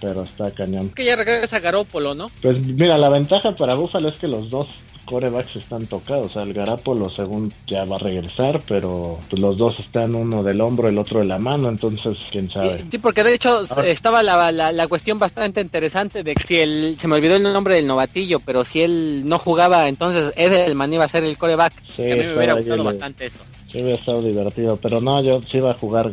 Pero 0.00 0.24
está 0.24 0.50
cañón. 0.50 0.90
Que 0.90 1.04
ya 1.04 1.14
regresa 1.14 1.60
Garópolo, 1.60 2.16
¿no? 2.16 2.32
Pues 2.42 2.58
mira, 2.58 2.98
la 2.98 3.10
ventaja 3.10 3.54
para 3.54 3.76
Buffalo 3.76 4.08
es 4.08 4.16
que 4.16 4.26
los 4.26 4.50
dos 4.50 4.66
corebacks 5.10 5.56
están 5.56 5.86
tocados. 5.86 6.26
O 6.26 6.28
sea, 6.28 6.42
el 6.42 6.54
Garapolo 6.54 7.10
según 7.10 7.52
ya 7.66 7.84
va 7.84 7.96
a 7.96 7.98
regresar, 7.98 8.62
pero 8.66 9.18
pues, 9.28 9.42
los 9.42 9.58
dos 9.58 9.80
están 9.80 10.14
uno 10.14 10.44
del 10.44 10.60
hombro, 10.60 10.88
el 10.88 10.98
otro 10.98 11.18
de 11.18 11.24
la 11.24 11.40
mano, 11.40 11.68
entonces 11.68 12.18
quién 12.30 12.48
sabe. 12.48 12.84
Sí, 12.88 12.98
porque 12.98 13.24
de 13.24 13.34
hecho 13.34 13.62
estaba 13.82 14.22
la, 14.22 14.52
la, 14.52 14.88
cuestión 14.88 15.18
bastante 15.18 15.60
interesante 15.60 16.22
de 16.22 16.34
que 16.34 16.42
si 16.42 16.56
él, 16.58 16.94
se 16.96 17.08
me 17.08 17.16
olvidó 17.16 17.36
el 17.36 17.42
nombre 17.42 17.74
del 17.74 17.88
novatillo, 17.88 18.38
pero 18.38 18.64
si 18.64 18.82
él 18.82 19.22
no 19.26 19.38
jugaba, 19.38 19.88
entonces 19.88 20.32
Edelman 20.36 20.94
iba 20.94 21.04
a 21.04 21.08
ser 21.08 21.24
el 21.24 21.36
coreback. 21.36 21.72
Sí, 21.96 22.10
a 22.10 22.16
mí 22.16 22.22
me 22.22 22.36
hubiera 22.36 22.54
gustado 22.54 22.84
bastante 22.84 23.26
eso. 23.26 23.40
Sí, 23.70 23.82
hubiera 23.82 23.98
estado 23.98 24.22
divertido, 24.22 24.76
pero 24.76 25.00
no, 25.00 25.20
yo 25.22 25.42
sí 25.46 25.56
iba 25.58 25.72
a 25.72 25.74
jugar 25.74 26.12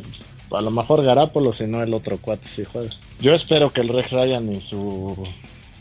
a 0.51 0.61
lo 0.61 0.71
mejor 0.71 1.03
Garapolo, 1.03 1.53
si 1.53 1.65
no 1.65 1.83
el 1.83 1.93
otro 1.93 2.17
cuate 2.17 2.47
si 2.55 2.63
juega. 2.63 2.89
Yo 3.19 3.33
espero 3.33 3.71
que 3.71 3.81
el 3.81 3.89
Rex 3.89 4.11
Ryan 4.11 4.51
y 4.53 4.61
su 4.61 5.27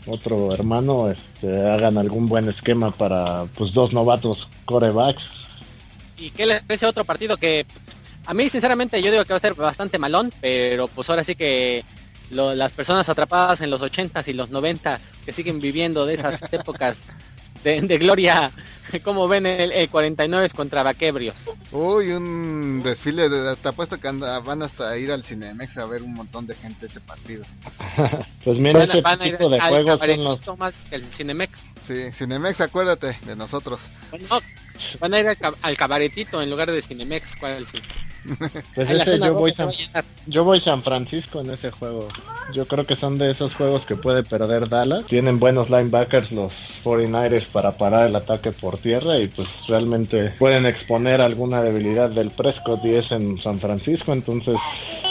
otro 0.07 0.53
hermano 0.53 1.09
este, 1.09 1.67
hagan 1.67 1.97
algún 1.97 2.27
buen 2.27 2.47
esquema 2.49 2.91
para 2.91 3.45
pues 3.55 3.73
dos 3.73 3.93
novatos 3.93 4.49
corebacks. 4.65 5.29
¿Y 6.17 6.31
qué 6.31 6.45
le 6.45 6.61
parece 6.61 6.85
otro 6.85 7.05
partido 7.05 7.37
que 7.37 7.65
a 8.25 8.33
mí 8.33 8.49
sinceramente 8.49 9.01
yo 9.01 9.11
digo 9.11 9.23
que 9.23 9.33
va 9.33 9.37
a 9.37 9.41
ser 9.41 9.53
bastante 9.53 9.99
malón, 9.99 10.33
pero 10.41 10.87
pues 10.87 11.09
ahora 11.09 11.23
sí 11.23 11.35
que 11.35 11.85
las 12.29 12.73
personas 12.73 13.07
atrapadas 13.07 13.61
en 13.61 13.69
los 13.69 13.81
80s 13.81 14.27
y 14.27 14.33
los 14.33 14.49
90s 14.49 15.15
que 15.25 15.31
siguen 15.31 15.61
viviendo 15.61 16.05
de 16.05 16.15
esas 16.15 16.41
épocas 16.51 17.05
de, 17.63 17.97
Gloria, 17.97 18.51
¿cómo 19.03 19.27
ven 19.27 19.45
el, 19.45 19.89
49 19.89 20.49
contra 20.55 20.83
Vaquebrios? 20.83 21.51
Uy, 21.71 22.11
un 22.11 22.81
desfile, 22.83 23.29
de, 23.29 23.55
te 23.55 23.69
apuesto 23.69 23.99
que 23.99 24.09
van 24.11 24.63
hasta 24.63 24.97
ir 24.97 25.11
al 25.11 25.23
Cinemex 25.23 25.77
a 25.77 25.85
ver 25.85 26.01
un 26.01 26.13
montón 26.13 26.47
de 26.47 26.55
gente 26.55 26.85
ese 26.85 26.99
partido. 27.01 27.45
pues 28.43 28.57
mira, 28.57 28.83
ese 28.83 29.01
tipo 29.01 29.49
de 29.49 29.59
juegos 29.59 29.99
son 29.99 30.23
los... 30.23 30.57
más 30.57 30.87
el 30.91 31.03
Cinemex. 31.03 31.65
Sí, 31.87 32.11
Cinemex, 32.17 32.61
acuérdate 32.61 33.17
de 33.25 33.35
nosotros. 33.35 33.79
van 34.99 35.13
a 35.13 35.19
ir 35.19 35.37
al, 35.61 35.77
cabaretito 35.77 36.41
en 36.41 36.49
lugar 36.49 36.71
de 36.71 36.81
Cinemex, 36.81 37.35
¿cuál 37.37 37.63
es 37.63 37.73
el 37.73 37.81
pues 38.75 39.19
yo, 39.19 39.33
voy 39.33 39.51
San, 39.51 39.69
yo 40.25 40.43
voy 40.43 40.59
San 40.59 40.83
Francisco 40.83 41.41
en 41.41 41.51
ese 41.51 41.71
juego. 41.71 42.07
Yo 42.53 42.67
creo 42.67 42.85
que 42.85 42.95
son 42.95 43.17
de 43.17 43.31
esos 43.31 43.55
juegos 43.55 43.85
que 43.85 43.95
puede 43.95 44.23
perder 44.23 44.69
Dallas. 44.69 45.05
Tienen 45.05 45.39
buenos 45.39 45.69
linebackers 45.69 46.31
los 46.31 46.53
49ers 46.83 47.47
para 47.47 47.77
parar 47.77 48.07
el 48.07 48.15
ataque 48.15 48.51
por 48.51 48.77
tierra 48.77 49.17
y 49.19 49.27
pues 49.27 49.47
realmente 49.67 50.29
pueden 50.39 50.65
exponer 50.65 51.21
alguna 51.21 51.61
debilidad 51.61 52.09
del 52.09 52.31
Prescott 52.31 52.83
y 52.85 52.95
es 52.95 53.11
en 53.11 53.39
San 53.39 53.59
Francisco. 53.59 54.13
Entonces, 54.13 54.57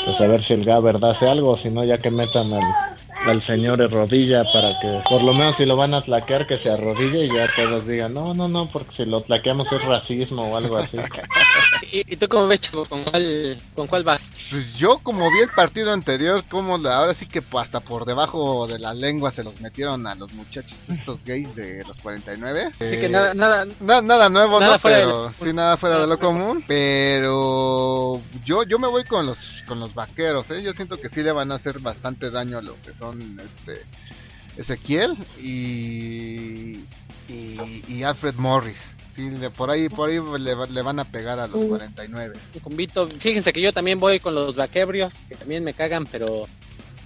pues 0.05 0.21
a 0.21 0.27
ver 0.27 0.43
si 0.43 0.55
el 0.55 0.65
Gaber 0.65 0.99
hace 1.03 1.29
algo, 1.29 1.59
si 1.59 1.71
no 1.71 1.85
ya 1.85 1.99
que 1.99 2.11
metan 2.11 2.53
al 2.53 2.96
al 3.27 3.43
señor 3.43 3.79
rodilla 3.91 4.45
para 4.53 4.79
que 4.81 5.01
por 5.09 5.23
lo 5.23 5.35
menos 5.35 5.57
si 5.57 5.67
lo 5.67 5.77
van 5.77 5.95
a 5.95 6.03
tlaquear 6.03 6.47
que 6.47 6.59
se 6.59 6.71
arrodille 6.71 7.27
y 7.27 7.35
ya 7.35 7.49
todos 7.55 7.87
digan 7.87 8.15
no 8.15 8.35
no 8.35 8.49
no 8.49 8.71
porque 8.71 8.97
si 8.97 9.05
lo 9.05 9.21
tlaqueamos 9.21 9.71
es 9.73 9.85
racismo 9.85 10.51
o 10.53 10.57
algo 10.57 10.79
así 10.79 10.97
¿Y, 11.93 12.17
tú 12.17 12.29
cómo 12.29 12.49
ves 12.49 12.61
Chico? 12.61 12.85
¿Con 12.87 13.05
cuál, 13.05 13.61
con 13.75 13.87
cuál 13.87 14.03
vas? 14.03 14.35
Pues 14.51 14.75
yo 14.77 14.99
como 14.99 15.31
vi 15.31 15.41
el 15.41 15.51
partido 15.51 15.93
anterior 15.93 16.45
como 16.49 16.77
ahora 16.89 17.15
sí 17.15 17.27
que 17.27 17.43
hasta 17.59 17.81
por 17.81 18.05
debajo 18.05 18.67
de 18.67 18.79
la 18.79 18.95
lengua 18.95 19.31
se 19.31 19.45
los 19.45 19.61
metieron 19.61 20.07
a 20.07 20.15
los 20.15 20.33
muchachos 20.33 20.77
estos 20.89 21.23
gays 21.25 21.55
de 21.55 21.85
los 21.85 21.97
49 21.99 22.73
así 22.81 22.99
que 22.99 23.09
nada 23.09 23.35
nada 23.35 23.67
nada 24.03 24.29
nuevo 24.29 24.61
no 24.61 24.77
pero 24.83 25.33
sí 25.43 25.53
nada 25.53 25.77
fuera 25.77 25.99
de 26.01 26.07
lo 26.07 26.19
común. 26.19 26.65
Pero 26.67 28.21
yo 28.45 28.63
yo 28.65 28.79
me 28.79 28.89
voy 28.89 29.05
con 29.05 29.27
los 29.27 29.39
con 29.67 29.81
los 29.81 29.95
vaqueros 29.95 30.51
¿eh? 30.51 30.63
yo 30.63 30.73
siento 30.73 31.01
que 31.01 31.09
sí 31.09 31.23
le 31.23 31.33
van 31.33 31.53
a 31.53 31.57
hacer 31.57 31.81
bastante 31.81 32.31
daño 32.31 32.59
a 32.59 32.63
lo 32.63 32.81
que 32.83 32.95
son 32.95 33.41
este 33.41 33.83
Ezequiel 34.57 35.17
y, 35.39 36.81
y, 37.29 38.03
Alfred 38.03 38.35
Morris. 38.37 38.79
por 39.57 39.71
ahí 39.71 39.89
por 39.89 40.09
ahí 40.09 40.19
le, 40.39 40.83
van 40.83 40.99
a 40.99 41.05
pegar 41.05 41.39
a 41.39 41.47
los 41.47 41.63
49. 41.65 42.39
Convito, 42.63 43.09
fíjense 43.09 43.53
que 43.53 43.61
yo 43.61 43.73
también 43.73 44.01
voy 44.01 44.19
con 44.19 44.35
los 44.35 44.57
vaquebrios, 44.57 45.15
que 45.29 45.35
también 45.35 45.63
me 45.63 45.75
cagan, 45.75 46.07
pero 46.07 46.49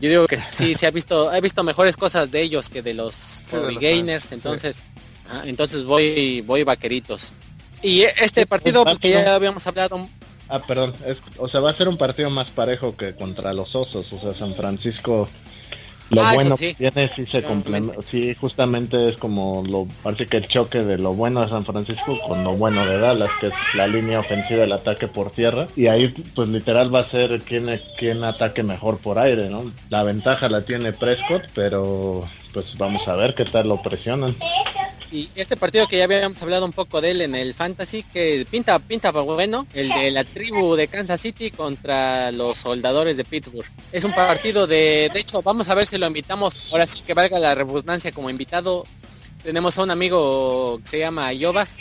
yo 0.01 0.09
digo 0.09 0.27
que 0.27 0.39
sí, 0.51 0.75
se 0.75 0.87
ha 0.87 0.91
visto, 0.91 1.33
he 1.33 1.41
visto 1.41 1.63
mejores 1.63 1.97
cosas 1.97 2.31
de 2.31 2.41
ellos 2.41 2.71
que 2.71 2.83
de 2.83 2.95
los 2.95 3.45
Gainers, 3.81 4.33
entonces, 4.33 4.85
entonces 5.45 5.85
voy, 5.85 6.41
voy 6.43 6.63
vaqueritos. 6.63 7.33
Y 7.83 8.03
este 8.03 8.47
partido, 8.47 8.85
pues 8.85 8.99
que 8.99 9.11
ya 9.11 9.35
habíamos 9.35 9.67
hablado. 9.67 10.09
Ah, 10.51 10.61
perdón, 10.67 10.95
o 11.39 11.49
sea, 11.49 11.61
va 11.61 11.71
a 11.71 11.75
ser 11.75 11.89
un 11.89 11.97
partido 11.97 12.29
más 12.29 12.51
parejo 12.51 12.97
que 12.97 13.15
contra 13.15 13.53
los 13.53 13.75
Osos, 13.77 14.13
o 14.13 14.19
sea, 14.19 14.35
San 14.35 14.55
Francisco 14.55 15.29
lo 16.11 16.25
ah, 16.25 16.35
bueno 16.35 16.57
que 16.57 16.75
tiene 16.75 17.09
sí 17.15 17.25
se 17.25 17.43
complementa, 17.45 18.03
sí 18.03 18.35
justamente 18.35 19.09
es 19.09 19.17
como 19.17 19.63
lo 19.65 19.87
parece 20.03 20.27
que 20.27 20.39
el 20.39 20.49
choque 20.49 20.83
de 20.83 20.99
lo 20.99 21.15
bueno 21.15 21.43
de 21.43 21.49
San 21.49 21.65
Francisco 21.65 22.19
con 22.27 22.43
lo 22.43 22.55
bueno 22.57 22.85
de 22.85 22.99
Dallas, 22.99 23.31
que 23.41 23.49
es 23.49 23.55
la 23.75 23.87
línea 23.87 24.19
ofensiva 24.19 24.63
del 24.63 24.73
ataque 24.73 25.07
por 25.07 25.31
tierra 25.31 25.69
y 25.77 25.87
ahí 25.87 26.09
pues 26.35 26.49
literal 26.49 26.93
va 26.93 27.01
a 27.01 27.09
ser 27.09 27.43
quien 27.43 27.81
quien 27.97 28.25
ataque 28.25 28.65
mejor 28.65 28.99
por 28.99 29.21
aire, 29.21 29.49
¿no? 29.51 29.71
La 29.89 30.03
ventaja 30.03 30.49
la 30.49 30.63
tiene 30.63 30.93
Prescott, 30.93 31.45
pero 31.55 32.29
pues 32.53 32.77
vamos 32.77 33.07
a 33.07 33.15
ver 33.15 33.35
qué 33.37 33.45
tal 33.45 33.69
lo 33.69 33.81
presionan. 33.81 34.35
Y 35.13 35.29
este 35.35 35.57
partido 35.57 35.89
que 35.89 35.99
ya 35.99 36.05
habíamos 36.05 36.41
hablado 36.41 36.65
un 36.65 36.73
poco 36.73 37.01
de 37.01 37.11
él 37.11 37.21
en 37.21 37.35
el 37.35 37.53
Fantasy, 37.53 38.05
que 38.05 38.47
pinta, 38.49 38.79
pinta 38.79 39.11
bueno, 39.11 39.67
el 39.75 39.89
de 39.89 40.13
la 40.13 40.23
tribu 40.23 40.77
de 40.77 40.87
Kansas 40.87 41.21
City 41.21 41.51
contra 41.51 42.31
los 42.31 42.59
soldadores 42.59 43.17
de 43.17 43.25
Pittsburgh. 43.25 43.69
Es 43.91 44.05
un 44.05 44.15
partido 44.15 44.69
de, 44.69 45.11
de 45.13 45.21
hecho, 45.21 45.43
vamos 45.43 45.69
a 45.69 45.75
ver 45.75 45.89
si 45.89 45.99
lo 45.99 46.07
invitamos, 46.07 46.55
ahora 46.71 46.87
sí 46.87 47.01
que 47.01 47.15
valga 47.15 47.41
la 47.41 47.57
redundancia 47.57 48.13
como 48.13 48.31
invitado. 48.31 48.87
Tenemos 49.43 49.77
a 49.79 49.83
un 49.83 49.91
amigo 49.91 50.79
que 50.83 50.89
se 50.89 50.99
llama 51.01 51.33
Yobas, 51.33 51.79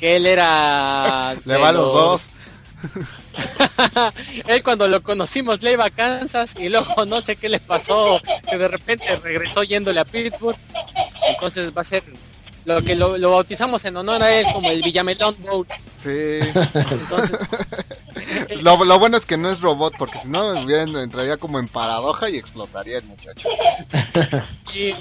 que 0.00 0.16
él 0.16 0.24
era... 0.24 1.36
Le 1.44 1.58
va 1.58 1.72
los 1.72 1.92
dos. 1.92 2.22
él 4.48 4.62
cuando 4.62 4.88
lo 4.88 5.02
conocimos 5.02 5.62
le 5.62 5.72
iba 5.72 5.86
a 5.86 5.90
Kansas 5.90 6.54
y 6.58 6.68
luego 6.68 7.04
no 7.04 7.20
sé 7.20 7.36
qué 7.36 7.48
le 7.48 7.58
pasó, 7.58 8.20
que 8.48 8.56
de 8.56 8.68
repente 8.68 9.16
regresó 9.16 9.62
yéndole 9.62 10.00
a 10.00 10.04
Pittsburgh. 10.04 10.58
Entonces 11.28 11.76
va 11.76 11.82
a 11.82 11.84
ser 11.84 12.04
lo 12.66 12.82
que 12.82 12.96
lo, 12.96 13.30
bautizamos 13.30 13.84
en 13.84 13.96
honor 13.96 14.22
a 14.22 14.40
él 14.40 14.46
como 14.52 14.68
el 14.70 14.82
Villamelón 14.82 15.36
Boat. 15.40 15.68
Sí. 16.02 16.40
lo, 18.62 18.98
bueno 18.98 19.18
es 19.18 19.24
que 19.24 19.36
no 19.36 19.50
es 19.52 19.60
robot, 19.60 19.94
porque 19.96 20.18
si 20.18 20.28
no 20.28 20.68
entraría 20.68 21.36
como 21.36 21.60
en 21.60 21.68
paradoja 21.68 22.28
y 22.28 22.36
explotaría 22.36 22.98
el 22.98 23.04
muchacho. 23.04 23.48
Y 24.74 24.94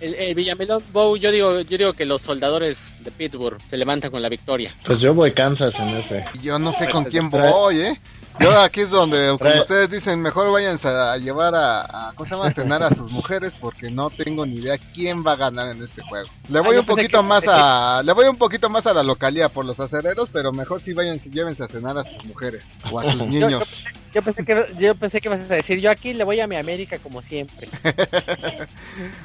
el, 0.00 0.34
Villamelón 0.36 0.84
Bow, 0.92 1.16
yo 1.16 1.32
digo, 1.32 1.60
yo 1.62 1.78
digo 1.78 1.92
que 1.94 2.04
los 2.04 2.22
soldadores 2.22 2.98
de 3.02 3.10
Pittsburgh 3.10 3.58
se 3.66 3.76
levantan 3.76 4.12
con 4.12 4.22
la 4.22 4.28
victoria. 4.28 4.72
Pues 4.84 5.00
yo 5.00 5.12
voy 5.12 5.32
Kansas 5.32 5.74
en 5.80 5.88
ese. 5.88 6.24
Yo 6.42 6.60
no 6.60 6.72
sé 6.78 6.88
con 6.88 7.04
quién 7.04 7.28
voy, 7.28 7.80
eh. 7.80 8.00
Yo 8.40 8.58
aquí 8.58 8.80
es 8.80 8.90
donde, 8.90 9.36
como 9.38 9.50
ustedes 9.60 9.90
dicen, 9.90 10.22
mejor 10.22 10.50
váyanse 10.50 10.88
a 10.88 11.16
llevar 11.18 11.54
a, 11.54 12.08
a, 12.08 12.12
¿cómo 12.14 12.26
se 12.26 12.34
llama? 12.34 12.48
a 12.48 12.52
cenar 12.52 12.82
a 12.82 12.88
sus 12.88 13.10
mujeres 13.12 13.52
porque 13.60 13.90
no 13.90 14.08
tengo 14.08 14.46
ni 14.46 14.56
idea 14.56 14.78
quién 14.94 15.24
va 15.24 15.32
a 15.32 15.36
ganar 15.36 15.68
en 15.68 15.82
este 15.82 16.02
juego. 16.02 16.26
Le 16.48 16.58
ah, 16.58 16.62
voy 16.62 16.78
un 16.78 16.86
poquito 16.86 17.22
más 17.22 17.44
a, 17.46 18.02
le 18.02 18.12
voy 18.12 18.26
un 18.26 18.36
poquito 18.36 18.70
más 18.70 18.86
a 18.86 18.94
la 18.94 19.02
localidad 19.02 19.52
por 19.52 19.66
los 19.66 19.78
acereros, 19.78 20.30
pero 20.32 20.52
mejor 20.52 20.80
si 20.80 20.94
vayan, 20.94 21.20
llévense 21.20 21.64
a 21.64 21.68
cenar 21.68 21.98
a 21.98 22.04
sus 22.04 22.24
mujeres 22.24 22.62
o 22.90 22.98
a 22.98 23.12
sus 23.12 23.16
niños. 23.26 23.50
Yo, 23.50 23.58
pensé 23.58 23.99
que 24.10 24.20
yo 24.78 24.94
pensé 24.94 25.20
que 25.20 25.28
vas 25.28 25.40
a 25.40 25.54
decir, 25.54 25.78
yo 25.80 25.90
aquí 25.90 26.12
le 26.12 26.24
voy 26.24 26.40
a 26.40 26.46
mi 26.46 26.56
América 26.56 26.98
como 26.98 27.22
siempre. 27.22 27.68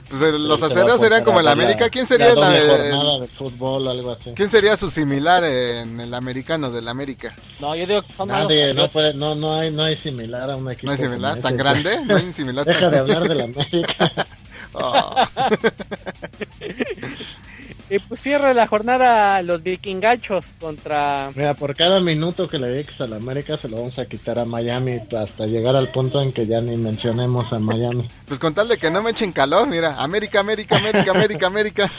pues 0.10 0.34
los 0.34 0.62
acereros 0.62 1.00
serían 1.00 1.24
como 1.24 1.40
el 1.40 1.48
América, 1.48 1.90
¿quién 1.90 2.08
sería 2.08 2.36
la, 2.36 2.50
de 2.50 3.28
fútbol, 3.38 3.88
algo 3.88 4.12
así? 4.12 4.34
¿Quién 4.36 4.52
sería 4.52 4.78
su 4.78 4.92
similar 4.92 5.44
en 5.44 6.00
el 6.00 6.14
americano 6.14 6.72
del 6.72 6.88
América? 6.88 7.36
No, 7.60 7.76
yo 7.76 7.86
digo 7.86 8.02
que 8.04 8.14
son 8.14 8.30
Nadie, 8.30 8.74
no 8.74 8.88
puede 8.90 9.14
no, 9.14 9.36
no 9.36 9.60
hay, 9.60 9.72
no 9.72 9.84
hay 9.84 9.96
similar 9.98 10.50
a 10.50 10.56
un 10.56 10.70
equipo. 10.72 10.88
¿No 10.88 10.92
hay 10.94 10.98
similar? 10.98 11.42
¿Tan 11.42 11.58
grande? 11.58 12.06
¿No 12.06 12.16
hay 12.18 12.34
similar? 12.34 12.66
Deja 12.66 12.90
de 12.90 12.98
hablar 13.00 13.28
de 13.28 13.36
la 13.36 13.44
América. 13.46 14.12
Oh. 14.78 15.16
Y 17.96 18.00
pues 18.00 18.22
cierra 18.22 18.54
la 18.54 18.68
jornada 18.68 19.42
los 19.42 19.64
vikingachos 19.64 20.58
contra... 20.60 21.32
Mira, 21.34 21.54
por 21.54 21.76
cada 21.76 22.02
minuto 22.02 22.48
que 22.48 22.60
le 22.60 22.68
dediques 22.68 23.00
a 23.00 23.08
la 23.08 23.16
América 23.16 23.58
se 23.58 23.70
lo 23.70 23.78
vamos 23.78 23.98
a 24.00 24.06
quitar 24.06 24.38
a 24.38 24.44
Miami 24.44 25.00
hasta 25.18 25.46
llegar 25.46 25.78
al 25.78 25.90
punto 25.90 26.22
en 26.22 26.34
que 26.34 26.46
ya 26.46 26.60
ni 26.60 26.76
mencionemos 26.76 27.54
a 27.54 27.60
Miami. 27.60 28.10
Pues 28.28 28.40
con 28.40 28.54
tal 28.54 28.68
de 28.68 28.78
que 28.78 28.92
no 28.92 29.02
me 29.02 29.12
echen 29.12 29.32
calor, 29.32 29.68
mira, 29.68 29.96
América, 30.02 30.42
América, 30.42 30.78
América, 30.78 31.12
América, 31.12 31.48
América. 31.48 31.92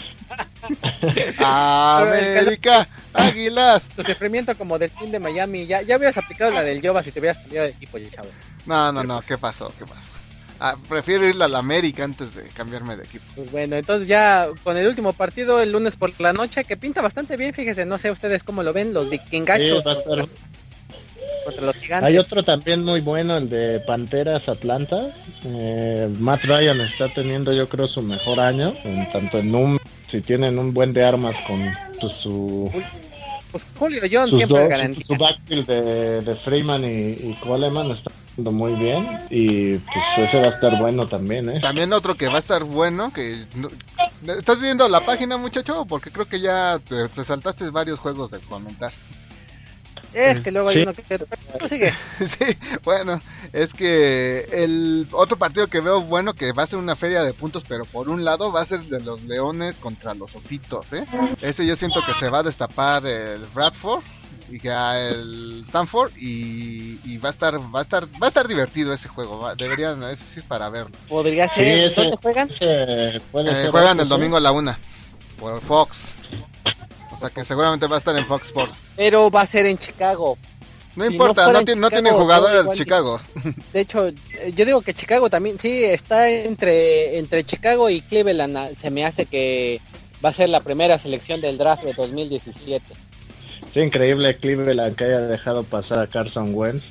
América, 1.38 2.88
Águilas. 3.14 3.82
Tu 3.96 4.02
sufrimiento 4.02 4.56
como 4.58 4.78
del 4.78 4.90
team 4.90 5.10
de 5.10 5.18
Miami, 5.18 5.66
ya, 5.66 5.80
ya 5.80 5.96
hubieras 5.96 6.18
aplicado 6.18 6.50
la 6.50 6.62
del 6.62 6.82
Yoba 6.82 7.02
si 7.02 7.10
te 7.10 7.20
hubieras 7.20 7.38
cambiado 7.38 7.68
de 7.68 7.72
equipo, 7.72 7.96
ya, 7.96 8.10
chavo. 8.10 8.28
No, 8.66 8.92
no, 8.92 9.02
no, 9.02 9.20
¿qué 9.20 9.38
pasó? 9.38 9.72
¿Qué 9.78 9.86
pasó? 9.86 10.15
Ah, 10.58 10.76
prefiero 10.88 11.28
irle 11.28 11.44
a 11.44 11.48
la 11.48 11.58
América 11.58 12.04
antes 12.04 12.34
de 12.34 12.44
cambiarme 12.48 12.96
de 12.96 13.04
equipo. 13.04 13.24
Pues 13.34 13.50
bueno, 13.50 13.76
entonces 13.76 14.08
ya 14.08 14.48
con 14.64 14.76
el 14.76 14.86
último 14.86 15.12
partido 15.12 15.60
el 15.60 15.72
lunes 15.72 15.96
por 15.96 16.18
la 16.20 16.32
noche, 16.32 16.64
que 16.64 16.76
pinta 16.76 17.02
bastante 17.02 17.36
bien, 17.36 17.52
fíjese, 17.52 17.84
no 17.84 17.98
sé 17.98 18.10
ustedes 18.10 18.42
cómo 18.42 18.62
lo 18.62 18.72
ven, 18.72 18.94
los 18.94 19.10
vikingachos 19.10 19.84
contra, 19.84 20.26
los 21.60 21.76
gigantes. 21.76 22.08
Hay 22.08 22.18
otro 22.18 22.42
también 22.42 22.84
muy 22.84 23.00
bueno, 23.00 23.36
el 23.36 23.50
de 23.50 23.80
Panteras 23.80 24.48
Atlanta. 24.48 25.14
Eh, 25.44 26.08
Matt 26.18 26.44
Ryan 26.44 26.80
está 26.80 27.12
teniendo 27.12 27.52
yo 27.52 27.68
creo 27.68 27.86
su 27.86 28.02
mejor 28.02 28.40
año, 28.40 28.74
en 28.84 29.10
tanto 29.12 29.38
en 29.38 29.54
un 29.54 29.78
si 30.08 30.20
tienen 30.20 30.58
un 30.58 30.72
buen 30.72 30.92
de 30.92 31.04
armas 31.04 31.36
con 31.46 31.60
pues, 32.00 32.12
su 32.12 32.70
pues 33.56 33.78
Julio 33.78 34.00
John 34.10 34.30
siempre 34.34 35.04
Su, 35.06 35.16
backfield 35.16 35.66
de, 35.66 36.36
Freeman 36.44 36.84
y, 36.84 37.30
y, 37.30 37.38
Coleman 37.40 37.90
está 37.92 38.10
muy 38.36 38.72
bien 38.74 39.20
y 39.30 39.78
pues 39.78 40.04
ese 40.18 40.40
va 40.40 40.48
a 40.48 40.50
estar 40.50 40.78
bueno 40.78 41.06
también, 41.06 41.48
¿eh? 41.48 41.60
También 41.60 41.92
otro 41.92 42.14
que 42.14 42.28
va 42.28 42.36
a 42.36 42.40
estar 42.40 42.64
bueno, 42.64 43.12
que... 43.12 43.44
¿Estás 44.26 44.60
viendo 44.60 44.88
la 44.88 45.04
página, 45.04 45.36
muchacho? 45.36 45.84
Porque 45.86 46.10
creo 46.10 46.26
que 46.26 46.40
ya 46.40 46.78
te, 46.86 47.08
te 47.08 47.24
saltaste 47.24 47.70
varios 47.70 47.98
juegos 47.98 48.30
de 48.30 48.38
comentar. 48.40 48.92
Es 50.16 50.40
que 50.40 50.50
luego 50.50 50.68
hay 50.68 50.82
uno 50.82 50.92
que... 50.94 51.68
sigue. 51.68 51.92
sí, 52.38 52.56
bueno, 52.84 53.20
es 53.52 53.72
que 53.72 54.48
el 54.50 55.06
otro 55.12 55.36
partido 55.36 55.68
que 55.68 55.80
veo 55.80 56.00
bueno 56.02 56.34
que 56.34 56.52
va 56.52 56.64
a 56.64 56.66
ser 56.66 56.78
una 56.78 56.96
feria 56.96 57.22
de 57.22 57.34
puntos, 57.34 57.64
pero 57.68 57.84
por 57.84 58.08
un 58.08 58.24
lado 58.24 58.50
va 58.50 58.62
a 58.62 58.66
ser 58.66 58.82
de 58.84 59.00
los 59.00 59.22
Leones 59.22 59.76
contra 59.76 60.14
los 60.14 60.34
Ositos, 60.34 60.86
¿eh? 60.92 61.04
Ese 61.42 61.66
yo 61.66 61.76
siento 61.76 62.00
que 62.04 62.14
se 62.14 62.28
va 62.28 62.38
a 62.38 62.42
destapar 62.42 63.04
el 63.06 63.44
Bradford 63.54 64.02
y 64.48 64.58
que 64.58 64.68
el 64.68 65.64
Stanford 65.66 66.12
y, 66.16 67.18
va 67.18 67.30
a 67.30 67.32
estar 67.32 67.58
va 67.74 67.80
a 67.80 67.82
estar 67.82 68.04
va 68.04 68.26
a 68.26 68.28
estar 68.28 68.46
divertido 68.46 68.92
ese 68.92 69.08
juego 69.08 69.52
deberían 69.56 70.02
ese 70.04 70.22
sí 70.34 70.40
es 70.40 70.44
para 70.44 70.68
verlo 70.68 70.94
podría 71.08 71.48
ser 71.48 71.94
¿dónde 71.94 72.16
juegan 72.22 72.48
eh, 72.60 73.20
juegan 73.32 73.98
el 73.98 74.08
domingo 74.08 74.36
a 74.36 74.40
la 74.40 74.52
una 74.52 74.78
por 75.38 75.60
Fox. 75.62 75.96
O 77.16 77.20
sea 77.20 77.30
que 77.30 77.44
seguramente 77.44 77.86
va 77.86 77.96
a 77.96 77.98
estar 77.98 78.16
en 78.16 78.26
Fox 78.26 78.46
Sports. 78.46 78.74
Pero 78.96 79.30
va 79.30 79.42
a 79.42 79.46
ser 79.46 79.66
en 79.66 79.78
Chicago. 79.78 80.36
No 80.96 81.04
importa, 81.04 81.52
no, 81.52 81.62
tiene, 81.62 81.80
no 81.80 81.90
tiene 81.90 82.10
jugadores 82.10 82.64
de 82.64 82.72
Chicago. 82.74 83.20
De 83.72 83.80
hecho, 83.80 84.08
yo 84.54 84.64
digo 84.64 84.80
que 84.80 84.94
Chicago 84.94 85.28
también, 85.28 85.58
sí, 85.58 85.84
está 85.84 86.30
entre, 86.30 87.18
entre 87.18 87.44
Chicago 87.44 87.90
y 87.90 88.00
Cleveland. 88.00 88.74
Se 88.74 88.90
me 88.90 89.04
hace 89.04 89.26
que 89.26 89.80
va 90.24 90.30
a 90.30 90.32
ser 90.32 90.48
la 90.48 90.60
primera 90.60 90.96
selección 90.96 91.42
del 91.42 91.58
draft 91.58 91.84
de 91.84 91.92
2017. 91.92 92.82
Sí, 93.74 93.80
increíble 93.80 94.38
Cleveland 94.38 94.96
que 94.96 95.04
haya 95.04 95.20
dejado 95.20 95.64
pasar 95.64 95.98
a 95.98 96.06
Carson 96.06 96.54
Wentz. 96.54 96.84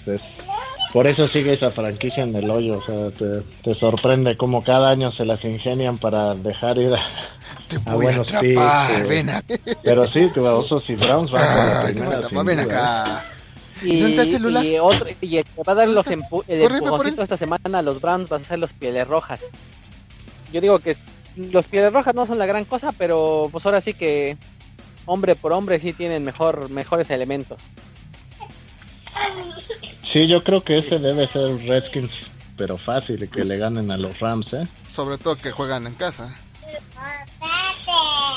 por 0.94 1.08
eso 1.08 1.28
sigue 1.28 1.54
esa 1.54 1.72
franquicia 1.72 2.24
en 2.24 2.36
el 2.36 2.50
hoyo. 2.50 2.78
O 2.78 2.84
sea, 2.84 3.10
te, 3.64 3.76
sorprende 3.76 4.38
cómo 4.38 4.64
cada 4.64 4.92
año 4.92 5.12
se 5.12 5.26
las 5.26 5.44
ingenian 5.46 5.98
para 5.98 6.36
dejar 6.36 6.78
ir 6.78 6.94
a, 6.94 7.00
buenos 7.86 8.32
picks. 8.32 8.62
Eh. 8.62 9.44
Pero 9.84 10.08
sí, 10.08 10.30
que 10.34 10.40
osos 10.40 10.90
y 10.90 10.96
Browns 10.96 11.32
van 11.32 11.44
a 11.44 11.66
la 11.66 11.84
primera. 11.84 12.44
ven 12.44 12.60
acá. 12.60 13.26
Y, 13.82 13.98
y, 13.98 14.80
otro, 14.80 15.08
y 15.20 15.38
el 15.38 15.44
que 15.44 15.64
va 15.64 15.74
a 15.74 15.76
dar 15.76 15.90
los 15.90 16.08
empu 16.08 16.44
el 16.48 16.62
empujoncito 16.62 17.22
esta 17.22 17.36
semana 17.36 17.80
a 17.80 17.82
los 17.82 18.00
Browns 18.00 18.32
va 18.32 18.38
a 18.38 18.40
ser 18.40 18.60
los 18.60 18.74
pieles 18.74 19.08
rojas. 19.08 19.52
Yo 20.54 20.62
digo 20.62 20.80
que 20.80 20.96
los 21.36 21.68
pieles 21.68 21.92
rojas 21.92 22.16
no 22.16 22.26
son 22.26 22.38
la 22.38 22.46
gran 22.46 22.64
cosa, 22.64 22.94
pero 22.94 23.50
pues 23.52 23.66
ahora 23.66 23.82
sí 23.82 23.94
que 23.94 24.38
hombre 25.06 25.36
por 25.36 25.52
hombre 25.52 25.80
sí 25.80 25.92
tienen 25.92 26.24
mejor 26.24 26.70
mejores 26.70 27.10
elementos. 27.10 27.64
Sí, 30.04 30.28
yo 30.28 30.44
creo 30.44 30.64
que 30.64 30.78
ese 30.78 31.00
debe 31.00 31.28
ser 31.28 31.58
Redskins, 31.68 32.14
pero 32.58 32.78
fácil 32.78 33.30
que 33.30 33.44
le 33.44 33.58
ganen 33.58 33.92
a 33.92 33.98
los 33.98 34.20
Rams, 34.20 34.54
¿eh? 34.54 34.68
Sobre 34.96 35.18
todo 35.18 35.36
que 35.36 35.52
juegan 35.52 35.88
en 35.88 35.96
casa. 35.96 36.34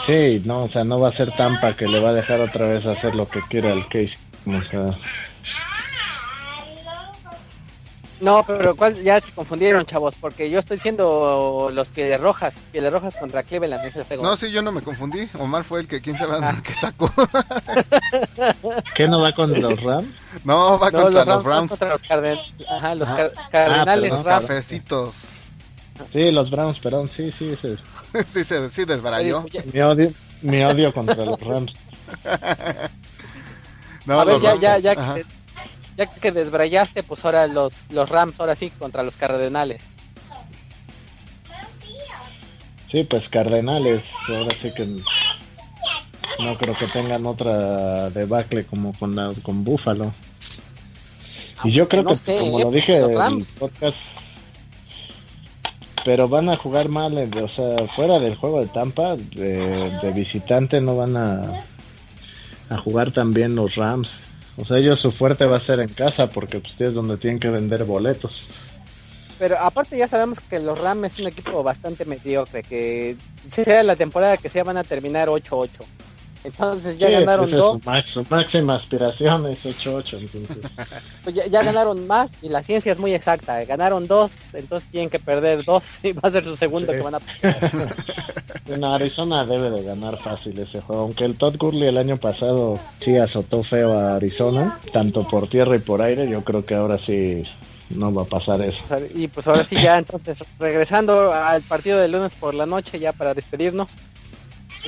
Sí, 0.07 0.43
no, 0.45 0.65
o 0.65 0.69
sea, 0.69 0.85
no 0.85 1.01
va 1.01 1.09
a 1.09 1.13
ser 1.13 1.33
Tampa 1.37 1.77
que 1.77 1.87
le 1.87 2.01
va 2.01 2.11
a 2.11 2.15
dejar 2.15 2.41
otra 2.41 2.67
vez 2.67 2.87
hacer 2.87 3.15
lo 3.15 3.29
que 3.29 3.43
quiera 3.43 3.73
el 3.73 3.87
Case. 3.89 4.19
O 4.47 4.65
sea, 4.65 4.97
no, 8.21 8.43
pero 8.45 8.75
¿cuál? 8.75 9.01
ya 9.01 9.21
se 9.21 9.31
confundieron, 9.31 9.85
chavos, 9.87 10.15
porque 10.21 10.51
yo 10.51 10.59
estoy 10.59 10.79
siendo 10.79 11.71
los 11.73 11.89
Pieles 11.89 12.21
Rojas, 12.21 12.61
Pieles 12.73 12.93
Rojas 12.93 13.17
contra 13.17 13.45
Cleveland, 13.45 13.85
ese 13.85 14.05
juego. 14.05 14.25
No, 14.25 14.37
sí, 14.37 14.51
yo 14.51 14.61
no 14.61 14.73
me 14.73 14.83
confundí. 14.83 15.29
Omar 15.39 15.63
fue 15.63 15.81
el 15.81 15.89
que, 15.89 16.01
quién 16.01 16.19
sabe 16.19 16.39
ah. 16.43 16.61
que 16.65 16.75
sacó. 16.75 17.13
¿Qué 18.95 19.07
no 19.07 19.21
va 19.21 19.33
con 19.33 19.51
los 19.61 19.83
Rams? 19.83 20.09
No, 20.45 20.79
va 20.79 20.91
contra 20.91 21.25
los, 21.25 21.45
Rams. 21.45 21.69
Contra 21.71 21.91
los, 21.91 22.03
Ajá, 22.69 22.95
los 22.97 23.09
ah. 23.09 23.31
Cardenales 23.51 24.15
ah, 24.15 24.41
Cafecitos. 24.41 25.15
Sí, 26.13 26.31
los 26.33 26.51
Browns, 26.51 26.79
perdón, 26.79 27.11
sí, 27.15 27.33
sí, 27.39 27.57
sí. 27.63 27.77
sí, 28.33 28.45
sí, 28.45 28.55
sí 28.75 28.85
desbarayó. 28.85 29.45
Mi 29.73 29.81
odio, 29.81 30.13
mi 30.43 30.63
odio 30.63 30.93
contra 30.93 31.25
los 31.25 31.41
Rams. 31.41 31.75
no, 34.07 34.21
a 34.21 34.25
ver, 34.25 34.41
ya, 34.41 34.57
ya, 34.57 34.79
ya, 34.79 35.23
ya 35.97 36.07
que 36.07 36.33
desbrayaste, 36.33 37.03
pues 37.03 37.25
ahora 37.25 37.47
los, 37.47 37.91
los 37.91 38.09
Rams, 38.09 38.39
ahora 38.41 38.55
sí, 38.55 38.71
contra 38.71 39.03
los 39.03 39.17
Cardenales. 39.17 39.89
Sí, 42.91 43.05
pues 43.05 43.29
Cardenales, 43.29 44.03
ahora 44.29 44.57
sí 44.63 44.73
que 44.73 44.87
no 46.43 46.57
creo 46.57 46.77
que 46.77 46.87
tengan 46.87 47.27
otra 47.27 48.11
debacle 48.11 48.65
como 48.65 48.97
con 48.99 49.15
la, 49.17 49.35
con 49.43 49.65
Búfalo. 49.65 50.15
Y 51.65 51.73
yo 51.73 51.89
creo 51.89 52.05
que, 52.05 52.15
como 52.39 52.61
lo 52.61 52.71
dije 52.71 52.97
en 52.97 53.11
el 53.11 53.47
podcast, 53.59 53.97
pero 56.09 56.27
van 56.27 56.49
a 56.49 56.57
jugar 56.57 56.89
mal, 56.89 57.31
o 57.39 57.49
sea, 57.49 57.87
fuera 57.95 58.19
del 58.19 58.35
juego 58.35 58.63
de 58.63 58.69
Tampa, 58.69 59.15
de, 59.15 60.13
visitante 60.15 60.81
no 60.81 60.97
van 60.97 61.19
a, 61.19 61.67
a 62.71 62.79
jugar 62.79 63.13
también 63.13 63.55
los 63.55 63.75
Rams. 63.75 64.09
O 64.57 64.65
sea, 64.65 64.79
ellos 64.79 64.99
su 65.01 65.13
fuerte 65.13 65.45
va 65.45 65.59
a 65.59 65.61
ser 65.61 65.81
en 65.81 65.91
casa 65.91 66.31
porque 66.31 66.61
pues, 66.61 66.81
es 66.81 66.95
donde 66.95 67.19
tienen 67.19 67.39
que 67.39 67.51
vender 67.51 67.85
boletos. 67.85 68.49
Pero 69.39 69.59
aparte 69.59 69.99
ya 69.99 70.09
sabemos 70.09 70.41
que 70.41 70.59
los 70.61 70.79
Rams 70.79 71.13
es 71.13 71.19
un 71.19 71.27
equipo 71.27 71.63
bastante 71.63 72.07
mediocre, 72.07 72.63
que 72.63 73.15
sea 73.47 73.83
la 73.83 73.95
temporada 73.95 74.39
que 74.39 74.49
sea 74.49 74.65
van 74.65 74.79
a 74.79 74.85
terminar 74.85 75.29
8-8. 75.29 75.69
Entonces 76.45 76.99
ya 76.99 77.11
ganaron 77.11 77.51
dos. 77.51 77.79
Su, 78.07 78.25
máxima 78.29 78.77
aspiración 78.77 79.47
es 79.47 79.65
8-8. 79.65 80.29
pues 81.25 81.35
ya, 81.35 81.63
ganaron 81.63 82.07
más 82.07 82.31
y 82.43 82.49
la 82.49 82.63
ciencia 82.63 82.93
es 82.93 82.99
muy 82.99 83.13
exacta. 83.13 83.65
Ganaron 83.65 84.07
dos, 84.07 84.55
entonces 84.55 84.91
tienen 84.91 85.11
que 85.11 85.19
perder 85.19 85.65
dos 85.65 86.01
y 86.03 86.13
va 86.13 86.23
a 86.25 86.31
ser 86.31 86.45
su 86.45 86.57
segundo 86.57 86.93
que 86.93 87.01
van 87.01 87.17
a 87.17 87.21
perder. 87.21 87.95
en 88.67 88.85
Arizona 88.85 89.45
debe 89.45 89.71
de 89.71 89.83
ganar 89.83 90.19
fácil 90.19 90.59
ese 90.59 90.81
juego. 90.81 91.03
Aunque 91.03 91.25
el 91.25 91.37
Todd 91.37 91.57
Gurley 91.59 91.89
el 91.89 91.99
año 91.99 92.17
pasado 92.17 92.79
sí 93.01 93.17
azotó 93.17 93.63
feo 93.63 93.99
a 93.99 94.17
Arizona, 94.17 94.79
tanto 94.93 95.27
por 95.27 95.49
tierra 95.49 95.77
y 95.77 95.81
por 95.81 96.03
aire, 96.03 96.29
yo 96.29 96.45
creo 96.45 96.65
que 96.65 96.75
ahora 96.75 96.99
sí 96.99 97.43
no 97.91 98.13
va 98.13 98.23
a 98.23 98.27
pasar 98.27 98.61
eso. 98.61 98.83
Y 99.15 99.29
pues 99.29 99.47
ahora 99.49 99.65
sí 99.65 99.77
ya 99.77 99.99
entonces 99.99 100.45
regresando 100.59 101.33
al 101.33 101.63
partido 101.63 101.99
de 101.99 102.09
lunes 102.09 102.35
por 102.37 102.55
la 102.55 102.67
noche 102.67 102.99
ya 102.99 103.13
para 103.13 103.35
despedirnos 103.35 103.89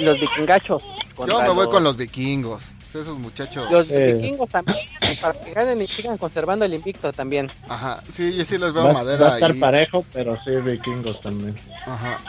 los 0.00 0.20
vikingachos. 0.20 0.84
Yo 1.26 1.40
me 1.40 1.50
voy 1.50 1.68
con 1.68 1.84
los 1.84 1.96
vikingos. 1.96 2.62
Esos 2.90 3.16
muchachos. 3.18 3.70
Los 3.70 3.86
vikingos 3.88 4.50
también, 4.50 4.78
para 5.20 5.38
que 5.38 5.52
ganen 5.52 5.80
y 5.80 5.86
sigan 5.86 6.18
conservando 6.18 6.64
el 6.64 6.74
invicto 6.74 7.12
también. 7.12 7.48
Ajá, 7.68 8.02
sí, 8.16 8.34
yo 8.34 8.44
sí 8.44 8.58
les 8.58 8.72
veo 8.72 8.92
madera. 8.92 9.28
Va 9.28 9.32
a 9.32 9.34
estar 9.36 9.56
parejo, 9.60 10.04
pero 10.12 10.36
sí 10.42 10.50
vikingos 10.56 11.20
también. 11.20 11.56
Ajá. 11.86 12.20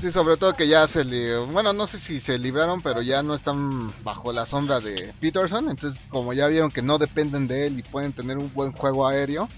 Sí, 0.00 0.10
sobre 0.10 0.36
todo 0.36 0.54
que 0.54 0.66
ya 0.66 0.88
se 0.88 1.04
le... 1.04 1.38
Bueno, 1.38 1.72
no 1.72 1.86
sé 1.86 2.00
si 2.00 2.20
se 2.20 2.36
libraron, 2.36 2.80
pero 2.80 3.02
ya 3.02 3.22
no 3.22 3.36
están 3.36 3.92
bajo 4.02 4.32
la 4.32 4.46
sombra 4.46 4.80
de 4.80 5.14
Peterson. 5.20 5.70
Entonces, 5.70 6.00
como 6.08 6.32
ya 6.32 6.48
vieron 6.48 6.72
que 6.72 6.82
no 6.82 6.98
dependen 6.98 7.46
de 7.46 7.68
él 7.68 7.78
y 7.78 7.82
pueden 7.82 8.12
tener 8.12 8.36
un 8.36 8.52
buen 8.52 8.72
juego 8.72 9.06
aéreo, 9.06 9.48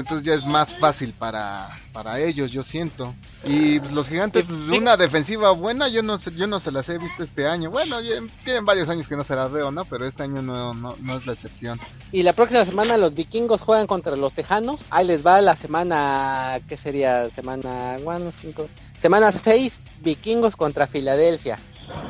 entonces 0.00 0.26
ya 0.26 0.34
es 0.34 0.44
más 0.44 0.72
fácil 0.78 1.12
para, 1.12 1.76
para 1.92 2.20
ellos, 2.20 2.50
yo 2.50 2.62
siento. 2.62 3.14
Y 3.44 3.80
los 3.80 4.08
gigantes, 4.08 4.44
pues, 4.46 4.78
una 4.78 4.96
defensiva 4.96 5.50
buena, 5.52 5.88
yo 5.88 6.02
no 6.02 6.18
yo 6.18 6.46
no 6.46 6.60
se 6.60 6.72
las 6.72 6.88
he 6.88 6.98
visto 6.98 7.24
este 7.24 7.46
año. 7.46 7.70
Bueno, 7.70 7.98
tienen 8.44 8.64
varios 8.64 8.88
años 8.88 9.06
que 9.08 9.16
no 9.16 9.24
se 9.24 9.34
las 9.34 9.50
veo, 9.50 9.70
¿no? 9.70 9.84
Pero 9.84 10.06
este 10.06 10.22
año 10.22 10.42
no, 10.42 10.74
no, 10.74 10.96
no 11.00 11.16
es 11.16 11.26
la 11.26 11.32
excepción. 11.34 11.78
Y 12.12 12.22
la 12.22 12.32
próxima 12.32 12.64
semana 12.64 12.96
los 12.96 13.14
vikingos 13.14 13.60
juegan 13.60 13.86
contra 13.86 14.16
los 14.16 14.34
tejanos. 14.34 14.80
Ahí 14.90 15.06
les 15.06 15.24
va 15.24 15.40
la 15.40 15.56
semana, 15.56 16.60
¿qué 16.68 16.76
sería? 16.76 17.28
Semana, 17.30 17.98
bueno, 18.02 18.30
cinco. 18.32 18.68
Semana 18.98 19.32
6, 19.32 19.82
vikingos 20.02 20.56
contra 20.56 20.86
Filadelfia. 20.86 21.58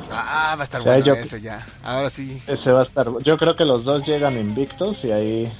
Ah, 0.09 0.55
va 0.57 0.61
a 0.61 0.65
estar 0.65 0.81
bueno 0.81 1.13
ese 1.13 1.41
ya. 1.41 1.67
Ahora 1.83 2.09
sí. 2.09 2.41
Ese 2.47 2.71
va 2.71 2.81
a 2.81 2.83
estar. 2.83 3.07
Yo 3.21 3.37
creo 3.37 3.55
que 3.55 3.65
los 3.65 3.83
dos 3.83 4.05
llegan 4.05 4.39
invictos 4.39 5.03
y 5.03 5.11
ahí 5.11 5.53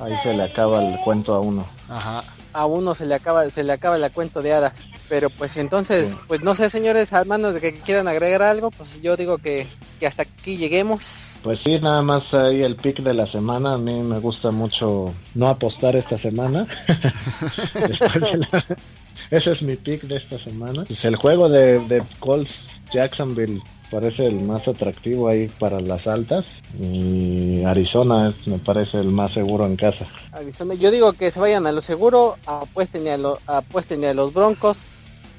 Ahí 0.00 0.16
se 0.22 0.34
le 0.34 0.42
acaba 0.42 0.82
el 0.82 0.98
cuento 1.00 1.34
a 1.34 1.40
uno. 1.40 1.66
Ajá. 1.88 2.24
A 2.52 2.66
uno 2.66 2.94
se 2.94 3.06
le 3.06 3.14
acaba, 3.14 3.48
se 3.50 3.62
le 3.62 3.72
acaba 3.72 3.96
el 3.96 4.10
cuento 4.12 4.42
de 4.42 4.52
hadas. 4.52 4.88
Pero 5.08 5.30
pues 5.30 5.56
entonces, 5.56 6.18
pues 6.26 6.42
no 6.42 6.54
sé 6.54 6.70
señores, 6.70 7.12
a 7.12 7.24
manos 7.24 7.54
de 7.54 7.60
que 7.60 7.78
quieran 7.78 8.08
agregar 8.08 8.42
algo, 8.42 8.70
pues 8.70 9.00
yo 9.00 9.16
digo 9.16 9.38
que, 9.38 9.68
que 10.00 10.06
hasta 10.06 10.22
aquí 10.22 10.56
lleguemos. 10.56 11.38
Pues 11.42 11.60
sí, 11.60 11.78
nada 11.80 12.02
más 12.02 12.34
ahí 12.34 12.62
el 12.62 12.76
pick 12.76 13.00
de 13.00 13.14
la 13.14 13.26
semana. 13.26 13.74
A 13.74 13.78
mí 13.78 14.00
me 14.00 14.18
gusta 14.18 14.50
mucho 14.50 15.12
no 15.34 15.48
apostar 15.48 15.94
esta 15.94 16.18
semana. 16.18 16.66
Ese 19.30 19.52
es 19.52 19.62
mi 19.62 19.76
pick 19.76 20.02
de 20.02 20.16
esta 20.16 20.38
semana. 20.38 20.84
Es 20.88 21.04
el 21.04 21.16
juego 21.16 21.48
de, 21.48 21.78
de 21.86 22.02
Colts 22.18 22.52
Jacksonville 22.92 23.62
parece 23.90 24.26
el 24.26 24.40
más 24.40 24.66
atractivo 24.68 25.28
ahí 25.28 25.48
para 25.58 25.80
las 25.80 26.06
altas 26.06 26.44
y 26.78 27.64
Arizona 27.64 28.34
me 28.46 28.58
parece 28.58 29.00
el 29.00 29.08
más 29.08 29.32
seguro 29.32 29.66
en 29.66 29.76
casa. 29.76 30.06
Arizona, 30.32 30.74
yo 30.74 30.90
digo 30.90 31.12
que 31.14 31.30
se 31.30 31.40
vayan 31.40 31.66
a 31.66 31.72
lo 31.72 31.80
seguro, 31.80 32.36
apuesten 32.46 33.08
a, 33.08 33.16
lo, 33.16 33.38
apuesten 33.46 34.04
a 34.04 34.14
los 34.14 34.32
Broncos. 34.32 34.84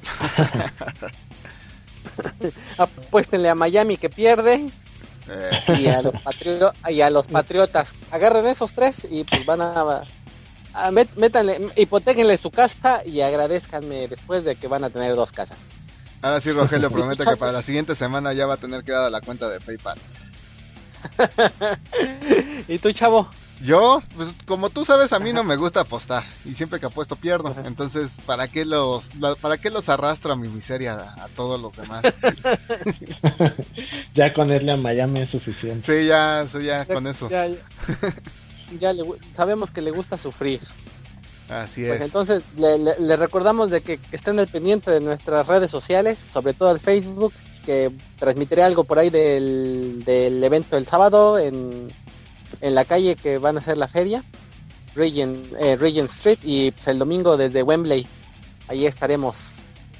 Apuéstenle 2.76 3.48
a 3.48 3.54
Miami 3.54 3.96
que 3.96 4.10
pierde. 4.10 4.70
Eh. 5.28 5.50
Y 5.78 5.86
a, 5.86 6.02
los 6.02 6.12
y 6.90 7.00
a 7.00 7.10
los 7.10 7.28
Patriotas. 7.28 7.94
Agarren 8.10 8.46
esos 8.46 8.74
tres 8.74 9.06
y 9.08 9.24
pues 9.24 9.46
van 9.46 9.60
a, 9.60 10.02
a 10.74 10.90
métanle, 10.90 11.70
hipotéquenle 11.76 12.36
su 12.36 12.50
casa 12.50 13.02
y 13.06 13.20
agradezcanme 13.20 14.08
después 14.08 14.44
de 14.44 14.56
que 14.56 14.68
van 14.68 14.84
a 14.84 14.90
tener 14.90 15.14
dos 15.14 15.32
casas. 15.32 15.58
Ahora 16.22 16.40
sí, 16.40 16.52
Rogelio 16.52 16.90
promete 16.90 17.24
que 17.24 17.36
para 17.36 17.52
la 17.52 17.62
siguiente 17.62 17.96
semana 17.96 18.32
ya 18.32 18.46
va 18.46 18.54
a 18.54 18.58
tener 18.58 18.84
creada 18.84 19.10
la 19.10 19.20
cuenta 19.20 19.48
de 19.48 19.60
PayPal. 19.60 19.98
¿Y 22.68 22.78
tú, 22.78 22.92
chavo? 22.92 23.28
Yo, 23.60 24.02
pues 24.16 24.28
como 24.44 24.70
tú 24.70 24.84
sabes, 24.84 25.12
a 25.12 25.20
mí 25.20 25.32
no 25.32 25.44
me 25.44 25.54
gusta 25.54 25.80
apostar 25.80 26.24
y 26.44 26.54
siempre 26.54 26.80
que 26.80 26.86
apuesto 26.86 27.14
pierdo. 27.14 27.54
Entonces, 27.64 28.10
¿para 28.26 28.48
qué 28.48 28.64
los, 28.64 29.04
para 29.40 29.58
qué 29.58 29.70
los 29.70 29.88
arrastro 29.88 30.32
a 30.32 30.36
mi 30.36 30.48
miseria 30.48 30.94
a, 30.94 31.28
todos 31.36 31.60
los 31.60 31.76
demás? 31.76 32.02
ya 34.14 34.32
con 34.32 34.50
irle 34.50 34.72
a 34.72 34.76
Miami 34.76 35.20
es 35.20 35.30
suficiente. 35.30 36.00
Sí, 36.00 36.08
ya, 36.08 36.44
ya, 36.60 36.84
con 36.86 37.06
eso. 37.06 37.30
Ya, 37.30 37.48
ya 38.80 38.92
sabemos 39.30 39.70
que 39.70 39.80
le 39.80 39.92
gusta 39.92 40.18
sufrir. 40.18 40.58
Así 41.52 41.84
pues 41.84 42.00
entonces 42.00 42.44
le, 42.56 43.16
recordamos 43.16 43.70
de 43.70 43.82
que, 43.82 43.98
estén 44.10 44.38
al 44.38 44.48
pendiente 44.48 44.90
de 44.90 45.00
nuestras 45.00 45.46
redes 45.46 45.70
sociales, 45.70 46.18
sobre 46.18 46.54
todo 46.54 46.70
el 46.72 46.78
Facebook, 46.78 47.32
que 47.66 47.92
transmitiré 48.18 48.62
algo 48.62 48.84
por 48.84 48.98
ahí 48.98 49.10
del, 49.10 50.02
del 50.04 50.42
evento 50.42 50.76
el 50.76 50.86
sábado 50.86 51.38
en, 51.38 51.92
en 52.60 52.74
la 52.74 52.84
calle 52.84 53.16
que 53.16 53.38
van 53.38 53.56
a 53.56 53.60
hacer 53.60 53.76
la 53.76 53.88
feria, 53.88 54.24
Regent, 54.94 55.52
eh, 55.58 56.04
Street, 56.06 56.38
y 56.42 56.70
pues, 56.70 56.88
el 56.88 56.98
domingo 56.98 57.36
desde 57.36 57.62
Wembley. 57.62 58.06
Ahí 58.68 58.86
estaremos 58.86 59.56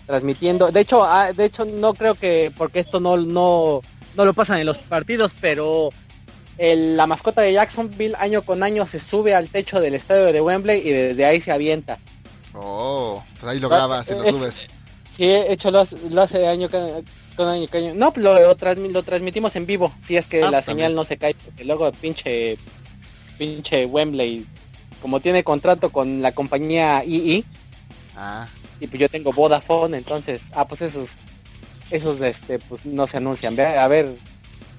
transmitiendo. 0.07 0.71
De 0.71 0.81
hecho, 0.81 1.05
ah, 1.05 1.33
de 1.33 1.45
hecho 1.45 1.65
no 1.65 1.95
creo 1.95 2.15
que, 2.15 2.53
porque 2.57 2.81
esto 2.81 3.01
no, 3.01 3.17
no, 3.17 3.83
no 4.17 4.25
lo 4.25 4.35
pasan 4.35 4.59
en 4.59 4.67
los 4.67 4.79
partidos, 4.79 5.35
pero 5.41 5.91
la 6.63 7.07
mascota 7.07 7.43
de 7.43 7.53
Jacksonville 7.53 8.15
año 8.19 8.43
con 8.43 8.63
año 8.63 8.87
se 8.87 9.01
sube 9.01 9.35
al 9.35 9.49
techo 9.49 9.81
del 9.81 9.95
estadio 9.95 10.33
de 10.33 10.41
Wembley 10.41 10.81
y 10.87 10.91
desde 10.91 11.25
ahí 11.25 11.41
se 11.41 11.51
avienta. 11.51 11.99
Oh, 12.55 13.23
pues 13.41 13.53
ahí 13.53 13.59
lo 13.59 13.69
grabas 13.69 14.07
y 14.09 14.13
lo 14.13 14.33
subes. 14.33 14.55
Sí, 15.11 15.27
de 15.27 15.53
hecho 15.53 15.71
lo 15.71 15.81
hace, 15.81 16.47
año 16.47 16.71
con 16.71 17.49
año, 17.49 17.67
año. 17.73 17.95
No, 17.95 18.13
pues 18.13 18.25
lo, 18.25 18.41
lo, 18.41 19.03
transmitimos 19.03 19.57
en 19.57 19.67
vivo, 19.67 19.93
si 20.01 20.17
es 20.17 20.29
que 20.29 20.43
ah, 20.43 20.51
la 20.51 20.63
señal 20.63 20.95
no 20.95 21.05
se 21.05 21.17
cae, 21.17 21.35
porque 21.35 21.65
luego 21.65 21.91
pinche 21.93 22.57
pinche 23.37 23.87
Wembley, 23.87 24.47
como 25.01 25.21
tiene 25.21 25.43
contrato 25.43 25.91
con 25.91 26.23
la 26.23 26.33
compañía 26.33 27.03
II, 27.05 27.45
ah. 28.17 28.49
y 28.81 28.87
pues 28.87 29.01
yo 29.01 29.09
tengo 29.09 29.33
Vodafone, 29.33 29.97
entonces, 29.97 30.53
ah, 30.55 30.67
pues 30.67 30.83
esos, 30.83 31.19
esos, 31.91 32.21
este, 32.21 32.59
pues 32.61 32.87
no 32.87 33.07
se 33.07 33.17
anuncian. 33.17 33.59
A 33.59 33.89
ver, 33.89 34.17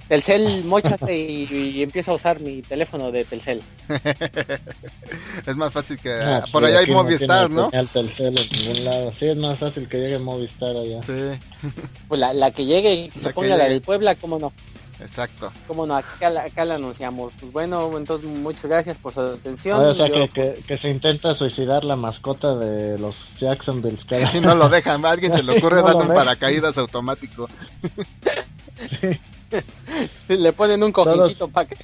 Telcel, 0.07 0.65
mochaste 0.65 1.17
y, 1.17 1.81
empieza 1.81 2.11
a 2.11 2.15
usar 2.15 2.39
mi 2.39 2.61
teléfono 2.61 3.11
de 3.11 3.25
Telcel. 3.25 3.61
es 5.47 5.55
más 5.55 5.73
fácil 5.73 5.97
que... 5.99 6.11
Ah, 6.13 6.39
pues 6.41 6.51
por 6.51 6.65
allá 6.65 6.79
hay 6.79 6.91
Movistar, 6.91 7.49
¿no? 7.49 7.69
Telcel 7.71 8.37
en 8.37 8.59
ningún 8.59 8.85
lado. 8.85 9.13
Sí, 9.17 9.27
es 9.27 9.37
más 9.37 9.57
fácil 9.59 9.87
que 9.87 9.97
llegue 9.97 10.19
Movistar 10.19 10.75
allá. 10.75 11.01
Sí. 11.03 11.69
pues 12.07 12.19
la, 12.19 12.33
la 12.33 12.51
que 12.51 12.65
llegue 12.65 12.93
y 12.93 13.11
se 13.19 13.31
ponga 13.31 13.55
la 13.57 13.69
del 13.69 13.81
Puebla, 13.81 14.15
¿cómo 14.15 14.39
no? 14.39 14.51
Exacto. 14.99 15.51
¿Cómo 15.67 15.85
no? 15.85 15.95
Acá, 15.95 16.29
acá 16.43 16.65
la 16.65 16.75
anunciamos. 16.75 17.33
Pues 17.39 17.51
bueno, 17.51 17.97
entonces 17.97 18.25
muchas 18.25 18.65
gracias 18.65 18.99
por 18.99 19.13
su 19.13 19.21
atención. 19.21 19.83
o 19.83 19.93
sea, 19.95 20.09
que, 20.09 20.63
que, 20.65 20.77
se 20.77 20.89
intenta 20.89 21.35
suicidar 21.35 21.83
la 21.83 21.95
mascota 21.95 22.55
de 22.55 22.97
los 22.97 23.15
Jacksonville. 23.37 23.99
Y 24.33 24.39
no 24.39 24.55
lo 24.55 24.69
dejan, 24.69 25.05
alguien 25.05 25.35
se 25.35 25.43
le 25.43 25.57
ocurre 25.57 25.81
dar 25.83 25.95
un 25.95 26.07
paracaídas 26.07 26.77
automático. 26.77 27.49
Le 30.27 30.53
ponen 30.53 30.83
un 30.83 30.91
cojincito 30.91 31.47
para 31.47 31.67
que 31.67 31.75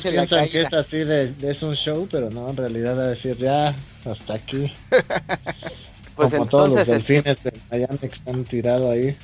se 0.00 0.12
la 0.12 0.26
caída. 0.26 0.50
que 0.50 0.60
es 0.62 0.72
así 0.72 0.98
de, 0.98 1.34
es 1.42 1.62
un 1.62 1.74
show, 1.74 2.08
pero 2.10 2.30
no, 2.30 2.50
en 2.50 2.56
realidad 2.56 3.00
a 3.00 3.08
decir 3.08 3.36
ya, 3.36 3.76
hasta 4.04 4.34
aquí. 4.34 4.72
Pues 6.16 6.32
Como 6.32 6.42
entonces, 6.42 6.50
todos 6.50 6.88
los 6.88 6.98
este, 6.98 7.12
delfines 7.14 7.44
de 7.44 7.60
Miami 7.70 7.98
que 7.98 8.06
están 8.06 8.44
tirados 8.44 8.90
ahí. 8.90 9.16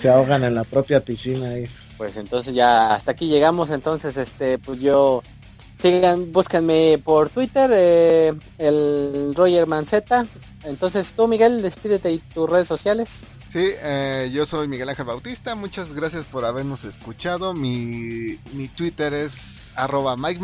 se 0.00 0.08
ahogan 0.08 0.44
en 0.44 0.54
la 0.54 0.62
propia 0.62 1.00
piscina 1.00 1.48
ahí. 1.48 1.64
Pues 1.98 2.16
entonces 2.16 2.54
ya 2.54 2.94
hasta 2.94 3.10
aquí 3.10 3.26
llegamos, 3.26 3.70
entonces 3.70 4.16
este 4.16 4.58
pues 4.58 4.80
yo 4.80 5.24
sigan, 5.74 6.32
búsquenme 6.32 7.00
por 7.02 7.28
Twitter, 7.28 7.72
eh, 7.74 8.32
el 8.58 9.34
Roger 9.34 9.66
Manceta. 9.66 10.28
Entonces 10.62 11.12
tú 11.14 11.26
Miguel, 11.26 11.60
despídete 11.60 12.12
y 12.12 12.18
tus 12.18 12.48
redes 12.48 12.68
sociales. 12.68 13.24
Sí, 13.52 13.58
eh, 13.58 14.30
yo 14.32 14.46
soy 14.46 14.68
Miguel 14.68 14.88
Ángel 14.90 15.06
Bautista, 15.06 15.56
muchas 15.56 15.92
gracias 15.92 16.24
por 16.26 16.44
habernos 16.44 16.84
escuchado. 16.84 17.52
Mi, 17.52 18.38
mi 18.52 18.68
Twitter 18.68 19.12
es 19.12 19.32
arroba 19.74 20.16
Mike 20.16 20.40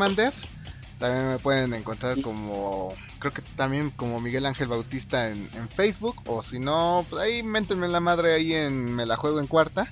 También 0.99 1.29
me 1.29 1.39
pueden 1.39 1.73
encontrar 1.75 2.21
como, 2.21 2.93
creo 3.21 3.33
que 3.33 3.43
también 3.55 3.91
como 3.91 4.21
Miguel 4.21 4.45
Ángel 4.45 4.67
Bautista 4.67 5.31
en, 5.31 5.49
Facebook. 5.77 6.17
O 6.27 6.43
si 6.43 6.59
no, 6.59 7.07
pues 7.09 7.23
ahí 7.23 7.45
méntenme 7.45 7.87
la 7.87 8.01
madre 8.01 8.35
ahí 8.35 8.53
en 8.53 8.93
Me 8.93 9.07
la 9.07 9.17
juego 9.17 9.39
en 9.39 9.47
cuarta. 9.47 9.87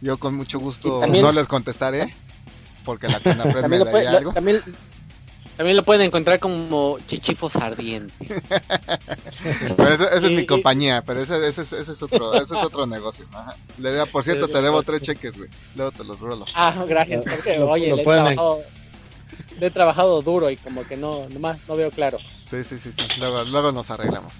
Yo 0.00 0.18
con 0.18 0.34
mucho 0.34 0.58
gusto 0.58 1.00
no 1.06 1.30
les 1.30 1.46
contestaré. 1.46 2.12
Porque 2.84 3.06
la 3.06 3.16
aprende 3.18 3.84
me 3.84 4.06
algo. 4.06 4.32
También, 4.32 4.62
también 5.58 5.76
lo 5.76 5.82
pueden 5.82 6.02
encontrar 6.02 6.38
como 6.38 7.00
chichifos 7.08 7.56
ardientes. 7.56 8.48
esa, 9.76 10.08
es 10.14 10.22
mi 10.22 10.46
compañía, 10.46 11.02
pero 11.04 11.20
ese, 11.20 11.48
ese, 11.48 11.62
ese, 11.62 11.80
es, 11.80 12.00
otro, 12.00 12.32
ese 12.32 12.44
es 12.44 12.62
otro 12.62 12.86
negocio. 12.86 13.26
Le 13.76 14.06
por 14.06 14.22
cierto, 14.22 14.46
te 14.46 14.62
debo 14.62 14.84
tres 14.84 15.02
cheques, 15.02 15.36
güey. 15.36 15.50
Luego 15.74 15.90
te 15.90 16.04
los 16.04 16.20
rolo. 16.20 16.44
Ah, 16.54 16.84
gracias. 16.86 17.24
Porque, 17.28 17.58
oye, 17.58 17.92
le, 17.92 18.02
he 18.02 18.04
trabajado, 18.04 18.60
le, 19.58 19.66
he 19.66 19.70
trabajado, 19.72 20.22
duro 20.22 20.48
y 20.48 20.58
como 20.58 20.84
que 20.84 20.96
no, 20.96 21.28
nomás 21.28 21.66
no 21.66 21.74
veo 21.74 21.90
claro. 21.90 22.18
Sí, 22.48 22.62
sí, 22.62 22.78
sí. 22.78 22.92
sí. 22.96 23.18
Luego, 23.18 23.42
luego 23.42 23.72
nos 23.72 23.90
arreglamos. 23.90 24.32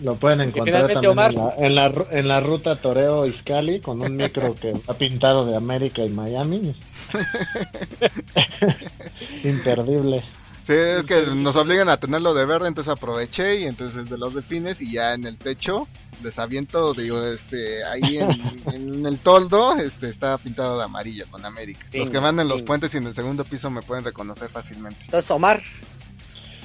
Lo 0.00 0.16
pueden 0.16 0.40
encontrar 0.40 0.92
también 0.92 1.12
en, 1.12 1.16
la, 1.16 1.54
en, 1.56 1.74
la, 1.76 1.92
en, 2.10 2.26
la, 2.26 2.40
ruta 2.40 2.74
Toreo 2.74 3.26
Iscali 3.26 3.78
con 3.78 4.02
un 4.02 4.16
micro 4.16 4.56
que 4.56 4.74
ha 4.88 4.94
pintado 4.94 5.46
de 5.46 5.54
América 5.54 6.02
y 6.02 6.08
Miami. 6.08 6.74
Imperdible. 9.44 10.22
Sí, 10.66 10.74
es 10.74 11.06
que 11.06 11.26
nos 11.34 11.56
obligan 11.56 11.88
a 11.88 11.98
tenerlo 11.98 12.34
de 12.34 12.46
verde, 12.46 12.68
entonces 12.68 12.92
aproveché 12.92 13.60
y 13.60 13.64
entonces 13.64 14.08
de 14.08 14.16
los 14.16 14.34
delfines 14.34 14.80
y 14.80 14.92
ya 14.92 15.14
en 15.14 15.26
el 15.26 15.36
techo 15.36 15.88
desaviento, 16.22 16.94
digo, 16.94 17.22
este, 17.24 17.84
ahí 17.84 18.18
en, 18.72 19.04
el 19.04 19.18
toldo, 19.18 19.76
este, 19.76 20.08
está 20.08 20.38
pintado 20.38 20.78
de 20.78 20.84
amarillo 20.84 21.26
con 21.30 21.44
América. 21.44 21.86
los 21.92 22.10
que 22.10 22.18
van 22.18 22.40
en 22.40 22.48
los 22.48 22.62
puentes 22.62 22.94
y 22.94 22.98
en 22.98 23.06
el 23.06 23.14
segundo 23.14 23.44
piso 23.44 23.70
me 23.70 23.82
pueden 23.82 24.04
reconocer 24.04 24.48
fácilmente. 24.48 24.98
Entonces, 25.04 25.30
Omar, 25.30 25.60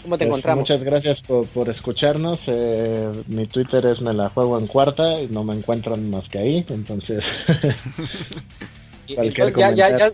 ¿cómo 0.04 0.18
te 0.18 0.26
pues, 0.26 0.28
encontramos? 0.28 0.62
Muchas 0.62 0.84
gracias 0.84 1.22
por, 1.22 1.70
escucharnos. 1.70 2.42
Eh, 2.48 3.24
mi 3.28 3.48
Twitter 3.48 3.86
es 3.88 4.02
me 4.02 4.14
la 4.14 4.30
juego 4.30 4.58
en 4.60 4.68
cuarta 4.68 5.22
y 5.22 5.28
no 5.28 5.44
me 5.44 5.56
encuentran 5.56 6.10
más 6.10 6.30
que 6.30 6.40
ahí, 6.40 6.66
entonces... 6.70 7.24
ya, 9.08 9.72
ya, 9.72 10.12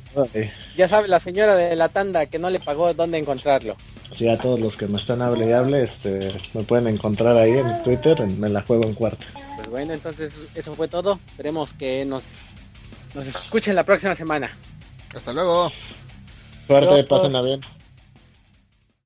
ya, 0.75 0.87
sabe 0.87 1.07
la 1.07 1.19
señora 1.19 1.55
de 1.55 1.75
la 1.75 1.89
tanda 1.89 2.25
que 2.25 2.39
no 2.39 2.49
le 2.49 2.59
pagó 2.59 2.93
dónde 2.93 3.17
encontrarlo. 3.17 3.75
Sí, 4.17 4.27
a 4.27 4.37
todos 4.37 4.59
los 4.59 4.75
que 4.77 4.87
me 4.87 4.97
están 4.97 5.21
hable 5.21 5.47
y 5.47 5.51
hable, 5.51 5.83
este, 5.83 6.31
me 6.53 6.63
pueden 6.63 6.87
encontrar 6.87 7.35
ahí 7.35 7.51
en 7.51 7.83
Twitter, 7.83 8.19
me 8.27 8.49
la 8.49 8.61
juego 8.61 8.85
en 8.85 8.93
cuarto. 8.93 9.25
Pues 9.55 9.69
bueno, 9.69 9.93
entonces 9.93 10.47
eso 10.53 10.75
fue 10.75 10.87
todo. 10.87 11.19
Esperemos 11.29 11.73
que 11.73 12.05
nos, 12.05 12.53
nos 13.15 13.27
escuchen 13.27 13.75
la 13.75 13.83
próxima 13.83 14.15
semana. 14.15 14.55
Hasta 15.15 15.33
luego. 15.33 15.71
Suerte, 16.67 17.03
pasen 17.05 17.35
a 17.35 17.41
bien. 17.41 17.61